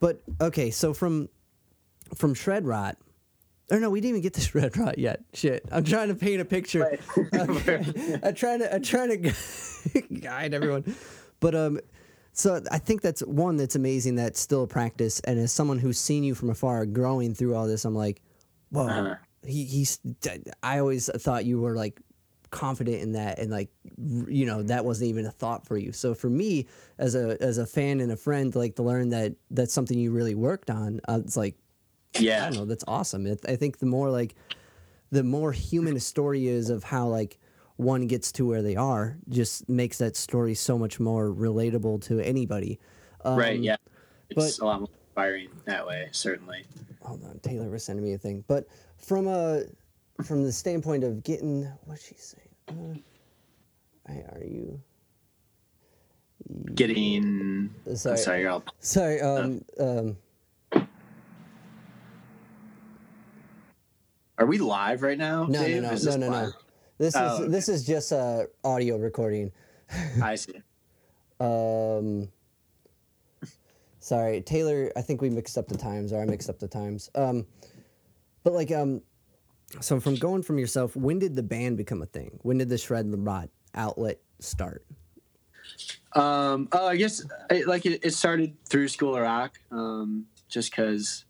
but 0.00 0.22
okay 0.40 0.70
so 0.70 0.92
from 0.92 1.28
from 2.14 2.34
shred 2.34 2.66
rot 2.66 2.96
or 3.70 3.80
no, 3.80 3.90
we 3.90 4.00
didn't 4.00 4.10
even 4.10 4.22
get 4.22 4.34
this 4.34 4.54
red 4.54 4.76
rot 4.76 4.98
yet. 4.98 5.24
Shit, 5.34 5.64
I'm 5.72 5.84
trying 5.84 6.08
to 6.08 6.14
paint 6.14 6.40
a 6.40 6.44
picture. 6.44 6.98
I'm 7.32 8.34
trying 8.34 8.60
to 8.60 8.74
I'm 8.74 8.82
trying 8.82 9.22
to 9.22 9.32
guide 10.20 10.54
everyone, 10.54 10.94
but 11.40 11.54
um, 11.54 11.80
so 12.32 12.62
I 12.70 12.78
think 12.78 13.02
that's 13.02 13.22
one 13.22 13.56
that's 13.56 13.74
amazing. 13.74 14.14
That's 14.14 14.38
still 14.38 14.62
a 14.62 14.66
practice, 14.66 15.20
and 15.20 15.38
as 15.38 15.52
someone 15.52 15.78
who's 15.78 15.98
seen 15.98 16.22
you 16.22 16.34
from 16.34 16.50
afar 16.50 16.86
growing 16.86 17.34
through 17.34 17.54
all 17.54 17.66
this, 17.66 17.84
I'm 17.84 17.94
like, 17.94 18.22
whoa. 18.70 18.86
Uh-huh. 18.88 19.14
He 19.48 19.64
he's. 19.64 19.98
I 20.62 20.78
always 20.78 21.08
thought 21.16 21.44
you 21.44 21.60
were 21.60 21.76
like 21.76 22.00
confident 22.50 23.02
in 23.02 23.12
that 23.12 23.38
and 23.40 23.50
like 23.50 23.68
you 23.98 24.46
know 24.46 24.62
that 24.62 24.84
wasn't 24.84 25.08
even 25.10 25.26
a 25.26 25.30
thought 25.32 25.66
for 25.66 25.76
you 25.76 25.90
so 25.90 26.14
for 26.14 26.30
me 26.30 26.64
as 26.96 27.16
a 27.16 27.36
as 27.42 27.58
a 27.58 27.66
fan 27.66 27.98
and 28.00 28.12
a 28.12 28.16
friend 28.16 28.54
like 28.54 28.76
to 28.76 28.84
learn 28.84 29.08
that 29.10 29.34
that's 29.50 29.74
something 29.74 29.98
you 29.98 30.12
really 30.12 30.34
worked 30.36 30.70
on 30.70 31.00
uh, 31.08 31.18
it's 31.22 31.36
like 31.36 31.56
I 32.16 32.20
Yeah. 32.20 32.44
don't 32.48 32.54
know. 32.54 32.64
That's 32.64 32.84
awesome. 32.88 33.26
It, 33.26 33.44
I 33.46 33.56
think 33.56 33.78
the 33.78 33.84
more 33.86 34.08
like, 34.10 34.36
the 35.10 35.22
more 35.24 35.52
human 35.52 35.96
a 35.96 36.00
story 36.00 36.46
is 36.46 36.70
of 36.70 36.82
how 36.84 37.08
like 37.08 37.38
one 37.76 38.06
gets 38.06 38.32
to 38.32 38.46
where 38.46 38.62
they 38.62 38.74
are, 38.76 39.18
just 39.28 39.68
makes 39.68 39.98
that 39.98 40.16
story 40.16 40.54
so 40.54 40.78
much 40.78 40.98
more 40.98 41.28
relatable 41.30 42.00
to 42.04 42.20
anybody. 42.20 42.78
Um, 43.22 43.36
right. 43.38 43.58
Yeah. 43.60 43.76
It's 44.30 44.56
but- 44.56 44.64
a 44.64 44.66
lot 44.66 44.78
more 44.80 44.88
inspiring 45.16 45.48
that 45.64 45.86
way, 45.86 46.08
certainly. 46.12 46.64
Hold 47.02 47.24
on, 47.24 47.38
Taylor 47.40 47.68
was 47.70 47.84
sending 47.84 48.04
me 48.04 48.12
a 48.12 48.18
thing, 48.18 48.44
but 48.48 48.66
from 48.98 49.26
a 49.28 49.62
from 50.24 50.44
the 50.44 50.52
standpoint 50.52 51.04
of 51.04 51.22
getting 51.22 51.66
what's 51.84 52.06
she 52.06 52.14
saying? 52.16 53.02
Uh, 54.08 54.12
are 54.34 54.44
you 54.44 54.80
Getting. 56.74 57.70
sorry? 57.94 58.16
Sorry. 58.18 58.60
Sorry. 58.80 59.20
Um. 59.20 59.64
Um. 59.80 60.16
Are 64.38 64.46
we 64.46 64.58
live 64.58 65.02
right 65.02 65.16
now? 65.16 65.46
No, 65.46 65.60
Dave? 65.64 65.82
no, 65.82 65.88
no, 65.88 65.94
Is 65.94 66.04
no, 66.06 66.16
no, 66.16 66.30
no. 66.30 66.50
This 66.98 67.14
is 67.14 67.20
Oh, 67.20 67.36
okay. 67.42 67.48
this 67.50 67.68
is 67.70 67.86
just 67.86 68.12
a 68.12 68.48
audio 68.64 68.98
recording. 68.98 69.50
I 70.22 70.34
see. 70.34 70.52
Um, 71.38 72.28
sorry, 74.06 74.40
Taylor. 74.40 74.92
I 74.96 75.02
think 75.02 75.20
we 75.20 75.30
mixed 75.30 75.58
up 75.58 75.66
the 75.66 75.76
times, 75.76 76.12
or 76.12 76.22
I 76.22 76.26
mixed 76.26 76.48
up 76.48 76.60
the 76.60 76.68
times. 76.68 77.10
Um, 77.16 77.44
but 78.44 78.52
like, 78.52 78.70
um, 78.70 79.02
so 79.80 79.98
from 79.98 80.14
going 80.14 80.42
from 80.42 80.58
yourself, 80.58 80.94
when 80.94 81.18
did 81.18 81.34
the 81.34 81.42
band 81.42 81.76
become 81.76 82.02
a 82.02 82.06
thing? 82.06 82.38
When 82.42 82.58
did 82.58 82.68
the 82.68 82.78
Shred 82.78 83.10
the 83.10 83.18
Rot 83.18 83.50
outlet 83.74 84.20
start? 84.38 84.86
Um, 86.12 86.68
oh, 86.70 86.86
I 86.86 86.94
guess 86.96 87.24
it, 87.50 87.66
like 87.66 87.84
it, 87.84 88.04
it 88.04 88.14
started 88.14 88.56
through 88.64 88.88
School 88.88 89.16
of 89.16 89.22
Rock, 89.22 89.58
um, 89.72 90.26
just 90.48 90.70
because, 90.70 91.24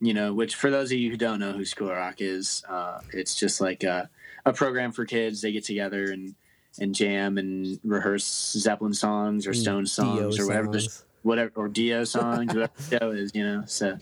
you 0.00 0.12
know, 0.12 0.34
which 0.34 0.54
for 0.54 0.70
those 0.70 0.92
of 0.92 0.98
you 0.98 1.10
who 1.10 1.16
don't 1.16 1.40
know 1.40 1.52
who 1.52 1.64
School 1.64 1.88
of 1.88 1.96
Rock 1.96 2.16
is, 2.18 2.62
uh, 2.68 3.00
it's 3.14 3.34
just 3.34 3.58
like 3.58 3.84
a, 3.84 4.10
a 4.44 4.52
program 4.52 4.92
for 4.92 5.06
kids. 5.06 5.40
They 5.40 5.52
get 5.52 5.64
together 5.64 6.12
and 6.12 6.34
and 6.78 6.94
jam 6.94 7.38
and 7.38 7.80
rehearse 7.82 8.52
Zeppelin 8.52 8.92
songs 8.92 9.46
or 9.46 9.54
Stone 9.54 9.86
songs 9.86 10.36
Dio 10.36 10.44
or 10.44 10.46
whatever, 10.46 10.78
songs. 10.78 11.04
Whatever 11.28 11.52
or 11.54 11.68
Dio 11.68 12.04
songs, 12.16 12.54
whatever 12.54 12.72
the 12.76 12.98
show 12.98 13.10
is, 13.10 13.30
you 13.34 13.44
know. 13.44 13.62
So, 13.66 13.98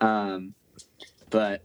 um, 0.00 0.54
but 1.30 1.64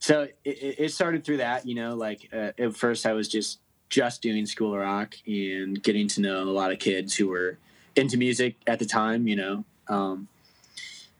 so 0.00 0.22
it, 0.44 0.76
it 0.78 0.92
started 0.92 1.24
through 1.24 1.38
that, 1.38 1.66
you 1.66 1.74
know. 1.74 1.94
Like 1.94 2.28
uh, 2.32 2.52
at 2.58 2.76
first, 2.76 3.06
I 3.06 3.12
was 3.12 3.28
just 3.28 3.60
just 3.88 4.20
doing 4.20 4.44
School 4.44 4.74
of 4.74 4.80
Rock 4.80 5.14
and 5.26 5.82
getting 5.82 6.08
to 6.08 6.20
know 6.20 6.42
a 6.42 6.50
lot 6.52 6.72
of 6.72 6.78
kids 6.78 7.14
who 7.14 7.28
were 7.28 7.58
into 7.96 8.18
music 8.18 8.56
at 8.66 8.78
the 8.78 8.84
time, 8.84 9.26
you 9.26 9.36
know. 9.36 9.64
Um, 9.88 10.28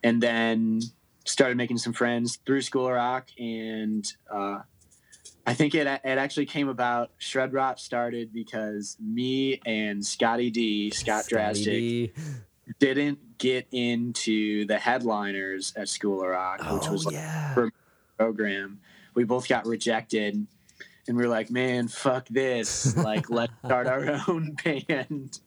and 0.03 0.23
then 0.23 0.83
started 1.25 1.57
making 1.57 1.79
some 1.79 1.93
friends 1.93 2.39
through 2.45 2.63
School 2.63 2.87
of 2.87 2.95
Rock, 2.95 3.29
and 3.39 4.11
uh, 4.31 4.61
I 5.47 5.55
think 5.55 5.75
it 5.75 5.87
it 5.87 6.19
actually 6.19 6.47
came 6.47 6.69
about. 6.69 7.11
Shred 7.19 7.53
Rot 7.53 7.81
started 7.81 8.33
because 8.33 8.97
me 9.01 9.61
and 9.65 10.05
Scotty 10.05 10.51
D, 10.51 10.91
Scott 10.91 11.25
Scotty 11.25 11.35
Drastic, 11.35 11.65
D. 11.65 12.13
didn't 12.79 13.39
get 13.39 13.67
into 13.73 14.65
the 14.67 14.79
headliners 14.79 15.73
at 15.77 15.89
School 15.89 16.23
of 16.23 16.29
Rock, 16.29 16.59
which 16.59 16.89
Oh 16.89 16.93
was 16.93 17.07
like 17.07 17.15
yeah. 17.15 17.69
program. 18.17 18.81
We 19.15 19.25
both 19.25 19.49
got 19.49 19.67
rejected, 19.67 20.47
and 21.07 21.17
we 21.17 21.23
were 21.23 21.29
like, 21.29 21.51
"Man, 21.51 21.89
fuck 21.89 22.29
this! 22.29 22.97
Like, 22.97 23.31
let's 23.31 23.53
start 23.65 23.87
our 23.87 24.21
own 24.29 24.57
band." 24.65 25.41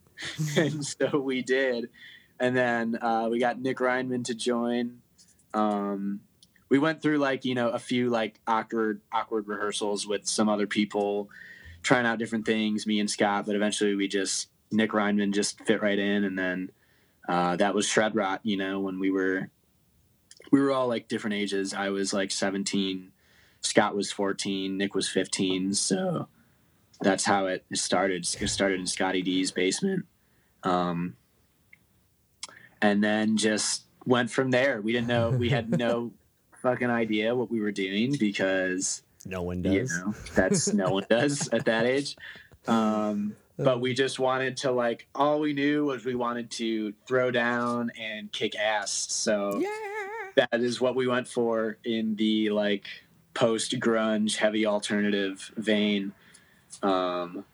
and 0.56 0.86
so 0.86 1.20
we 1.20 1.42
did, 1.42 1.90
and 2.40 2.56
then 2.56 2.98
uh, 3.02 3.28
we 3.30 3.40
got 3.40 3.60
Nick 3.60 3.78
Reinman 3.78 4.26
to 4.26 4.36
join. 4.36 5.00
Um, 5.54 6.22
we 6.70 6.80
went 6.80 7.02
through 7.02 7.18
like 7.18 7.44
you 7.46 7.56
know 7.56 7.70
a 7.70 7.80
few 7.80 8.10
like 8.10 8.40
awkward 8.48 9.02
awkward 9.12 9.48
rehearsals 9.48 10.08
with 10.08 10.28
some 10.28 10.48
other 10.50 10.68
people, 10.68 11.30
trying 11.84 12.06
out 12.06 12.20
different 12.20 12.46
things. 12.46 12.86
Me 12.88 13.00
and 13.00 13.10
Scott, 13.10 13.46
but 13.46 13.56
eventually 13.56 13.96
we 13.96 14.08
just 14.08 14.50
Nick 14.72 14.92
Reinman 14.92 15.34
just 15.34 15.60
fit 15.66 15.82
right 15.82 16.00
in, 16.00 16.24
and 16.24 16.38
then 16.38 16.72
uh, 17.32 17.56
that 17.56 17.74
was 17.74 17.88
Shred 17.88 18.16
Rot. 18.16 18.42
You 18.44 18.58
know 18.58 18.80
when 18.82 19.00
we 19.00 19.10
were 19.10 19.50
we 20.52 20.60
were 20.60 20.72
all 20.72 20.88
like 20.88 21.08
different 21.08 21.36
ages. 21.36 21.74
I 21.74 21.90
was 21.90 22.14
like 22.14 22.30
17, 22.30 23.12
Scott 23.62 23.96
was 23.96 24.12
14, 24.12 24.78
Nick 24.78 24.94
was 24.94 25.08
15. 25.08 25.74
So 25.74 26.28
that's 27.00 27.24
how 27.24 27.46
it 27.46 27.64
started. 27.74 28.28
It 28.40 28.48
started 28.50 28.80
in 28.80 28.86
Scotty 28.86 29.22
D's 29.22 29.52
basement. 29.52 30.06
Um, 30.64 31.16
and 32.82 33.04
then 33.04 33.38
just 33.38 33.84
went 34.06 34.30
from 34.30 34.52
there. 34.52 34.82
We 34.82 34.92
didn't 34.92 35.08
know, 35.08 35.30
we 35.30 35.50
had 35.50 35.70
no 35.70 36.12
fucking 36.62 36.90
idea 36.90 37.34
what 37.34 37.50
we 37.50 37.62
were 37.62 37.72
doing 37.72 38.16
because, 38.20 39.04
No 39.26 39.42
one 39.44 39.64
you 39.64 39.82
does. 39.82 39.98
know, 39.98 40.14
that's 40.36 40.74
no 40.74 40.90
one 40.90 41.06
does 41.10 41.48
at 41.50 41.66
that 41.66 41.86
age. 41.86 42.18
Um, 42.68 43.36
but 43.64 43.82
we 43.82 43.94
just 43.94 44.20
wanted 44.20 44.58
to 44.58 44.72
like 44.72 45.08
all 45.16 45.40
we 45.40 45.54
knew 45.54 45.86
was 45.86 46.06
we 46.06 46.16
wanted 46.16 46.50
to 46.52 46.94
throw 47.08 47.32
down 47.32 47.92
and 48.00 48.32
kick 48.32 48.56
ass. 48.56 48.92
So 48.92 49.60
Yeah. 49.60 49.70
that 50.52 50.62
is 50.62 50.82
what 50.82 50.96
we 50.96 51.08
went 51.08 51.28
for 51.28 51.78
in 51.84 52.16
the 52.16 52.50
like 52.50 52.88
post 53.34 53.74
grunge 53.80 54.38
heavy 54.38 54.66
alternative 54.66 55.52
vein. 55.58 56.14
Um 56.84 57.46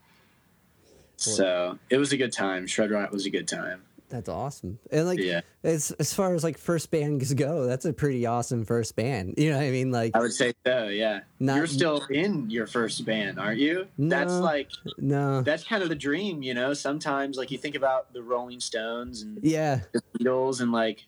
so 1.15 1.79
it 1.89 1.97
was 1.97 2.13
a 2.13 2.17
good 2.17 2.31
time. 2.31 2.67
Shred 2.67 2.91
rot 2.91 3.11
was 3.11 3.25
a 3.25 3.29
good 3.29 3.47
time 3.47 3.81
That's 4.09 4.29
awesome. 4.29 4.79
And 4.91 5.05
like, 5.05 5.19
Yeah. 5.19 5.41
as 5.63 5.91
as 5.99 6.13
far 6.13 6.33
as 6.33 6.43
like 6.43 6.57
first 6.57 6.91
bands 6.91 7.33
go, 7.35 7.65
that's 7.67 7.83
a 7.85 7.91
pretty 7.91 8.25
awesome 8.25 8.63
first 8.63 8.95
band. 8.95 9.33
You 9.37 9.51
know 9.51 9.57
what 9.57 9.65
I 9.65 9.71
mean? 9.71 9.91
Like, 9.91 10.15
i 10.15 10.19
would 10.19 10.31
say 10.33 10.53
so 10.65 10.87
yeah 10.87 11.21
Not- 11.39 11.57
you're 11.57 11.67
still 11.67 12.03
in 12.09 12.49
your 12.49 12.67
first 12.67 13.03
band 13.05 13.37
aren't 13.39 13.59
you 13.59 13.87
that's 13.99 14.31
like 14.33 14.69
no. 14.97 15.41
that's 15.41 15.63
kind 15.63 15.83
of 15.83 15.89
the 15.89 15.95
dream 15.95 16.41
you 16.41 16.53
know 16.53 16.73
sometimes 16.73 17.37
like 17.37 17.51
you 17.51 17.57
think 17.57 17.75
about 17.75 18.13
the 18.13 18.21
rolling 18.23 18.59
stones 18.59 19.21
and 19.21 19.39
Yeah. 19.43 19.81
the 19.91 20.01
Beatles 20.19 20.61
and 20.61 20.71
like 20.71 21.05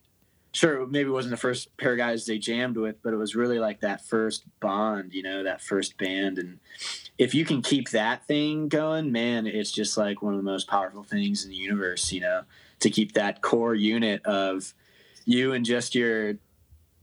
sure 0.52 0.86
maybe 0.88 1.10
it 1.10 1.14
wasn't 1.14 1.32
the 1.32 1.38
first 1.38 1.76
pair 1.78 1.92
of 1.94 1.98
guys 2.00 2.26
they 2.26 2.38
jammed 2.40 2.76
with 2.78 3.02
but 3.04 3.14
it 3.14 3.18
was 3.18 3.36
really 3.36 3.60
like 3.60 3.80
that 3.82 4.04
first 4.04 4.44
bond 4.60 5.14
you 5.14 5.22
know 5.24 5.44
that 5.44 5.62
first 5.62 5.98
band 5.98 6.38
and 6.40 6.60
if 7.18 7.34
you 7.36 7.46
can 7.46 7.62
keep 7.62 7.90
that 7.92 8.26
thing 8.28 8.68
going 8.68 9.12
man 9.12 9.46
it's 9.46 9.72
just 9.72 9.96
like 9.98 10.22
one 10.22 10.34
of 10.34 10.40
the 10.40 10.44
most 10.52 10.68
powerful 10.68 11.04
things 11.04 11.44
in 11.44 11.52
the 11.52 11.56
universe 11.56 12.12
you 12.12 12.20
know 12.22 12.42
to 12.80 12.90
keep 12.90 13.14
that 13.14 13.42
core 13.42 13.76
unit 13.76 14.26
of 14.26 14.74
you 15.26 15.54
and 15.54 15.66
just 15.66 15.96
your 15.96 16.36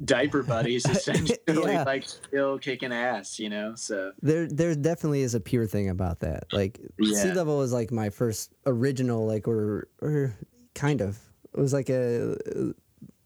diaper 0.04 0.42
buddies 0.54 0.84
essentially 0.86 1.38
Yeah. 1.48 1.84
like 1.84 2.04
still 2.06 2.58
kicking 2.58 2.92
ass 2.92 3.38
you 3.38 3.48
know 3.48 3.74
so 3.76 4.12
There, 4.20 4.46
there 4.46 4.74
definitely 4.74 5.22
is 5.22 5.34
a 5.34 5.40
pure 5.40 5.66
thing 5.66 5.88
about 5.88 6.20
that. 6.20 6.44
Like 6.52 6.80
Yeah. 6.98 7.22
Sea 7.22 7.32
Level 7.32 7.58
was 7.58 7.72
like 7.72 7.90
my 7.90 8.10
first 8.10 8.52
original, 8.66 9.26
like 9.26 9.48
or 9.48 9.88
or 10.02 10.34
kind 10.74 11.00
of. 11.00 11.18
It 11.56 11.60
was 11.60 11.72
like 11.72 11.88
a 11.88 12.36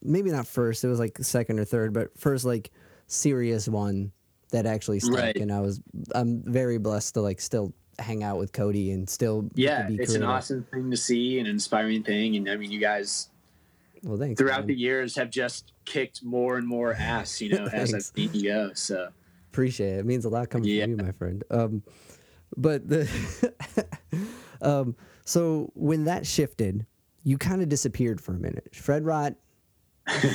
maybe 0.03 0.31
not 0.31 0.47
first. 0.47 0.85
It 0.85 0.89
was 0.89 1.01
like 1.01 1.19
second 1.19 1.59
or 1.59 1.65
third, 1.65 1.93
but 1.93 2.17
first 2.19 2.45
like 2.45 2.71
serious 3.09 3.67
one 3.69 4.13
that 4.53 4.67
actually 4.67 5.01
stuck. 5.01 5.17
Right. 5.19 5.37
And 5.37 5.51
I 5.53 5.61
was 5.61 5.81
I'm 6.15 6.43
very 6.45 6.79
blessed 6.79 7.15
to 7.15 7.21
like 7.21 7.41
still 7.41 7.75
hang 8.01 8.23
out 8.23 8.39
with 8.39 8.53
Cody 8.53 8.91
and 8.93 9.09
still 9.09 9.49
yeah 9.55 9.87
it's 9.91 10.15
an 10.15 10.23
awesome 10.23 10.65
thing 10.73 10.91
to 10.91 10.97
see 10.97 11.39
an 11.39 11.47
inspiring 11.47 12.03
thing 12.03 12.37
and 12.37 12.49
i 12.51 12.57
mean 12.57 12.71
you 12.71 12.81
guys 12.81 13.29
Well, 14.03 14.19
thanks. 14.19 14.39
throughout 14.41 14.61
man. 14.61 14.67
the 14.69 14.75
years 14.75 15.17
have 15.17 15.31
just 15.31 15.73
kicked 15.85 16.23
more 16.25 16.57
and 16.57 16.67
more 16.67 16.95
ass, 16.95 17.41
you 17.41 17.51
know, 17.57 17.67
as 17.73 17.93
I've 17.93 18.03
seen 18.05 18.31
you 18.33 18.45
go. 18.45 18.71
So 18.75 19.09
Appreciate 19.53 19.95
it. 19.95 19.99
It 19.99 20.07
means 20.07 20.25
a 20.25 20.29
lot 20.29 20.49
coming 20.51 20.69
Yeah. 20.69 20.85
from 20.85 20.91
you, 20.93 20.97
my 20.99 21.13
friend. 21.13 21.43
Um, 21.51 21.83
but 22.57 22.89
the 22.89 23.09
um, 24.63 24.95
so 25.25 25.71
when 25.75 26.05
that 26.05 26.27
shifted, 26.27 26.87
you 27.25 27.37
kind 27.39 27.61
of 27.63 27.69
disappeared 27.69 28.21
for 28.21 28.33
a 28.33 28.39
minute. 28.39 28.69
Fred 28.75 29.05
Rot, 29.05 29.35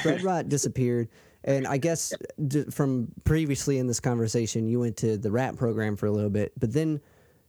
Fred 0.04 0.22
Rot 0.24 0.50
disappeared, 0.50 1.08
and 1.44 1.66
I 1.68 1.78
guess 1.78 2.14
d- 2.48 2.66
from 2.72 3.08
previously 3.24 3.78
in 3.80 3.88
this 3.88 4.00
conversation, 4.00 4.68
you 4.68 4.80
went 4.80 4.98
to 4.98 5.18
the 5.18 5.32
rap 5.32 5.56
program 5.58 5.96
for 5.96 6.06
a 6.08 6.12
little 6.12 6.30
bit, 6.30 6.52
but 6.60 6.74
then 6.74 7.00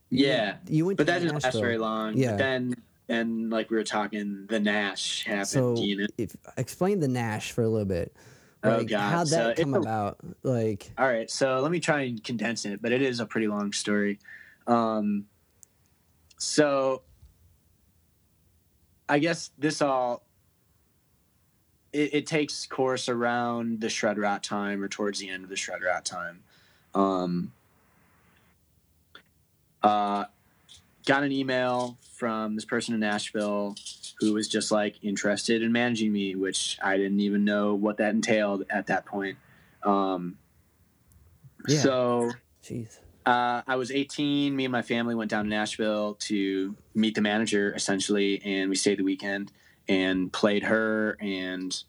yeah, 0.09 0.45
went, 0.45 0.69
you 0.69 0.85
went 0.85 0.97
but 0.97 1.07
that 1.07 1.19
didn't 1.21 1.43
last 1.43 1.59
very 1.59 1.77
long. 1.77 2.17
Yeah. 2.17 2.31
But 2.31 2.37
then, 2.37 2.75
and 3.09 3.49
like 3.49 3.69
we 3.69 3.77
were 3.77 3.83
talking, 3.83 4.45
the 4.47 4.59
Nash 4.59 5.25
happened. 5.25 5.47
So 5.47 5.77
you 5.77 5.97
know, 5.97 6.07
if 6.17 6.35
explain 6.57 6.99
the 6.99 7.07
Nash 7.07 7.51
for 7.51 7.63
a 7.63 7.69
little 7.69 7.85
bit. 7.85 8.13
Oh, 8.63 8.77
Like, 8.77 8.87
God. 8.87 9.11
how'd 9.11 9.27
that 9.27 9.51
it's 9.51 9.61
come 9.61 9.75
a- 9.75 9.79
about? 9.79 10.17
Like, 10.41 10.91
All 10.97 11.07
right, 11.07 11.29
so 11.29 11.59
let 11.59 11.71
me 11.71 11.79
try 11.79 12.01
and 12.01 12.23
condense 12.23 12.65
it, 12.65 12.81
but 12.81 12.91
it 12.91 13.01
is 13.03 13.19
a 13.19 13.25
pretty 13.25 13.47
long 13.47 13.71
story. 13.71 14.19
Um, 14.65 15.25
so 16.37 17.03
I 19.07 19.19
guess 19.19 19.51
this 19.57 19.81
all 19.81 20.23
it, 21.93 22.13
it 22.13 22.27
takes 22.27 22.65
course 22.65 23.07
around 23.09 23.79
the 23.79 23.89
shred 23.89 24.17
rot 24.17 24.43
time 24.43 24.83
or 24.83 24.87
towards 24.87 25.19
the 25.19 25.29
end 25.29 25.43
of 25.43 25.49
the 25.49 25.55
shred 25.55 25.81
rot 25.83 26.03
time. 26.03 26.43
Um, 26.93 27.53
uh, 29.87 30.25
got 31.05 31.23
an 31.23 31.31
email 31.31 31.97
from 32.13 32.55
this 32.55 32.65
person 32.65 32.93
in 32.93 32.99
Nashville 32.99 33.75
who 34.19 34.33
was 34.33 34.47
just 34.47 34.71
like 34.71 34.95
interested 35.03 35.61
in 35.61 35.71
managing 35.71 36.11
me, 36.11 36.35
which 36.35 36.77
I 36.81 36.97
didn't 36.97 37.19
even 37.19 37.45
know 37.45 37.75
what 37.75 37.97
that 37.97 38.13
entailed 38.13 38.65
at 38.69 38.87
that 38.87 39.05
point. 39.05 39.37
Um, 39.83 40.37
Yeah. 41.67 41.79
So 41.79 42.31
jeez. 42.63 42.99
uh, 43.25 43.61
I 43.67 43.75
was 43.75 43.91
18. 43.91 44.55
Me 44.55 44.65
and 44.65 44.71
my 44.71 44.81
family 44.81 45.15
went 45.15 45.29
down 45.29 45.43
to 45.45 45.49
Nashville 45.49 46.15
to 46.21 46.75
meet 46.95 47.15
the 47.15 47.21
manager, 47.21 47.73
essentially, 47.75 48.41
and 48.43 48.69
we 48.69 48.75
stayed 48.75 48.99
the 48.99 49.03
weekend 49.03 49.51
and 49.87 50.31
played 50.33 50.63
her 50.63 51.17
and 51.21 51.83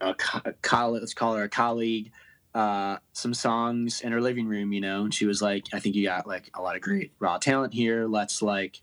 a 0.00 0.14
co- 0.14 0.40
colleague, 0.62 1.02
let's 1.02 1.14
call 1.14 1.34
her 1.36 1.44
a 1.44 1.48
colleague, 1.48 2.10
uh, 2.56 2.98
some 3.12 3.34
songs 3.34 4.00
in 4.00 4.12
her 4.12 4.20
living 4.20 4.46
room. 4.46 4.72
You 4.72 4.80
know, 4.80 5.04
and 5.04 5.14
she 5.14 5.26
was 5.26 5.42
like, 5.42 5.66
"I 5.72 5.78
think 5.80 5.94
you 5.94 6.04
got 6.04 6.26
like 6.26 6.50
a 6.54 6.62
lot 6.62 6.74
of 6.76 6.82
great 6.82 7.12
raw 7.18 7.38
talent 7.38 7.74
here. 7.74 8.06
Let's 8.06 8.40
like 8.42 8.80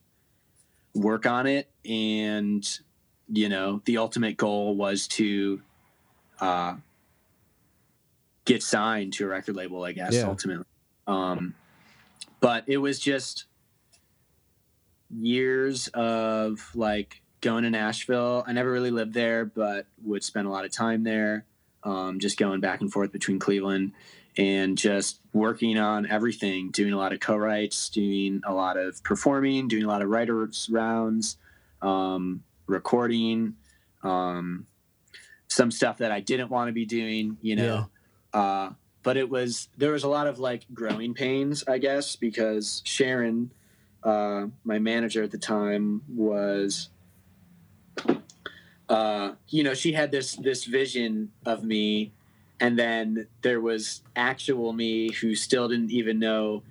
work 0.94 1.26
on 1.26 1.48
it." 1.48 1.70
And 1.84 2.64
you 3.32 3.50
know, 3.50 3.82
the 3.86 3.98
ultimate 3.98 4.38
goal 4.38 4.76
was 4.76 5.08
to 5.08 5.62
uh, 6.40 6.76
get 8.46 8.62
signed 8.62 9.14
to 9.14 9.26
a 9.26 9.28
record 9.28 9.56
label. 9.56 9.84
I 9.84 9.92
guess 9.94 10.14
Yeah. 10.14 10.28
ultimately. 10.28 10.66
Um, 11.08 11.56
but 12.40 12.66
it 12.68 12.78
was 12.78 13.00
just 13.00 13.46
years 15.10 15.88
of 15.90 16.70
like 16.76 17.22
going 17.42 17.64
to 17.64 17.70
Nashville. 17.70 18.44
I 18.48 18.54
never 18.54 18.72
really 18.72 18.92
lived 18.92 19.14
there, 19.14 19.46
but 19.46 19.86
would 20.04 20.24
spend 20.24 20.48
a 20.48 20.50
lot 20.50 20.66
of 20.66 20.72
time 20.72 21.04
there, 21.04 21.46
um, 21.84 22.20
just 22.20 22.38
going 22.38 22.60
back 22.60 22.82
and 22.82 22.92
forth 22.92 23.12
between 23.12 23.40
Cleveland 23.40 23.92
and 24.38 24.78
just 24.78 25.20
working 25.32 25.78
on 25.78 26.10
everything, 26.10 26.72
doing 26.72 26.94
a 26.94 26.98
lot 26.98 27.14
of 27.14 27.20
co-writes, 27.20 27.90
doing 27.90 28.42
a 28.46 28.54
lot 28.54 28.78
of 28.78 29.04
performing, 29.04 29.68
doing 29.68 29.84
a 29.84 29.88
lot 29.88 30.02
of 30.02 30.10
writers 30.10 30.68
rounds, 30.72 31.38
um, 31.82 32.44
recording, 32.66 33.56
um, 34.02 34.66
some 35.48 35.70
stuff 35.70 36.00
that 36.00 36.12
I 36.12 36.20
didn't 36.20 36.50
want 36.50 36.70
to 36.70 36.74
be 36.74 36.86
doing, 36.86 37.38
you 37.42 37.56
know. 37.56 37.90
Uh, 38.34 38.70
but 39.04 39.18
it 39.18 39.30
was 39.30 39.70
there 39.78 39.92
was 39.92 40.04
a 40.04 40.08
lot 40.08 40.28
of 40.28 40.40
like 40.40 40.66
growing 40.74 41.14
pains, 41.14 41.64
I 41.68 41.78
guess, 41.78 42.16
because 42.16 42.82
Sharon, 42.86 43.52
uh, 44.02 44.48
my 44.64 44.80
manager 44.80 45.22
at 45.24 45.32
the 45.32 45.38
time, 45.38 46.02
was, 46.08 46.90
uh, 48.94 49.34
you 49.50 49.64
know, 49.64 49.74
she 49.74 49.92
had 49.92 50.12
this 50.12 50.36
this 50.36 50.66
vision 50.66 51.32
of 51.48 51.64
me, 51.64 52.14
and 52.60 52.78
then 52.78 53.28
there 53.42 53.60
was 53.60 54.04
actual 54.16 54.72
me 54.72 55.12
who 55.14 55.34
still 55.34 55.68
didn't 55.68 55.90
even 55.90 56.20
know 56.20 56.62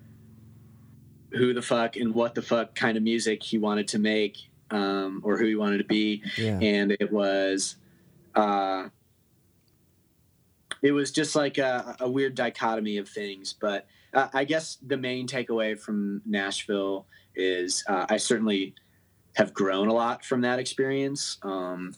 who 1.32 1.52
the 1.52 1.62
fuck 1.62 1.96
and 1.96 2.14
what 2.14 2.36
the 2.36 2.42
fuck 2.42 2.76
kind 2.76 2.96
of 2.96 3.02
music 3.02 3.42
he 3.42 3.58
wanted 3.58 3.88
to 3.88 3.98
make, 3.98 4.36
um, 4.70 5.20
or 5.24 5.36
who 5.36 5.46
he 5.46 5.56
wanted 5.56 5.78
to 5.78 5.84
be. 5.84 6.22
Yeah. 6.38 6.60
and 6.60 6.92
it 7.00 7.10
was 7.10 7.76
uh 8.36 8.88
it 10.80 10.92
was 10.92 11.10
just 11.10 11.34
like 11.34 11.58
a, 11.58 11.96
a 11.98 12.08
weird 12.08 12.36
dichotomy 12.36 12.98
of 12.98 13.08
things. 13.08 13.52
But 13.52 13.86
uh, 14.14 14.28
i 14.32 14.44
guess 14.44 14.78
the 14.86 14.96
main 14.96 15.26
takeaway 15.26 15.78
from 15.78 16.20
nashville 16.26 17.06
is 17.34 17.82
uh, 17.88 18.04
i 18.10 18.18
certainly 18.18 18.74
have 19.34 19.54
grown 19.54 19.88
a 19.88 19.92
lot 19.92 20.22
from 20.24 20.42
that 20.42 20.58
experience. 20.58 21.38
Um 21.42 21.94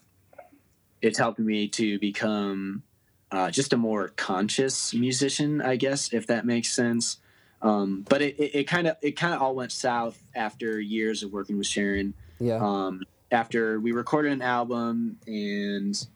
it's 1.04 1.18
helped 1.18 1.38
me 1.38 1.68
to 1.68 1.98
become 1.98 2.82
uh, 3.30 3.50
just 3.50 3.72
a 3.72 3.76
more 3.76 4.08
conscious 4.08 4.94
musician 4.94 5.60
i 5.60 5.76
guess 5.76 6.12
if 6.12 6.26
that 6.26 6.44
makes 6.46 6.72
sense. 6.72 7.18
Um, 7.62 8.04
but 8.06 8.20
it 8.20 8.38
it 8.38 8.64
kind 8.64 8.86
of 8.86 8.96
it 9.00 9.12
kind 9.12 9.32
of 9.32 9.40
all 9.40 9.54
went 9.54 9.72
south 9.72 10.22
after 10.34 10.78
years 10.78 11.22
of 11.22 11.32
working 11.32 11.56
with 11.56 11.66
sharon. 11.66 12.12
Yeah. 12.38 12.56
um, 12.56 13.02
after 13.30 13.80
we 13.80 13.92
recorded 13.92 14.32
an 14.32 14.42
album 14.42 15.18
and 15.26 16.06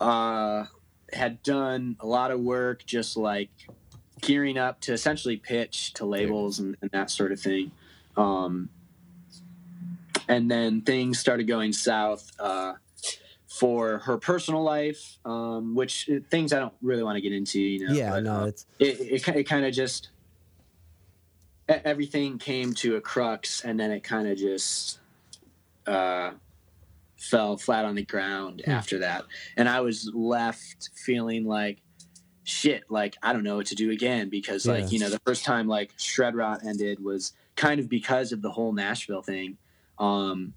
uh, 0.00 0.64
had 1.12 1.42
done 1.42 1.96
a 2.00 2.06
lot 2.06 2.30
of 2.30 2.40
work 2.40 2.84
just 2.84 3.16
like 3.16 3.50
gearing 4.20 4.58
up 4.58 4.80
to 4.82 4.92
essentially 4.92 5.36
pitch 5.36 5.92
to 5.94 6.04
labels 6.04 6.58
and, 6.58 6.76
and 6.80 6.90
that 6.90 7.10
sort 7.10 7.32
of 7.32 7.40
thing. 7.40 7.70
Um, 8.16 8.68
and 10.26 10.50
then 10.50 10.80
things 10.82 11.18
started 11.18 11.44
going 11.44 11.72
south 11.72 12.32
uh, 12.38 12.74
for 13.58 13.98
her 13.98 14.16
personal 14.18 14.62
life 14.62 15.18
um, 15.24 15.74
which 15.74 16.08
uh, 16.10 16.14
things 16.30 16.52
i 16.52 16.58
don't 16.58 16.74
really 16.82 17.02
want 17.02 17.16
to 17.16 17.20
get 17.20 17.32
into 17.32 17.60
you 17.60 17.86
know 17.86 17.92
yeah. 17.94 18.10
but, 18.10 18.22
No, 18.24 18.34
uh, 18.42 18.44
it's 18.46 18.66
it, 18.78 19.00
it, 19.00 19.28
it 19.28 19.44
kind 19.44 19.64
of 19.66 19.72
just 19.72 20.10
everything 21.68 22.38
came 22.38 22.72
to 22.74 22.96
a 22.96 23.00
crux 23.00 23.64
and 23.64 23.78
then 23.78 23.90
it 23.90 24.02
kind 24.02 24.26
of 24.28 24.38
just 24.38 25.00
uh, 25.86 26.30
fell 27.18 27.56
flat 27.56 27.84
on 27.84 27.94
the 27.94 28.04
ground 28.04 28.62
Hmm. 28.64 28.70
after 28.70 28.98
that 29.00 29.24
and 29.56 29.68
i 29.68 29.80
was 29.80 30.10
left 30.14 30.90
feeling 30.94 31.44
like 31.46 31.78
shit 32.44 32.84
like 32.88 33.16
i 33.22 33.32
don't 33.32 33.42
know 33.42 33.56
what 33.56 33.66
to 33.66 33.74
do 33.74 33.90
again 33.90 34.28
because 34.30 34.66
like 34.66 34.84
Yeah. 34.84 34.88
you 34.90 34.98
know 35.00 35.10
the 35.10 35.20
first 35.26 35.44
time 35.44 35.66
like 35.68 35.92
shred 35.98 36.34
rot 36.34 36.64
ended 36.64 37.02
was 37.04 37.32
kind 37.56 37.80
of 37.80 37.88
because 37.88 38.32
of 38.32 38.40
the 38.40 38.50
whole 38.50 38.72
nashville 38.72 39.20
thing 39.22 39.58
um 39.98 40.54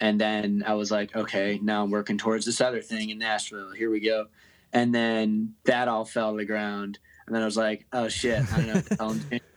and 0.00 0.20
then 0.20 0.64
i 0.66 0.74
was 0.74 0.90
like 0.90 1.14
okay 1.14 1.58
now 1.62 1.82
i'm 1.82 1.90
working 1.90 2.18
towards 2.18 2.46
this 2.46 2.60
other 2.60 2.80
thing 2.80 3.10
in 3.10 3.18
nashville 3.18 3.72
here 3.72 3.90
we 3.90 4.00
go 4.00 4.26
and 4.72 4.94
then 4.94 5.54
that 5.64 5.88
all 5.88 6.04
fell 6.04 6.32
to 6.32 6.38
the 6.38 6.44
ground 6.44 6.98
and 7.30 7.36
then 7.36 7.42
I 7.42 7.46
was 7.46 7.56
like, 7.56 7.86
oh 7.92 8.08
shit, 8.08 8.42
I 8.52 8.56
don't 8.56 8.66
know 8.66 8.74
what 8.74 8.86
the 8.86 8.96
hell 8.96 9.10
I'm 9.10 9.18
doing. 9.18 9.40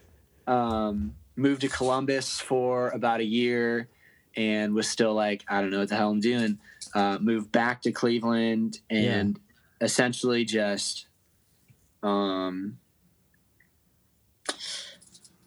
Um, 0.45 1.15
moved 1.37 1.61
to 1.61 1.69
Columbus 1.69 2.41
for 2.41 2.89
about 2.89 3.21
a 3.21 3.23
year 3.23 3.87
and 4.35 4.73
was 4.73 4.89
still 4.89 5.13
like, 5.13 5.45
I 5.47 5.61
don't 5.61 5.71
know 5.71 5.79
what 5.79 5.87
the 5.87 5.95
hell 5.95 6.09
I'm 6.09 6.19
doing. 6.19 6.59
Uh, 6.93 7.17
moved 7.21 7.49
back 7.49 7.81
to 7.83 7.93
Cleveland 7.93 8.79
and 8.89 9.39
essentially 9.79 10.43
just 10.43 11.07
um, 12.03 12.77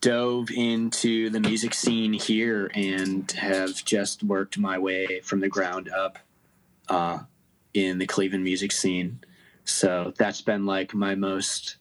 dove 0.01 0.51
into 0.51 1.31
the 1.31 1.41
music 1.41 1.75
scene 1.75 2.13
here 2.13 2.71
and 2.75 3.31
have 3.33 3.85
just 3.85 4.23
worked 4.23 4.59
my 4.59 4.79
way 4.79 5.21
from 5.21 5.41
the 5.41 5.49
ground 5.49 5.89
up 5.89 6.19
uh, 6.89 7.21
in 7.75 7.99
the 7.99 8.07
Cleveland 8.07 8.45
music 8.45 8.73
scene. 8.73 9.21
So 9.65 10.13
that's 10.17 10.41
been 10.41 10.67
like 10.67 10.95
my 10.95 11.15
most 11.15 11.77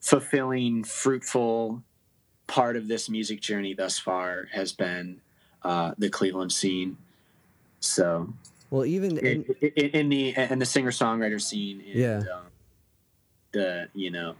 fulfilling, 0.00 0.84
fruitful 0.84 1.82
part 2.46 2.76
of 2.76 2.88
this 2.88 3.08
music 3.08 3.40
journey 3.40 3.74
thus 3.74 3.98
far 3.98 4.48
has 4.52 4.72
been 4.72 5.20
uh, 5.62 5.92
the 5.98 6.08
Cleveland 6.10 6.52
scene. 6.52 6.96
So 7.80 8.32
well, 8.70 8.84
even 8.84 9.18
in, 9.18 9.44
in, 9.60 9.70
in, 9.76 9.90
in 9.90 10.08
the 10.08 10.34
and 10.36 10.60
the 10.60 10.66
singer 10.66 10.90
songwriter 10.90 11.40
scene, 11.40 11.82
and, 11.86 11.94
Yeah. 11.94 12.18
um, 12.18 12.46
the 13.52 13.88
you 13.94 14.10
know, 14.10 14.34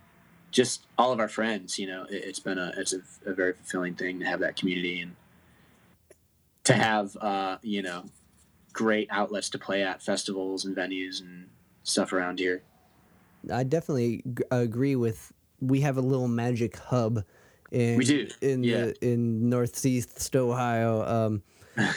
just 0.50 0.86
all 0.98 1.12
of 1.12 1.20
our 1.20 1.28
friends. 1.28 1.78
You 1.78 1.86
know, 1.86 2.04
it, 2.04 2.24
it's 2.24 2.40
been 2.40 2.58
a 2.58 2.72
it's 2.76 2.92
a, 2.92 3.00
a 3.26 3.32
very 3.32 3.52
fulfilling 3.54 3.94
thing 3.94 4.20
to 4.20 4.26
have 4.26 4.40
that 4.40 4.56
community 4.56 5.00
and 5.00 5.16
to 6.64 6.74
have 6.74 7.16
uh, 7.16 7.58
you 7.62 7.82
know 7.82 8.04
great 8.72 9.08
outlets 9.10 9.50
to 9.50 9.58
play 9.58 9.82
at 9.82 10.02
festivals 10.02 10.64
and 10.64 10.76
venues 10.76 11.20
and 11.20 11.48
stuff 11.82 12.12
around 12.12 12.38
here. 12.38 12.62
I 13.52 13.64
definitely 13.64 14.22
g- 14.34 14.44
agree 14.50 14.96
with. 14.96 15.32
We 15.60 15.80
have 15.82 15.98
a 15.98 16.02
little 16.02 16.28
magic 16.28 16.76
hub 16.78 17.22
in 17.70 17.96
We 17.96 18.04
do, 18.04 18.28
in 18.40 18.64
yeah. 18.64 18.86
the, 18.86 19.12
in 19.12 19.48
northeast 19.48 20.34
Ohio. 20.34 21.04
Um, 21.04 21.42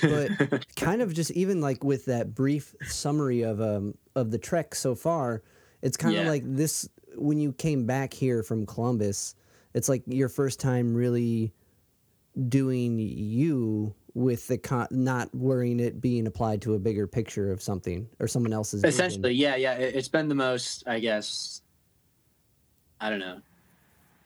but 0.01 0.65
kind 0.75 1.01
of 1.01 1.13
just 1.13 1.31
even 1.31 1.61
like 1.61 1.83
with 1.83 2.05
that 2.05 2.35
brief 2.35 2.75
summary 2.83 3.41
of 3.41 3.61
um 3.61 3.95
of 4.15 4.31
the 4.31 4.37
trek 4.37 4.75
so 4.75 4.95
far, 4.95 5.41
it's 5.81 5.97
kind 5.97 6.15
of 6.17 6.27
like 6.27 6.43
this 6.45 6.87
when 7.15 7.39
you 7.39 7.53
came 7.53 7.85
back 7.85 8.13
here 8.13 8.43
from 8.43 8.65
Columbus. 8.65 9.35
It's 9.73 9.89
like 9.89 10.03
your 10.05 10.29
first 10.29 10.59
time 10.59 10.93
really 10.93 11.51
doing 12.49 12.99
you 12.99 13.93
with 14.13 14.47
the 14.47 14.57
con- 14.59 14.87
not 14.91 15.33
worrying 15.33 15.79
it 15.79 15.99
being 15.99 16.27
applied 16.27 16.61
to 16.61 16.75
a 16.75 16.79
bigger 16.79 17.07
picture 17.07 17.51
of 17.51 17.61
something 17.61 18.07
or 18.19 18.27
someone 18.27 18.53
else's 18.53 18.81
vision. 18.81 18.93
Essentially, 19.05 19.33
yeah, 19.33 19.55
yeah. 19.55 19.73
It, 19.73 19.95
it's 19.95 20.07
been 20.07 20.27
the 20.27 20.35
most, 20.35 20.83
I 20.87 20.99
guess. 20.99 21.61
I 23.01 23.09
don't 23.09 23.19
know. 23.19 23.39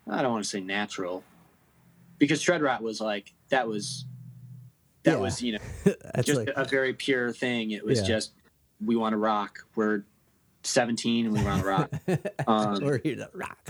I 0.09 0.21
don't 0.21 0.31
want 0.31 0.43
to 0.43 0.49
say 0.49 0.59
natural, 0.59 1.23
because 2.17 2.41
Shred 2.41 2.61
rot 2.61 2.81
was 2.81 2.99
like 3.01 3.33
that 3.49 3.67
was. 3.67 4.05
That 5.03 5.13
Yeah. 5.13 5.17
was 5.19 5.41
you 5.41 5.53
know 5.53 5.93
just 6.21 6.37
like 6.37 6.49
a 6.55 6.65
very 6.65 6.93
pure 6.93 7.31
thing. 7.31 7.71
It 7.71 7.85
was 7.85 7.99
Yeah. 8.01 8.05
just 8.07 8.31
we 8.85 8.95
want 8.97 9.13
to 9.13 9.17
rock. 9.17 9.59
We're 9.75 10.03
17 10.67 11.25
and 11.25 11.33
we 11.33 11.43
were 11.43 11.49
on 11.49 11.59
a 11.59 11.65
rock. 11.65 11.91
Um, 12.47 12.79
we're 12.81 13.01
you 13.03 13.17
know, 13.17 13.27
rock. 13.33 13.69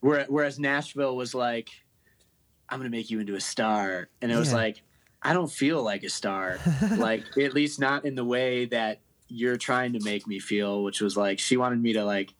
whereas 0.00 0.58
Nashville 0.58 1.16
was 1.16 1.34
like, 1.34 1.70
I'm 2.68 2.78
gonna 2.78 2.90
make 2.90 3.10
you 3.10 3.18
into 3.18 3.34
a 3.34 3.40
star, 3.40 4.08
and 4.20 4.30
it 4.30 4.36
was 4.36 4.52
like, 4.52 4.82
I 5.20 5.32
don't 5.32 5.50
feel 5.50 5.82
like 5.82 6.04
a 6.04 6.08
star, 6.08 6.58
like 6.96 7.24
at 7.38 7.54
least 7.54 7.80
not 7.80 8.04
in 8.04 8.14
the 8.14 8.24
way 8.24 8.66
that 8.66 9.00
you're 9.28 9.56
trying 9.56 9.94
to 9.94 10.00
make 10.00 10.26
me 10.26 10.38
feel, 10.38 10.82
which 10.82 11.00
was 11.00 11.16
like 11.16 11.38
she 11.38 11.56
wanted 11.56 11.82
me 11.82 11.94
to 11.94 12.04
like 12.04 12.34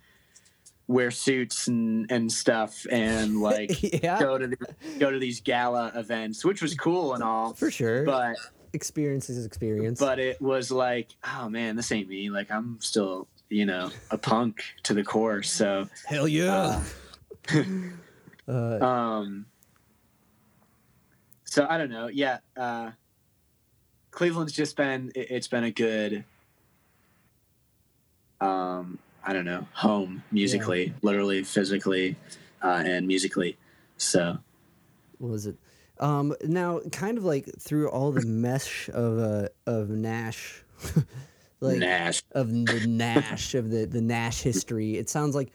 wear 0.88 1.10
suits 1.10 1.68
and 1.68 2.10
and 2.10 2.30
stuff 2.30 2.86
and 2.90 3.40
like 3.40 3.82
yeah, 4.02 4.18
go 4.20 4.38
to 4.38 4.48
the, 4.48 4.56
go 4.98 5.10
to 5.10 5.18
these 5.18 5.40
gala 5.40 5.92
events, 5.94 6.44
which 6.44 6.62
was 6.62 6.74
cool 6.74 7.14
and 7.14 7.22
all, 7.22 7.54
for 7.54 7.70
sure. 7.70 8.04
but 8.04 8.36
experience 8.72 9.28
is 9.28 9.44
experience. 9.44 10.00
but 10.00 10.18
it 10.18 10.40
was 10.40 10.70
like, 10.70 11.14
oh 11.36 11.48
man, 11.48 11.76
this 11.76 11.92
ain't 11.92 12.08
me. 12.08 12.30
Like 12.30 12.50
I'm 12.50 12.78
still, 12.80 13.28
you 13.52 13.66
know, 13.66 13.90
a 14.10 14.18
punk 14.18 14.62
to 14.84 14.94
the 14.94 15.04
core. 15.04 15.42
So, 15.42 15.88
hell 16.06 16.26
yeah. 16.26 16.82
uh, 18.48 18.84
um, 18.84 19.46
so 21.44 21.66
I 21.68 21.76
don't 21.76 21.90
know. 21.90 22.08
Yeah, 22.08 22.38
uh, 22.56 22.92
Cleveland's 24.10 24.52
just 24.52 24.76
been 24.76 25.12
it, 25.14 25.30
it's 25.30 25.48
been 25.48 25.64
a 25.64 25.70
good, 25.70 26.24
um, 28.40 28.98
I 29.24 29.32
don't 29.32 29.44
know, 29.44 29.66
home 29.74 30.22
musically, 30.30 30.94
literally, 31.02 31.44
physically, 31.44 32.16
uh, 32.62 32.82
and 32.84 33.06
musically. 33.06 33.58
So 33.98 34.38
what 35.18 35.30
was 35.30 35.46
it? 35.46 35.56
Um, 36.00 36.34
now, 36.42 36.80
kind 36.90 37.18
of 37.18 37.24
like 37.24 37.48
through 37.60 37.88
all 37.90 38.12
the 38.12 38.26
mesh 38.26 38.88
of 38.88 39.18
uh, 39.18 39.48
of 39.66 39.90
Nash, 39.90 40.64
like 41.62 41.78
Nash. 41.78 42.22
of 42.32 42.50
the 42.50 42.86
Nash 42.86 43.54
of 43.54 43.70
the 43.70 43.86
the 43.86 44.00
Nash 44.00 44.42
history, 44.42 44.96
it 44.96 45.08
sounds 45.08 45.34
like 45.34 45.52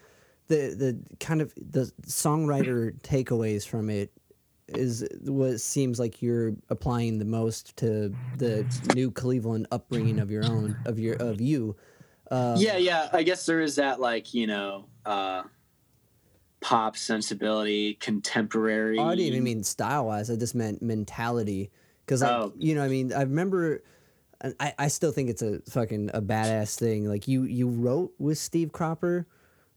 the 0.48 0.74
the 0.76 1.00
kind 1.20 1.42
of 1.42 1.54
the 1.56 1.92
songwriter 2.04 2.94
takeaways 3.02 3.68
from 3.68 3.90
it 3.90 4.12
is 4.70 5.08
what 5.24 5.62
seems 5.62 6.00
like 6.00 6.22
you're 6.22 6.54
applying 6.70 7.20
the 7.20 7.26
most 7.26 7.76
to 7.78 8.14
the 8.38 8.66
new 8.96 9.12
Cleveland 9.12 9.68
upbringing 9.72 10.20
of 10.20 10.30
your 10.32 10.46
own 10.46 10.78
of 10.86 11.00
your 11.00 11.16
of 11.16 11.40
you. 11.42 11.76
Um, 12.32 12.58
yeah, 12.58 12.76
yeah. 12.78 13.10
I 13.14 13.24
guess 13.24 13.46
there 13.46 13.62
is 13.62 13.76
that 13.76 14.00
like 14.00 14.34
you 14.34 14.48
know, 14.48 14.86
uh, 15.06 15.44
pop 16.60 16.98
sensibility, 16.98 17.94
contemporary. 17.96 18.98
Oh, 18.98 19.06
I 19.08 19.16
didn't 19.16 19.28
even 19.28 19.44
mean 19.44 19.64
style 19.64 20.08
wise. 20.08 20.30
I 20.30 20.36
just 20.36 20.56
meant 20.56 20.82
mentality. 20.82 21.72
Because 22.06 22.22
like 22.22 22.32
Oh. 22.32 22.54
you 22.58 22.76
know, 22.76 22.84
I 22.84 22.88
mean, 22.88 23.14
I 23.14 23.22
remember. 23.22 23.84
And 24.42 24.56
I, 24.60 24.74
I 24.78 24.88
still 24.88 25.12
think 25.12 25.30
it's 25.30 25.42
a 25.42 25.60
fucking 25.70 26.12
a 26.14 26.22
badass 26.22 26.78
thing. 26.78 27.08
Like 27.08 27.28
you 27.28 27.44
you 27.44 27.68
wrote 27.68 28.14
with 28.20 28.38
Steve 28.38 28.72
Cropper, 28.72 29.28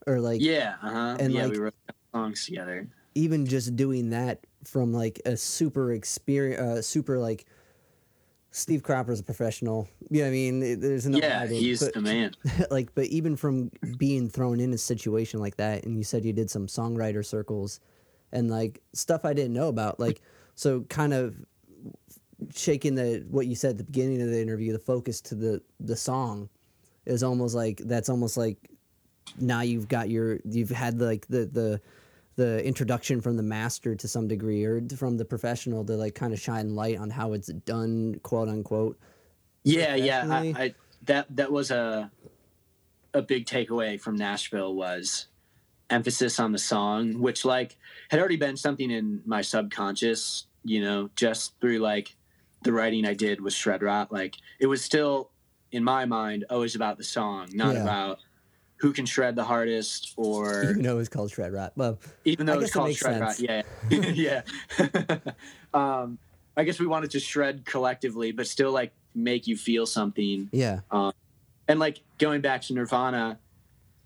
or 0.07 0.21
like 0.21 0.41
Yeah, 0.41 0.75
uh-huh. 0.83 1.17
And, 1.21 1.33
yeah, 1.33 1.45
like- 1.45 1.53
we 1.53 1.59
wrote 1.59 1.75
songs 2.15 2.45
together. 2.45 2.89
even 3.15 3.47
just 3.47 3.77
doing 3.77 4.11
that 4.11 4.47
from 4.65 4.93
like 4.93 5.21
a 5.25 5.37
super 5.37 5.93
experience, 5.93 6.61
uh, 6.61 6.83
super 6.83 7.19
like 7.19 7.47
Steve 8.53 8.83
Cropper's 8.83 9.21
a 9.21 9.23
professional. 9.23 9.89
Yeah, 10.11 10.27
I 10.27 10.31
mean, 10.31 10.63
it- 10.63 10.81
there's 10.81 11.07
no 11.07 11.19
yeah, 11.19 11.39
hiding, 11.41 11.61
he's 11.61 11.81
but- 11.83 11.95
the 11.95 12.01
man. 12.01 12.33
like 12.71 12.95
but 12.95 13.07
even 13.07 13.37
from 13.37 13.71
being 13.97 14.29
thrown 14.29 14.61
in 14.61 14.73
a 14.73 14.79
situation 14.79 15.41
like 15.41 15.57
that 15.57 15.85
and 15.85 15.97
you 15.97 16.05
said 16.05 16.25
you 16.25 16.33
did 16.33 16.51
some 16.51 16.67
songwriter 16.67 17.25
circles 17.25 17.81
and 18.33 18.51
like 18.51 18.81
stuff 18.93 19.25
i 19.25 19.33
didn't 19.33 19.53
know 19.55 19.69
about 19.69 19.99
like 19.99 20.21
so 20.55 20.83
kind 20.83 21.13
of 21.13 21.35
shaking 22.55 22.95
the 22.95 23.25
what 23.31 23.47
you 23.47 23.55
said 23.55 23.73
at 23.73 23.79
the 23.79 23.85
beginning 23.85 24.21
of 24.23 24.29
the 24.29 24.41
interview 24.41 24.73
the 24.73 24.79
focus 24.79 25.21
to 25.21 25.35
the 25.35 25.63
the 25.81 25.97
song 25.97 26.49
is 27.07 27.23
almost 27.23 27.55
like 27.55 27.79
that's 27.85 28.09
almost 28.09 28.37
like 28.37 28.57
now 29.39 29.61
you've 29.61 29.89
got 29.89 30.09
your 30.11 30.39
you've 30.45 30.71
had 30.71 31.01
like 31.01 31.27
the 31.29 31.47
the 31.47 31.81
the 32.37 32.65
introduction 32.65 33.21
from 33.21 33.37
the 33.37 33.43
master 33.43 33.95
to 33.95 34.09
some 34.09 34.27
degree 34.27 34.65
or 34.65 34.81
from 34.97 35.17
the 35.17 35.25
professional 35.25 35.85
to 35.85 35.95
like 35.97 36.15
kind 36.15 36.33
of 36.33 36.41
shine 36.41 36.75
light 36.75 36.97
on 36.99 37.11
how 37.11 37.33
it's 37.33 37.49
done 37.49 38.19
quote 38.23 38.49
unquote 38.49 38.99
Yeah, 39.65 39.95
yeah. 39.95 40.27
I, 40.29 40.55
I 40.57 40.75
that 41.05 41.27
that 41.37 41.53
was 41.53 41.71
a 41.71 42.11
a 43.13 43.23
big 43.23 43.47
takeaway 43.47 44.01
from 44.01 44.17
Nashville 44.17 44.75
was 44.75 45.27
emphasis 45.91 46.39
on 46.39 46.53
the 46.53 46.59
song, 46.59 47.21
which 47.21 47.45
like 47.45 47.77
had 48.11 48.21
already 48.21 48.37
been 48.37 48.57
something 48.57 48.91
in 48.91 49.23
my 49.27 49.43
subconscious, 49.43 50.47
you 50.65 50.81
know, 50.81 51.11
just 51.17 51.59
through 51.61 51.79
like 51.79 52.15
the 52.63 52.73
writing 52.73 53.07
I 53.07 53.15
did 53.15 53.41
with 53.41 53.55
Shred 53.55 53.83
Rot. 53.83 54.13
Like 54.13 54.37
it 54.59 54.67
was 54.67 54.83
still 54.85 55.31
in 55.73 55.83
my 55.85 56.05
mind 56.05 56.45
always 56.51 56.75
about 56.75 56.99
the 56.99 57.05
song, 57.05 57.49
not 57.55 57.75
Yeah. 57.75 57.83
about 57.83 58.19
who 58.77 58.93
can 58.93 59.05
shred 59.07 59.37
the 59.37 59.45
hardest 59.45 60.15
or 60.17 60.63
even 60.71 60.83
though 60.83 60.99
it's 60.99 61.09
called 61.11 61.31
shred 61.31 61.53
rot 61.53 61.71
well 61.77 61.99
even 62.25 62.47
though 62.47 62.59
it's 62.59 62.71
it 62.71 62.73
called 62.73 62.89
makes 62.89 62.99
shred 63.01 63.21
rot. 63.21 63.35
sense. 63.35 63.65
Yeah, 63.91 64.43
yeah. 64.79 65.17
um, 65.75 66.19
I 66.57 66.65
guess 66.65 66.79
we 66.81 66.87
wanted 66.87 67.11
to 67.13 67.21
shred 67.21 67.65
collectively, 67.65 68.33
but 68.33 68.47
still 68.47 68.73
like 68.73 68.93
make 69.15 69.47
you 69.47 69.57
feel 69.57 69.87
something. 69.87 70.49
yeah 70.53 70.81
And 71.69 71.79
like 71.79 72.01
going 72.19 72.41
back 72.41 72.63
to 72.63 72.75
Nirvana, 72.75 73.39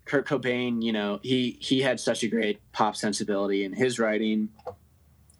Kurt 0.05 0.27
Cobain, 0.27 0.83
you 0.83 0.93
know, 0.93 1.19
he 1.23 1.57
he 1.59 1.81
had 1.81 1.99
such 1.99 2.23
a 2.23 2.27
great 2.27 2.59
pop 2.73 2.95
sensibility 2.95 3.63
in 3.63 3.73
his 3.73 3.97
writing, 3.97 4.49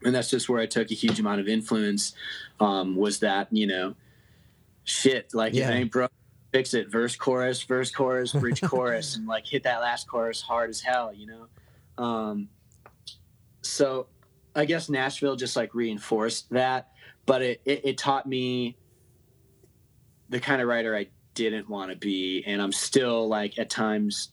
and 0.06 0.16
that's 0.16 0.30
just 0.30 0.47
where 0.47 0.62
I 0.62 0.66
took 0.66 0.91
a 0.91 0.93
huge 0.93 1.20
amount 1.20 1.41
of 1.41 1.47
influence. 1.47 2.14
Um, 2.60 2.95
was 2.95 3.20
that 3.20 3.47
you 3.51 3.68
know, 3.68 3.95
shit 4.86 5.34
like 5.34 5.53
Yeah. 5.53 5.66
if 5.66 5.70
it 5.72 5.74
ain't 5.74 5.91
broke, 5.91 6.12
fix 6.53 6.74
it. 6.74 6.89
Verse, 6.89 7.16
chorus, 7.16 7.62
verse, 7.64 7.91
chorus, 7.91 8.32
bridge, 8.32 8.62
chorus, 8.64 9.18
and 9.18 9.28
like 9.28 9.45
hit 9.45 9.64
that 9.64 9.82
last 9.82 10.08
chorus 10.08 10.41
hard 10.41 10.70
as 10.70 10.80
hell. 10.80 11.14
You 11.14 11.28
know. 11.28 12.03
Um, 12.03 12.49
so 13.62 14.08
I 14.56 14.66
guess 14.66 14.89
Nashville 14.89 15.36
just 15.36 15.56
like 15.56 15.74
reinforced 15.74 16.49
that, 16.51 16.91
but 17.26 17.41
it, 17.41 17.62
it, 17.66 17.82
it 17.84 17.97
taught 17.97 18.26
me 18.26 18.78
the 20.30 20.39
kind 20.39 20.62
of 20.62 20.68
writer 20.68 20.95
I 20.95 21.08
didn't 21.34 21.70
want 21.70 21.91
to 21.91 21.97
be. 21.97 22.43
And 22.47 22.62
I'm 22.62 22.72
still 22.72 23.28
like 23.28 23.60
at 23.60 23.70
times 23.70 24.30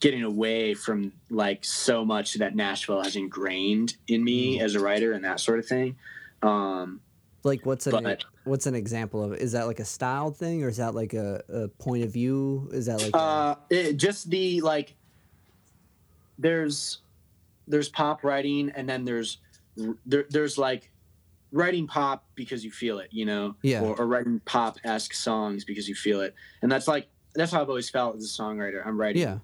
getting 0.00 0.22
away 0.22 0.74
from 0.74 1.12
like 1.30 1.64
so 1.64 2.04
much 2.04 2.34
that 2.34 2.54
Nashville 2.54 3.02
has 3.02 3.16
ingrained 3.16 3.96
in 4.06 4.22
me 4.22 4.60
as 4.60 4.74
a 4.74 4.80
writer 4.80 5.12
and 5.12 5.24
that 5.24 5.40
sort 5.40 5.58
of 5.58 5.66
thing. 5.66 5.96
Um, 6.42 7.00
Like 7.44 7.64
what's 7.66 7.86
an 7.86 8.02
But- 8.04 8.24
what's 8.44 8.66
an 8.66 8.74
example 8.74 9.22
of 9.22 9.32
it? 9.32 9.40
Is 9.40 9.52
that 9.52 9.66
like 9.66 9.80
a 9.80 9.84
style 9.84 10.30
thing 10.30 10.62
or 10.64 10.68
is 10.68 10.76
that 10.78 10.94
like 10.94 11.14
a, 11.14 11.42
a 11.48 11.68
point 11.68 12.04
of 12.04 12.12
view? 12.12 12.68
Is 12.72 12.86
that 12.86 13.00
like 13.02 13.14
a- 13.14 13.18
uh, 13.18 13.54
it, 13.70 13.92
just 13.96 14.30
the 14.30 14.60
like 14.60 14.94
there's 16.38 16.98
there's 17.66 17.88
pop 17.88 18.24
writing 18.24 18.70
and 18.74 18.88
then 18.88 19.04
there's 19.04 19.38
there, 20.06 20.24
there's 20.30 20.58
like 20.58 20.90
writing 21.52 21.86
pop 21.86 22.24
because 22.34 22.64
you 22.64 22.70
feel 22.70 22.98
it 22.98 23.08
you 23.10 23.24
know 23.24 23.56
Yeah. 23.62 23.82
or, 23.82 23.96
or 24.00 24.06
writing 24.06 24.40
pop 24.44 24.78
esque 24.84 25.14
songs 25.14 25.64
because 25.64 25.88
you 25.88 25.94
feel 25.94 26.20
it 26.20 26.34
and 26.62 26.70
that's 26.70 26.86
like 26.88 27.08
that's 27.34 27.52
how 27.52 27.60
i've 27.62 27.68
always 27.68 27.88
felt 27.88 28.16
as 28.16 28.24
a 28.24 28.28
songwriter 28.42 28.86
i'm 28.86 28.98
writing 29.00 29.22
yeah 29.22 29.38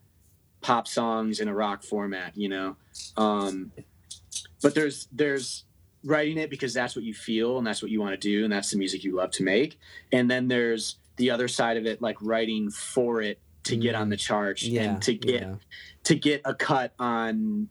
pop 0.64 0.88
songs 0.88 1.40
in 1.40 1.46
a 1.48 1.54
rock 1.54 1.82
format 1.82 2.32
you 2.36 2.48
know 2.48 2.74
um 3.18 3.70
but 4.62 4.74
there's 4.74 5.08
there's 5.12 5.64
writing 6.04 6.38
it 6.38 6.48
because 6.50 6.72
that's 6.72 6.96
what 6.96 7.04
you 7.04 7.12
feel 7.14 7.58
and 7.58 7.66
that's 7.66 7.82
what 7.82 7.90
you 7.90 8.00
want 8.00 8.12
to 8.18 8.28
do 8.32 8.44
and 8.44 8.52
that's 8.52 8.70
the 8.70 8.76
music 8.78 9.04
you 9.04 9.14
love 9.14 9.30
to 9.30 9.42
make 9.42 9.78
and 10.12 10.30
then 10.30 10.48
there's 10.48 10.96
the 11.16 11.30
other 11.30 11.48
side 11.48 11.76
of 11.76 11.84
it 11.86 12.00
like 12.02 12.16
writing 12.20 12.70
for 12.70 13.20
it 13.22 13.38
to 13.62 13.76
get 13.76 13.94
on 13.94 14.08
the 14.08 14.16
charts 14.16 14.62
Mm. 14.64 14.72
yeah 14.72 14.82
and 14.82 15.02
to 15.02 15.14
get 15.14 15.42
yeah. 15.42 15.54
to 16.04 16.14
get 16.14 16.40
a 16.44 16.54
cut 16.54 16.92
on 16.98 17.68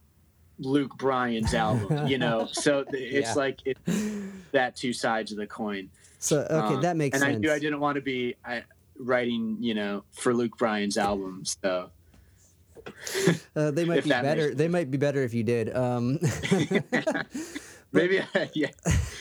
Luke 0.60 0.96
Bryan's 0.98 1.54
album, 1.66 2.08
you 2.08 2.18
know. 2.20 2.48
So 2.52 2.86
it's 2.94 3.30
Yeah. 3.30 3.34
like 3.34 3.60
it, 3.66 3.78
that 4.52 4.76
two 4.76 4.94
sides 4.94 5.32
of 5.32 5.38
the 5.40 5.48
coin. 5.48 5.90
So 6.20 6.42
okay, 6.50 6.76
Um, 6.76 6.82
that 6.82 6.96
makes 6.96 7.16
and 7.16 7.22
sense. 7.24 7.36
And 7.36 7.46
I 7.46 7.48
knew 7.48 7.52
I 7.52 7.60
didn't 7.60 7.80
want 7.80 7.96
to 7.96 8.02
be 8.02 8.36
I, 8.46 8.64
writing, 8.98 9.58
you 9.60 9.74
know, 9.74 10.04
for 10.12 10.34
Luke 10.34 10.56
Bryan's 10.58 10.98
album. 10.98 11.44
So 11.64 11.90
Uh, 13.56 13.70
they 13.70 13.86
might 13.86 14.00
if 14.00 14.04
be 14.06 14.10
better. 14.10 14.56
They 14.56 14.68
might 14.68 14.90
be 14.90 14.98
better 14.98 15.22
if 15.24 15.34
you 15.34 15.44
did. 15.44 15.76
Um, 15.76 16.18
maybe, 17.92 18.20
I, 18.34 18.50
yeah, 18.54 18.68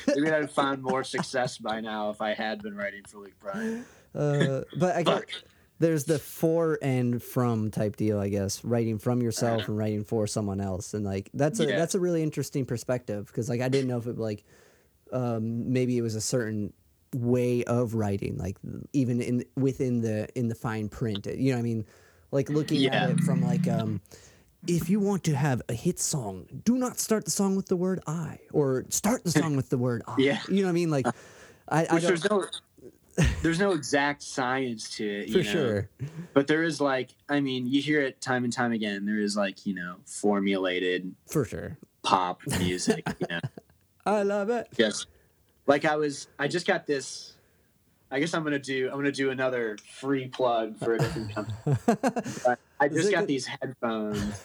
maybe 0.07 0.31
I'd 0.31 0.51
found 0.51 0.83
more 0.83 1.05
success 1.05 1.59
by 1.59 1.81
now 1.81 2.11
if 2.11 2.21
I 2.21 2.35
had 2.35 2.63
been 2.63 2.75
writing 2.77 3.03
for 3.07 3.19
Luke 3.19 3.39
Bryan. 3.41 3.85
uh, 4.15 4.63
but 4.79 4.97
I 4.97 5.03
guess 5.03 5.23
there's 5.79 6.05
the 6.05 6.19
for 6.19 6.79
and 6.83 7.23
from 7.23 7.71
type 7.71 7.97
deal. 7.97 8.19
I 8.19 8.29
guess 8.29 8.65
writing 8.65 8.99
from 8.99 9.21
yourself 9.23 9.63
Uh-huh. 9.63 9.73
and 9.73 9.79
writing 9.79 10.05
for 10.05 10.27
someone 10.27 10.61
else, 10.61 10.95
and 10.95 11.05
like 11.05 11.31
that's 11.35 11.61
a 11.61 11.67
Yeah. 11.67 11.77
that's 11.77 11.95
a 11.95 12.01
really 12.01 12.23
interesting 12.23 12.65
perspective 12.65 13.27
because 13.27 13.49
like 13.49 13.61
I 13.61 13.69
didn't 13.69 13.89
know 13.89 13.99
if 13.99 14.07
it 14.07 14.19
like 14.19 14.45
um, 15.13 15.73
maybe 15.73 15.99
it 15.99 16.03
was 16.03 16.15
a 16.15 16.21
certain 16.21 16.73
way 17.15 17.65
of 17.65 17.95
writing, 17.95 18.39
like 18.39 18.57
even 18.95 19.21
in 19.21 19.45
within 19.57 20.01
the 20.01 20.29
in 20.39 20.49
the 20.49 20.55
fine 20.55 20.89
print. 20.89 21.27
You 21.27 21.51
know, 21.53 21.57
what 21.57 21.61
I 21.61 21.63
mean, 21.63 21.85
like 22.33 22.49
looking 22.51 22.80
Yeah. 22.80 23.05
at 23.05 23.11
it 23.11 23.20
from 23.20 23.41
like 23.43 23.68
um, 23.68 24.01
if 24.66 24.91
you 24.91 24.99
want 24.99 25.22
to 25.24 25.35
have 25.37 25.62
a 25.68 25.74
hit 25.74 26.01
song, 26.01 26.47
do 26.64 26.76
not 26.76 26.99
start 26.99 27.24
the 27.24 27.30
song 27.30 27.55
with 27.57 27.66
the 27.66 27.76
word 27.76 28.01
I, 28.07 28.39
or 28.53 28.85
start 28.89 29.22
the 29.24 29.30
song 29.30 29.55
with 29.57 29.68
the 29.70 29.78
word 29.78 30.03
I. 30.09 30.16
Yeah. 30.18 30.41
you 30.49 30.57
know 30.62 30.64
what 30.64 30.70
I 30.70 30.72
mean, 30.72 30.91
like. 30.91 31.07
I, 31.68 31.87
I 31.89 31.99
there's 32.01 32.28
no 32.28 32.45
there's 33.43 33.59
no 33.61 33.70
exact 33.72 34.22
science 34.22 34.91
to 34.97 35.05
it, 35.07 35.28
you 35.28 35.33
For 35.35 35.39
know? 35.47 35.53
sure. 35.53 35.89
But 36.35 36.47
there 36.49 36.62
is 36.64 36.80
like, 36.80 37.11
I 37.28 37.41
mean, 37.41 37.66
you 37.66 37.80
hear 37.80 38.01
it 38.03 38.20
time 38.20 38.45
and 38.45 38.53
time 38.53 38.72
again. 38.72 39.05
There 39.07 39.20
is 39.20 39.37
like, 39.37 39.64
you 39.64 39.74
know, 39.74 39.97
formulated 40.05 41.14
For 41.30 41.45
sure. 41.45 41.78
pop 42.03 42.41
music. 42.59 43.07
you 43.20 43.26
know, 43.30 43.41
I 44.07 44.22
love 44.22 44.51
it. 44.51 44.68
Yes. 44.76 45.07
like 45.66 45.85
I 45.85 45.97
was. 45.97 46.26
I 46.39 46.49
just 46.49 46.66
got 46.66 46.87
this. 46.87 47.35
I 48.13 48.21
guess 48.21 48.35
I'm 48.35 48.45
gonna 48.45 48.59
do. 48.59 48.89
I'm 48.91 48.97
gonna 48.99 49.11
do 49.11 49.31
another 49.31 49.79
free 49.99 50.29
plug 50.29 50.77
for 50.79 50.95
a 50.95 50.99
different 50.99 51.35
company. 51.35 52.57
I 52.79 52.89
just 52.89 53.11
got 53.11 53.21
good? 53.21 53.29
these 53.29 53.47
headphones, 53.47 54.43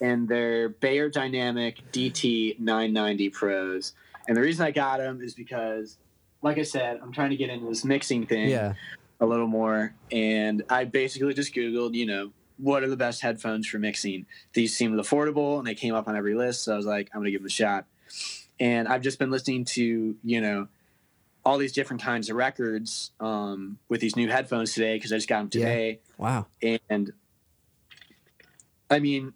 and 0.00 0.26
they're 0.28 0.70
Beyerdynamic 0.70 1.76
DT 1.92 2.58
990 2.58 3.28
Pros. 3.30 3.92
And 4.26 4.36
the 4.36 4.40
reason 4.40 4.64
I 4.64 4.70
got 4.70 4.98
them 4.98 5.20
is 5.22 5.34
because, 5.34 5.98
like 6.42 6.58
I 6.58 6.62
said, 6.62 6.98
I'm 7.02 7.12
trying 7.12 7.30
to 7.30 7.36
get 7.36 7.50
into 7.50 7.66
this 7.66 7.84
mixing 7.84 8.26
thing 8.26 8.48
Yeah. 8.48 8.74
a 9.20 9.26
little 9.26 9.46
more. 9.48 9.92
And 10.12 10.62
I 10.70 10.84
basically 10.84 11.34
just 11.34 11.54
Googled, 11.54 11.94
you 11.94 12.06
know, 12.06 12.30
what 12.58 12.82
are 12.84 12.88
the 12.88 12.96
best 12.96 13.22
headphones 13.22 13.66
for 13.66 13.78
mixing? 13.78 14.26
These 14.52 14.76
seemed 14.76 14.98
affordable 15.00 15.58
and 15.58 15.66
they 15.66 15.74
came 15.74 15.94
up 15.94 16.06
on 16.06 16.14
every 16.16 16.34
list. 16.34 16.62
So 16.64 16.74
I 16.74 16.76
was 16.76 16.86
like, 16.86 17.08
I'm 17.12 17.20
going 17.20 17.26
to 17.26 17.30
give 17.32 17.40
them 17.40 17.46
a 17.46 17.50
shot. 17.50 17.86
And 18.60 18.86
I've 18.86 19.00
just 19.02 19.18
been 19.18 19.30
listening 19.30 19.64
to, 19.64 20.14
you 20.22 20.40
know, 20.40 20.68
all 21.50 21.58
these 21.58 21.72
different 21.72 22.00
kinds 22.00 22.30
of 22.30 22.36
records 22.36 23.10
um, 23.18 23.76
with 23.88 24.00
these 24.00 24.14
new 24.14 24.28
headphones 24.28 24.72
today 24.72 24.94
because 24.94 25.12
I 25.12 25.16
just 25.16 25.28
got 25.28 25.50
them 25.50 25.60
Yeah. 25.60 25.66
today. 25.66 26.00
Wow. 26.16 26.46
And 26.62 27.12
I 28.88 29.00
mean, 29.00 29.32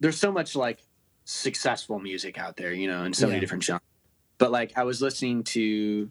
there's 0.00 0.18
so 0.18 0.32
much 0.32 0.56
like 0.56 0.80
successful 1.26 1.98
music 1.98 2.38
out 2.38 2.56
there, 2.56 2.72
you 2.72 2.88
know, 2.88 3.04
in 3.04 3.12
so 3.12 3.26
Yeah. 3.26 3.30
many 3.30 3.40
different 3.40 3.62
genres. 3.62 3.82
But 4.38 4.50
like 4.50 4.72
I 4.78 4.84
was 4.84 5.02
listening 5.02 5.44
to, 5.44 6.10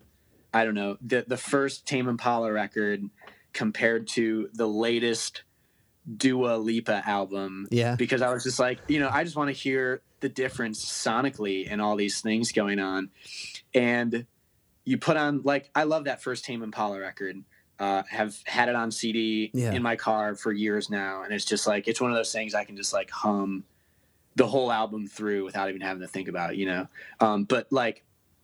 I 0.53 0.63
don't 0.65 0.75
know, 0.75 0.97
the 1.01 1.25
the 1.27 1.37
first 1.37 1.87
Tame 1.87 2.07
Impala 2.07 2.51
record 2.51 3.09
compared 3.53 4.05
to 4.09 4.49
the 4.53 4.67
latest 4.67 5.43
Dua 6.15 6.57
Lipa 6.57 7.01
album 7.09 7.67
Yeah. 7.71 7.95
because 7.95 8.21
I 8.21 8.31
was 8.31 8.43
just 8.43 8.59
like, 8.59 8.81
you 8.87 8.99
know, 8.99 9.09
I 9.09 9.23
just 9.23 9.35
want 9.35 9.47
to 9.47 9.53
hear 9.53 10.03
the 10.19 10.29
difference 10.29 10.85
sonically 10.85 11.67
and 11.69 11.81
all 11.81 11.95
these 11.95 12.21
things 12.21 12.51
going 12.51 12.79
on. 12.79 13.09
And 13.73 14.27
you 14.87 14.97
put 14.97 15.17
on 15.17 15.41
like 15.43 15.69
I 15.75 15.83
love 15.83 16.05
that 16.05 16.21
first 16.23 16.45
Tame 16.45 16.63
Impala 16.63 16.97
record. 16.99 17.43
Uh, 17.77 18.01
have 18.09 18.35
had 18.45 18.69
it 18.69 18.75
on 18.75 18.89
CD 18.89 19.51
Yeah. 19.53 19.73
in 19.73 19.83
my 19.83 19.95
car 19.95 20.33
for 20.33 20.51
years 20.51 20.89
now, 20.89 21.21
and 21.21 21.31
it's 21.33 21.45
just 21.45 21.67
like 21.67 21.87
it's 21.87 22.01
one 22.01 22.09
of 22.09 22.15
those 22.17 22.31
things 22.31 22.55
I 22.55 22.63
can 22.63 22.75
just 22.77 22.93
like 22.93 23.11
hum 23.11 23.65
the 24.35 24.47
whole 24.47 24.71
album 24.71 25.07
through 25.07 25.43
without 25.43 25.67
even 25.69 25.81
having 25.81 26.01
to 26.01 26.07
think 26.07 26.27
about, 26.27 26.53
it, 26.53 26.57
you 26.57 26.65
know. 26.65 26.87
Um, 27.19 27.43
but 27.43 27.67
like 27.71 28.03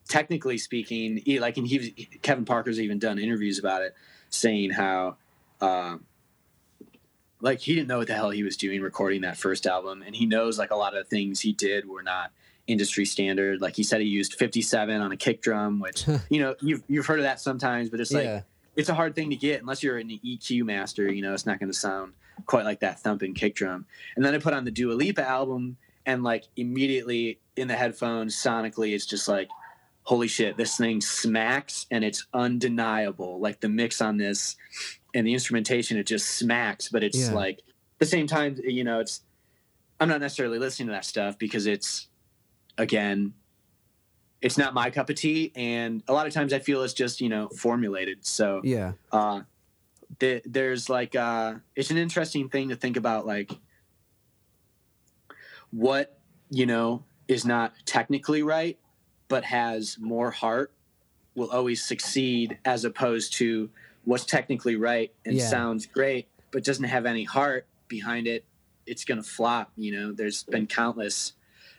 technically 0.09 0.57
speaking, 0.57 1.21
he, 1.25 1.39
like 1.39 1.57
and 1.57 1.65
he 1.65 2.09
Kevin 2.21 2.45
Parker's 2.45 2.79
even 2.79 2.99
done 2.99 3.17
interviews 3.17 3.57
about 3.57 3.81
it, 3.81 3.95
saying 4.29 4.71
how. 4.71 5.15
Uh, 5.61 5.97
like 7.39 7.59
he 7.59 7.73
didn't 7.75 7.87
know 7.87 7.97
what 7.99 8.07
the 8.07 8.13
hell 8.13 8.29
he 8.29 8.43
was 8.43 8.55
doing 8.57 8.81
recording 8.81 9.21
that 9.21 9.35
first 9.37 9.65
album 9.65 10.01
and 10.05 10.15
he 10.15 10.25
knows 10.25 10.57
like 10.57 10.71
a 10.71 10.75
lot 10.75 10.95
of 10.95 11.03
the 11.03 11.09
things 11.09 11.41
he 11.41 11.51
did 11.51 11.87
were 11.87 12.03
not 12.03 12.31
industry 12.67 13.05
standard 13.05 13.59
like 13.61 13.75
he 13.75 13.83
said 13.83 13.99
he 13.99 14.07
used 14.07 14.35
57 14.35 15.01
on 15.01 15.11
a 15.11 15.17
kick 15.17 15.41
drum 15.41 15.79
which 15.79 16.05
you 16.29 16.39
know 16.39 16.55
you've, 16.61 16.81
you've 16.87 17.05
heard 17.05 17.19
of 17.19 17.23
that 17.23 17.39
sometimes 17.41 17.89
but 17.89 17.99
it's 17.99 18.13
like 18.13 18.23
yeah. 18.23 18.41
it's 18.77 18.87
a 18.89 18.93
hard 18.93 19.15
thing 19.15 19.29
to 19.31 19.35
get 19.35 19.59
unless 19.59 19.83
you're 19.83 19.97
an 19.97 20.07
eq 20.09 20.63
master 20.63 21.11
you 21.11 21.21
know 21.21 21.33
it's 21.33 21.45
not 21.45 21.59
going 21.59 21.71
to 21.71 21.77
sound 21.77 22.13
quite 22.45 22.63
like 22.63 22.79
that 22.79 22.99
thumping 22.99 23.33
kick 23.33 23.53
drum 23.55 23.85
and 24.15 24.23
then 24.23 24.33
i 24.33 24.37
put 24.37 24.53
on 24.53 24.63
the 24.63 24.71
Dua 24.71 24.93
Lipa 24.93 25.27
album 25.27 25.75
and 26.05 26.23
like 26.23 26.45
immediately 26.55 27.39
in 27.57 27.67
the 27.67 27.75
headphones 27.75 28.33
sonically 28.35 28.93
it's 28.95 29.05
just 29.05 29.27
like 29.27 29.49
holy 30.03 30.27
shit 30.27 30.55
this 30.57 30.77
thing 30.77 31.01
smacks 31.01 31.85
and 31.91 32.03
it's 32.03 32.25
undeniable 32.33 33.39
like 33.39 33.59
the 33.59 33.69
mix 33.69 34.01
on 34.01 34.17
this 34.17 34.55
and 35.13 35.27
the 35.27 35.33
instrumentation 35.33 35.97
it 35.97 36.05
just 36.05 36.31
smacks 36.31 36.87
but 36.89 37.03
it's 37.03 37.27
Yeah. 37.29 37.33
like 37.33 37.57
at 37.59 37.99
the 37.99 38.05
same 38.05 38.27
time 38.27 38.57
you 38.63 38.83
know 38.83 38.99
it's 38.99 39.21
i'm 39.99 40.09
not 40.09 40.19
necessarily 40.21 40.59
listening 40.59 40.87
to 40.87 40.93
that 40.93 41.05
stuff 41.05 41.37
because 41.37 41.67
it's 41.67 42.07
again 42.77 43.33
it's 44.41 44.57
not 44.57 44.73
my 44.73 44.89
cup 44.89 45.09
of 45.09 45.15
tea 45.15 45.51
and 45.55 46.03
a 46.07 46.13
lot 46.13 46.27
of 46.27 46.33
times 46.33 46.53
i 46.53 46.59
feel 46.59 46.81
it's 46.83 46.93
just 46.93 47.21
you 47.21 47.29
know 47.29 47.47
formulated 47.49 48.25
so 48.25 48.61
Yeah. 48.63 48.93
uh 49.11 49.41
th- 50.19 50.43
there's 50.45 50.89
like 50.89 51.15
uh 51.15 51.55
it's 51.75 51.91
an 51.91 51.97
interesting 51.97 52.49
thing 52.49 52.69
to 52.69 52.75
think 52.75 52.97
about 52.97 53.25
like 53.25 53.51
what 55.71 56.17
you 56.49 56.65
know 56.65 57.03
is 57.27 57.45
not 57.45 57.73
technically 57.85 58.43
right 58.43 58.77
but 59.27 59.43
has 59.45 59.97
more 59.99 60.31
heart 60.31 60.71
will 61.35 61.49
always 61.49 61.83
succeed 61.83 62.57
as 62.65 62.85
opposed 62.85 63.33
to 63.33 63.69
what's 64.03 64.25
technically 64.25 64.75
right 64.75 65.13
and 65.25 65.35
Yeah. 65.35 65.47
sounds 65.49 65.85
great 65.85 66.27
but 66.51 66.63
doesn't 66.63 66.83
have 66.85 67.05
any 67.05 67.23
heart 67.23 67.65
behind 67.87 68.27
it 68.27 68.45
it's 68.85 69.05
going 69.05 69.21
to 69.21 69.27
flop 69.27 69.71
you 69.77 69.91
know 69.97 70.11
there's 70.11 70.43
been 70.43 70.67
countless 70.67 71.33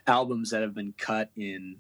albums 0.06 0.50
that 0.50 0.62
have 0.62 0.74
been 0.74 0.94
cut 0.96 1.30
in 1.36 1.76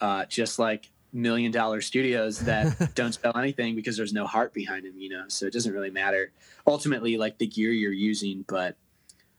uh, 0.00 0.24
just 0.26 0.58
like 0.58 0.90
million 1.12 1.50
dollar 1.50 1.80
studios 1.80 2.40
that 2.40 2.92
don't 2.94 3.12
spell 3.12 3.36
anything 3.38 3.74
because 3.74 3.96
there's 3.96 4.12
no 4.12 4.26
heart 4.26 4.52
behind 4.52 4.84
them 4.84 4.92
you 4.98 5.08
know 5.08 5.24
so 5.28 5.46
it 5.46 5.52
doesn't 5.52 5.72
really 5.72 5.90
matter 5.90 6.30
ultimately 6.66 7.16
like 7.16 7.38
the 7.38 7.46
gear 7.46 7.70
you're 7.70 7.92
using 7.92 8.44
but 8.48 8.76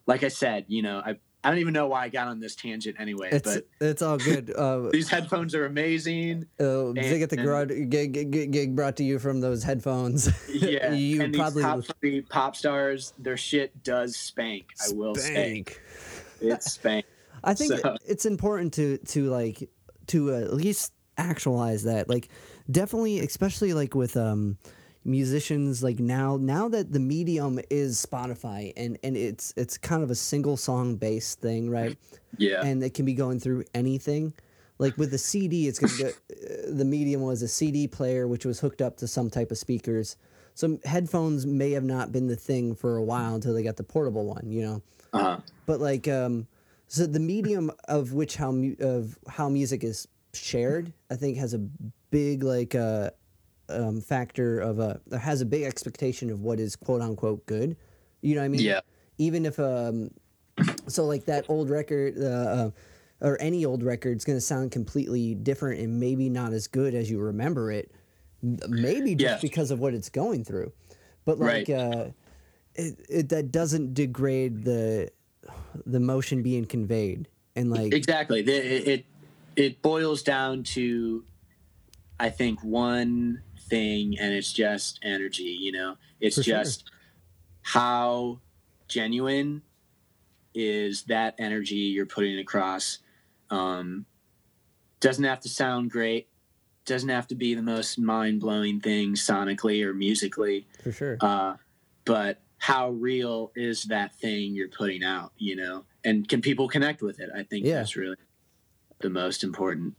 like 0.08 0.24
i 0.24 0.28
said 0.28 0.66
you 0.68 0.82
know 0.82 1.04
i 1.06 1.16
i 1.44 1.50
don't 1.52 1.60
even 1.60 1.74
know 1.74 1.88
why 1.88 2.04
i 2.04 2.10
got 2.10 2.28
on 2.28 2.40
this 2.40 2.56
tangent 2.56 2.96
anyway 3.00 3.30
It's 3.32 3.54
but 3.54 3.68
it's 3.80 4.02
all 4.02 4.18
good. 4.18 4.50
Uh, 4.58 4.90
these 4.92 5.08
headphones 5.08 5.54
are 5.54 5.68
amazing 5.68 6.48
uh, 6.60 6.94
Zig 6.94 7.22
at 7.22 7.30
the 7.30 7.38
garage 7.38 7.68
gig, 7.90 8.14
gig, 8.14 8.52
gig, 8.52 8.76
brought 8.76 8.96
to 8.98 9.04
you 9.04 9.20
from 9.20 9.40
those 9.40 9.62
headphones. 9.62 10.32
yeah 10.52 10.94
you 10.94 11.22
and 11.22 11.36
probably 11.36 11.62
these 11.62 11.86
top 11.88 11.98
three 12.00 12.22
pop 12.22 12.56
stars 12.56 13.14
their 13.20 13.38
shit 13.38 13.84
does 13.84 14.16
spank 14.16 14.66
i 14.82 14.92
will 14.94 15.14
say 15.14 15.34
spank. 15.34 15.82
it's 16.42 16.72
spank 16.72 17.06
I 17.44 17.54
think 17.54 17.74
So- 17.80 17.98
it's 18.06 18.26
important 18.26 18.74
to 18.74 18.98
to 18.98 19.30
like 19.30 19.70
to 20.08 20.34
uh, 20.34 20.40
at 20.40 20.54
least 20.54 20.94
actualize 21.18 21.84
that. 21.84 22.10
Like 22.10 22.30
definitely 22.70 23.20
especially 23.20 23.74
like 23.74 23.96
with 23.96 24.16
um 24.18 24.58
musicians 25.06 25.82
like 25.82 26.00
now 26.00 26.38
now 26.38 26.68
that 26.68 26.92
the 26.92 27.00
medium 27.00 27.60
is 27.70 28.06
Spotify 28.06 28.74
and 28.76 28.98
and 29.04 29.16
it's 29.16 29.54
it's 29.56 29.78
kind 29.78 30.04
of 30.04 30.12
a 30.12 30.16
single 30.16 30.58
song 30.58 30.96
based 30.96 31.40
thing, 31.42 31.70
right? 31.70 31.98
yeah 32.38 32.62
And 32.64 32.84
it 32.84 32.94
can 32.94 33.06
be 33.06 33.14
going 33.14 33.40
through 33.40 33.64
anything. 33.74 34.34
Like 34.80 34.96
with 34.98 35.10
the 35.12 35.18
CD, 35.18 35.68
it's 35.68 35.80
gonna 35.80 35.98
go. 35.98 36.08
uh, 36.10 36.72
The 36.72 36.86
medium 36.86 37.22
was 37.22 37.42
a 37.42 37.48
CD 37.48 37.88
player, 37.88 38.28
which 38.28 38.46
was 38.46 38.60
hooked 38.60 38.82
up 38.82 38.98
to 38.98 39.08
some 39.08 39.30
type 39.30 39.50
of 39.50 39.58
speakers. 39.58 40.18
So 40.54 40.78
headphones 40.86 41.46
may 41.48 41.72
have 41.72 41.84
not 41.84 42.12
been 42.12 42.28
the 42.28 42.36
thing 42.36 42.76
for 42.76 42.98
a 42.98 43.04
while 43.04 43.34
until 43.36 43.54
they 43.54 43.64
got 43.64 43.78
the 43.78 43.84
portable 43.84 44.26
one, 44.26 44.52
you 44.52 44.62
know 44.64 44.82
uh-huh. 45.14 45.38
but 45.66 45.80
like 45.80 46.08
um 46.08 46.48
so 46.88 47.06
the 47.06 47.20
medium 47.20 47.72
of 47.88 48.14
which 48.14 48.36
how 48.36 48.52
mu- 48.52 48.76
of 48.80 49.18
how 49.28 49.50
music 49.50 49.84
is 49.84 50.08
shared 50.34 50.94
i 51.12 51.16
think 51.16 51.38
has 51.38 51.54
a 51.54 51.60
big 52.12 52.44
like 52.44 52.76
uh 52.76 53.10
um 53.70 54.00
factor 54.02 54.60
of 54.60 54.80
a 54.80 55.00
has 55.20 55.42
a 55.42 55.46
big 55.46 55.64
expectation 55.64 56.30
of 56.30 56.42
what 56.42 56.60
is 56.60 56.76
quote 56.76 57.02
unquote 57.02 57.46
good 57.46 57.76
you 58.22 58.36
know 58.36 58.42
what 58.42 58.46
i 58.46 58.50
mean 58.50 58.62
yeah 58.62 58.80
even 59.18 59.46
if 59.46 59.60
um 59.60 60.10
so 60.88 61.06
like 61.06 61.26
that 61.26 61.46
old 61.50 61.70
record 61.70 62.16
uh, 62.20 62.26
uh 62.26 62.72
or 63.20 63.36
any 63.42 63.66
old 63.66 63.82
record 63.84 64.16
is 64.18 64.24
going 64.26 64.38
to 64.38 64.42
sound 64.42 64.72
completely 64.72 65.34
different 65.34 65.80
and 65.82 66.00
maybe 66.00 66.30
not 66.30 66.54
as 66.54 66.68
good 66.68 66.94
as 66.94 67.10
you 67.10 67.20
remember 67.20 67.72
it 67.72 67.92
maybe 68.42 69.16
just 69.16 69.44
Yeah. 69.44 69.50
because 69.50 69.72
of 69.72 69.80
what 69.80 69.94
it's 69.94 70.10
going 70.10 70.44
through 70.44 70.72
but 71.26 71.40
like 71.40 71.68
Right. 71.68 71.70
uh 71.72 72.06
it, 72.76 72.96
it 73.10 73.30
that 73.30 73.52
doesn't 73.52 73.96
degrade 73.96 74.64
the 74.64 75.10
the 75.86 76.00
motion 76.00 76.42
being 76.44 76.66
conveyed 76.66 77.28
and 77.56 77.70
like 77.72 77.94
exactly. 77.94 78.42
The- 78.42 78.54
it, 78.54 78.88
it 78.88 79.06
it 79.56 79.82
boils 79.82 80.22
down 80.24 80.64
to 80.64 81.24
i 82.20 82.30
think 82.30 82.64
one 82.64 83.42
thing 83.70 84.18
and 84.20 84.34
it's 84.34 84.54
just 84.54 85.00
energy 85.04 85.44
you 85.60 85.72
know? 85.72 85.98
It's 86.20 86.36
For 86.38 86.44
sure. 86.44 86.58
just 86.60 86.90
how 87.62 88.40
genuine 88.88 89.62
is 90.54 91.04
that 91.04 91.36
energy 91.38 91.76
you're 91.76 92.06
putting 92.08 92.40
across. 92.40 93.00
Um 93.50 94.06
doesn't 95.00 95.24
have 95.26 95.42
to 95.42 95.50
sound 95.50 95.92
great. 95.92 96.28
Doesn't 96.86 97.10
have 97.10 97.28
to 97.28 97.36
be 97.36 97.54
the 97.54 97.62
most 97.62 98.00
mind-blowing 98.00 98.80
thing 98.80 99.14
sonically 99.14 99.84
or 99.84 99.94
musically. 99.94 100.66
For 100.82 100.92
sure. 100.92 101.18
Uh, 101.22 101.58
but 102.06 102.40
how 102.60 102.90
real 102.92 103.52
is 103.56 103.84
that 103.84 104.16
thing 104.16 104.56
you're 104.56 104.68
putting 104.70 105.04
out 105.04 105.32
you 105.38 105.56
know 105.56 105.84
and 106.04 106.28
can 106.28 106.42
people 106.42 106.68
connect 106.68 107.02
with 107.02 107.20
it 107.20 107.30
i 107.36 107.44
think 107.44 107.66
Yeah. 107.66 107.76
that's 107.78 107.96
really 107.96 108.18
the 109.00 109.10
most 109.10 109.44
important 109.44 109.96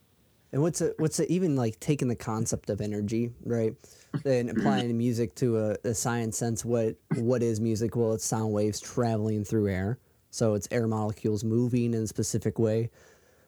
And 0.53 0.63
what's 0.63 0.81
a, 0.81 0.93
what's 0.99 1.21
a, 1.21 1.31
even 1.31 1.57
like 1.57 1.79
taking 1.79 2.09
the 2.09 2.17
concept 2.17 2.71
of 2.71 2.81
energy, 2.81 3.31
right, 3.45 3.75
and 4.25 4.49
applying 4.49 4.89
mm-hmm. 4.89 4.97
music 4.97 5.35
to 5.37 5.59
a, 5.59 5.77
a 5.85 5.95
science 5.95 6.39
sense. 6.39 6.65
What 6.65 6.97
what 7.17 7.43
is 7.43 7.61
music? 7.61 7.95
Well, 7.97 8.15
it's 8.15 8.25
sound 8.25 8.53
waves 8.53 8.81
traveling 8.81 9.45
through 9.45 9.69
air. 9.69 9.99
So 10.31 10.55
it's 10.55 10.67
air 10.71 10.87
molecules 10.87 11.45
moving 11.45 11.93
in 11.93 12.03
a 12.03 12.07
specific 12.07 12.59
way. 12.59 12.89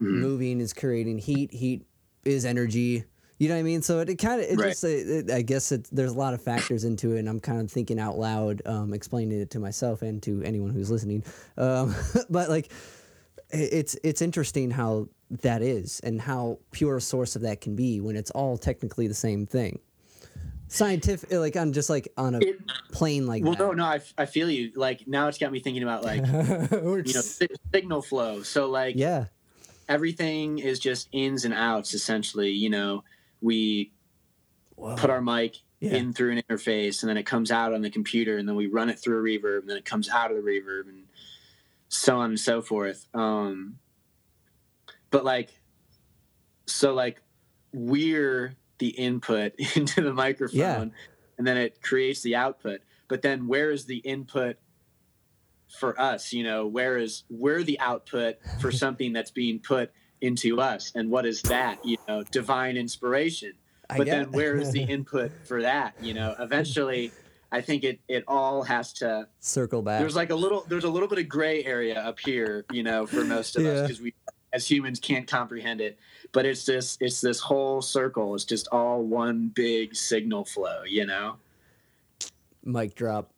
Mm-hmm. 0.03 0.21
Moving 0.21 0.61
is 0.61 0.75
creating 0.75 1.19
heat. 1.19 1.53
Heat 1.55 1.87
is 2.27 2.45
energy. 2.45 3.05
You 3.41 3.49
know 3.49 3.55
what 3.55 3.61
I 3.61 3.63
mean? 3.63 3.81
So 3.81 4.01
it, 4.01 4.11
it 4.11 4.17
kind 4.17 4.39
of 4.39 4.47
it 4.47 4.59
Right. 4.59 4.69
just 4.69 4.85
it, 4.85 5.31
I 5.31 5.41
guess 5.41 5.73
it, 5.73 5.89
there's 5.91 6.13
a 6.13 6.19
lot 6.19 6.35
of 6.35 6.43
factors 6.43 6.85
into 6.85 7.17
it, 7.17 7.21
and 7.21 7.27
I'm 7.29 7.41
kind 7.41 7.59
of 7.59 7.71
thinking 7.73 7.99
out 7.99 8.19
loud, 8.19 8.61
um, 8.67 8.93
explaining 8.93 9.41
it 9.41 9.49
to 9.53 9.59
myself 9.59 10.03
and 10.03 10.23
to 10.25 10.43
anyone 10.43 10.69
who's 10.71 10.91
listening. 10.91 11.25
Um, 11.57 11.95
but 12.29 12.51
like, 12.51 12.67
it- 13.49 13.73
it's 13.73 13.97
it's 14.05 14.21
interesting 14.21 14.71
how 14.71 15.09
that 15.31 15.63
is 15.63 16.01
and 16.01 16.21
how 16.21 16.59
pure 16.71 16.99
a 16.99 17.01
source 17.01 17.35
of 17.35 17.41
that 17.41 17.63
can 17.63 17.75
be 17.75 17.99
when 18.03 18.15
it's 18.15 18.31
all 18.33 18.59
technically 18.59 19.07
the 19.09 19.15
same 19.15 19.47
thing. 19.47 19.79
Scientific, 20.69 21.33
like 21.33 21.57
on 21.57 21.73
just 21.73 21.89
like 21.89 22.13
on 22.19 22.35
a 22.35 22.39
It- 22.41 22.61
plane 22.93 23.27
like 23.27 23.43
Well, 23.43 23.55
that. 23.55 23.59
no, 23.59 23.73
no, 23.73 23.99
I 24.19 24.27
feel 24.27 24.51
you. 24.51 24.71
Like 24.77 25.09
now, 25.09 25.29
it's 25.29 25.39
got 25.39 25.51
me 25.51 25.61
thinking 25.61 25.83
about 25.83 26.05
like 26.05 26.25
you 26.27 27.15
know 27.15 27.21
si- 27.23 27.49
signal 27.75 28.03
flow. 28.03 28.43
So 28.43 28.69
like 28.69 28.97
yeah, 28.97 29.25
everything 29.89 30.59
is 30.59 30.79
just 30.79 31.09
ins 31.13 31.47
and 31.47 31.55
outs. 31.55 31.95
Essentially, 31.95 32.51
you 32.51 32.69
know, 32.71 33.03
we 33.41 33.93
Whoa. 34.77 34.97
put 34.97 35.11
our 35.11 35.21
mic 35.21 35.57
Yeah. 35.81 35.95
in 35.95 36.13
through 36.13 36.33
an 36.33 36.43
interface, 36.49 37.03
and 37.03 37.09
then 37.11 37.17
it 37.17 37.25
comes 37.27 37.51
out 37.51 37.73
on 37.73 37.81
the 37.83 37.91
computer, 37.91 38.37
and 38.37 38.49
then 38.49 38.57
we 38.57 38.67
run 38.67 38.91
it 38.91 38.99
through 38.99 39.19
a 39.19 39.23
reverb, 39.23 39.61
and 39.61 39.71
then 39.71 39.77
it 39.77 39.85
comes 39.85 40.09
out 40.09 40.31
of 40.31 40.37
the 40.37 40.43
reverb, 40.43 40.89
and 40.89 41.05
so 41.89 42.19
on 42.19 42.31
and 42.31 42.41
so 42.41 42.61
forth. 42.63 43.07
Um, 43.15 43.79
but 45.11 45.25
like, 45.25 45.51
so 46.67 46.93
like, 46.95 47.21
we're 47.73 48.57
the 48.79 48.89
input 48.89 49.55
into 49.77 50.01
the 50.03 50.13
microphone, 50.13 50.59
Yeah. 50.59 50.85
and 51.39 51.47
then 51.47 51.57
it 51.57 51.83
creates 51.83 52.23
the 52.23 52.37
output. 52.37 52.81
But 53.09 53.23
then, 53.23 53.47
where 53.49 53.71
is 53.71 53.87
the 53.87 53.99
input? 53.99 54.57
For 55.79 55.99
us, 56.01 56.33
you 56.33 56.43
know, 56.43 56.67
where 56.67 56.97
is 56.99 57.23
we're 57.31 57.63
the 57.63 57.79
output 57.79 58.39
for 58.61 58.73
something 58.85 59.13
that's 59.13 59.31
being 59.31 59.61
put 59.61 59.93
into 60.21 60.61
us, 60.61 60.93
and 60.95 61.11
what 61.11 61.27
is 61.27 61.43
that? 61.43 61.85
You 61.85 61.97
know, 62.09 62.23
divine 62.25 62.77
inspiration 62.77 63.53
but 63.97 64.07
then 64.07 64.31
where 64.33 64.57
is 64.57 64.73
the 64.73 64.83
input 64.89 65.31
for 65.45 65.63
that 65.63 65.95
you 66.01 66.15
know 66.15 66.35
eventually 66.39 67.13
i 67.53 67.61
think 67.61 67.85
it 67.85 67.99
it 68.09 68.25
all 68.29 68.63
has 68.63 68.93
to 68.93 69.27
circle 69.41 69.83
back? 69.83 70.01
there's 70.01 70.17
like 70.17 70.31
a 70.31 70.35
little 70.35 70.65
there's 70.69 70.85
a 70.85 70.89
little 70.89 71.09
bit 71.09 71.19
of 71.19 71.29
gray 71.29 71.65
area 71.65 71.99
up 72.01 72.19
here 72.19 72.65
you 72.71 72.83
know 72.83 73.07
for 73.07 73.25
most 73.25 73.57
of 73.57 73.65
us 73.65 73.83
because 73.83 74.01
we 74.01 74.15
as 74.53 74.69
humans 74.69 74.99
can't 74.99 75.29
comprehend 75.29 75.81
it 75.81 75.99
but 76.33 76.45
it's 76.45 76.65
this 76.65 76.99
it's 77.01 77.21
this 77.21 77.41
whole 77.41 77.81
circle 77.81 78.35
it's 78.35 78.45
just 78.45 78.69
all 78.73 79.03
one 79.03 79.49
big 79.55 79.95
signal 79.95 80.45
flow 80.45 80.83
you 80.87 81.07
know 81.07 81.37
mic 82.65 82.95
drop. 82.95 83.31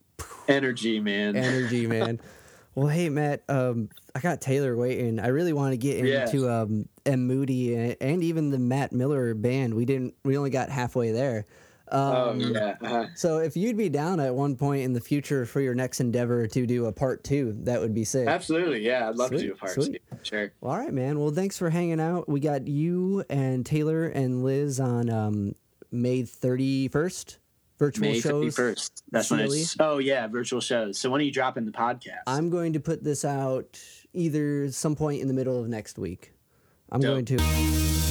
energy 0.49 0.99
man 1.01 1.37
energy, 1.37 1.87
man. 1.87 2.21
Well, 2.75 2.89
hey, 2.89 3.11
Matt. 3.11 3.43
Um, 3.51 3.91
I 4.15 4.21
got 4.21 4.41
Taylor 4.41 4.77
waiting. 4.77 5.19
I 5.19 5.29
really 5.29 5.53
want 5.53 5.73
to 5.73 5.77
get 5.77 6.05
Yeah. 6.05 6.25
into 6.25 6.49
um 6.51 6.89
M 7.07 7.27
Moody 7.27 7.75
and, 7.75 7.97
and 8.01 8.23
even 8.23 8.51
the 8.51 8.59
Matt 8.59 8.93
Miller 8.93 9.35
band. 9.35 9.75
We 9.75 9.85
didn't. 9.85 10.15
We 10.25 10.37
only 10.37 10.51
got 10.51 10.69
halfway 10.69 11.13
there. 11.13 11.47
Um, 11.91 12.01
oh 12.03 12.35
yeah 12.39 12.75
uh, 12.81 13.07
So 13.15 13.39
if 13.39 13.55
you'd 13.55 13.77
be 13.77 13.91
down 13.91 14.19
at 14.19 14.35
one 14.35 14.57
point 14.57 14.83
in 14.83 14.95
the 14.95 15.01
future 15.01 15.45
for 15.45 15.61
your 15.61 15.75
next 15.75 16.01
endeavor 16.01 16.47
to 16.47 16.67
do 16.67 16.87
a 16.87 16.93
part 16.93 17.23
two, 17.23 17.55
that 17.65 17.81
would 17.83 17.93
be 17.93 18.05
sick. 18.05 18.29
absolutely 18.29 18.81
yeah 18.81 19.11
i'd 19.11 19.17
love 19.17 19.29
Sweet, 19.29 19.39
to 19.41 19.47
do 19.49 19.53
a 19.53 19.57
part 19.57 19.73
sweet. 19.73 20.03
two 20.11 20.19
sure 20.23 20.53
All 20.63 20.79
right, 20.79 20.93
man. 20.93 21.19
Well, 21.19 21.33
thanks 21.33 21.59
for 21.59 21.69
hanging 21.69 22.01
out. 22.01 22.31
We 22.31 22.41
got 22.41 22.67
you 22.67 23.25
and 23.29 23.67
Taylor 23.67 24.07
and 24.07 24.43
Liz 24.43 24.81
on 24.81 25.11
um, 25.11 25.55
May 25.91 26.23
thirty 26.23 26.89
first. 26.89 27.39
Virtual 27.79 28.15
shows. 28.15 28.25
may 28.25 28.31
shows. 28.51 28.57
31st 28.57 28.91
that's 29.11 29.31
when 29.33 29.41
it's 29.41 29.77
oh 29.81 29.99
yeah 29.99 30.29
virtual 30.29 30.61
shows 30.61 30.97
so 30.99 31.11
when 31.11 31.21
are 31.21 31.25
you 31.25 31.33
dropping 31.33 31.65
the 31.65 31.73
podcast 31.73 32.23
I'm 32.29 32.49
going 32.49 32.75
to 32.75 32.81
put 32.81 33.03
this 33.03 33.25
out 33.25 33.77
either 34.15 34.71
some 34.71 34.97
point 34.97 35.21
in 35.21 35.29
the 35.29 35.35
middle 35.35 35.61
of 35.61 35.69
next 35.69 35.99
week. 35.99 36.33
I'm 36.91 37.01
Dope. 37.01 37.13
going 37.13 37.25
to. 37.27 38.02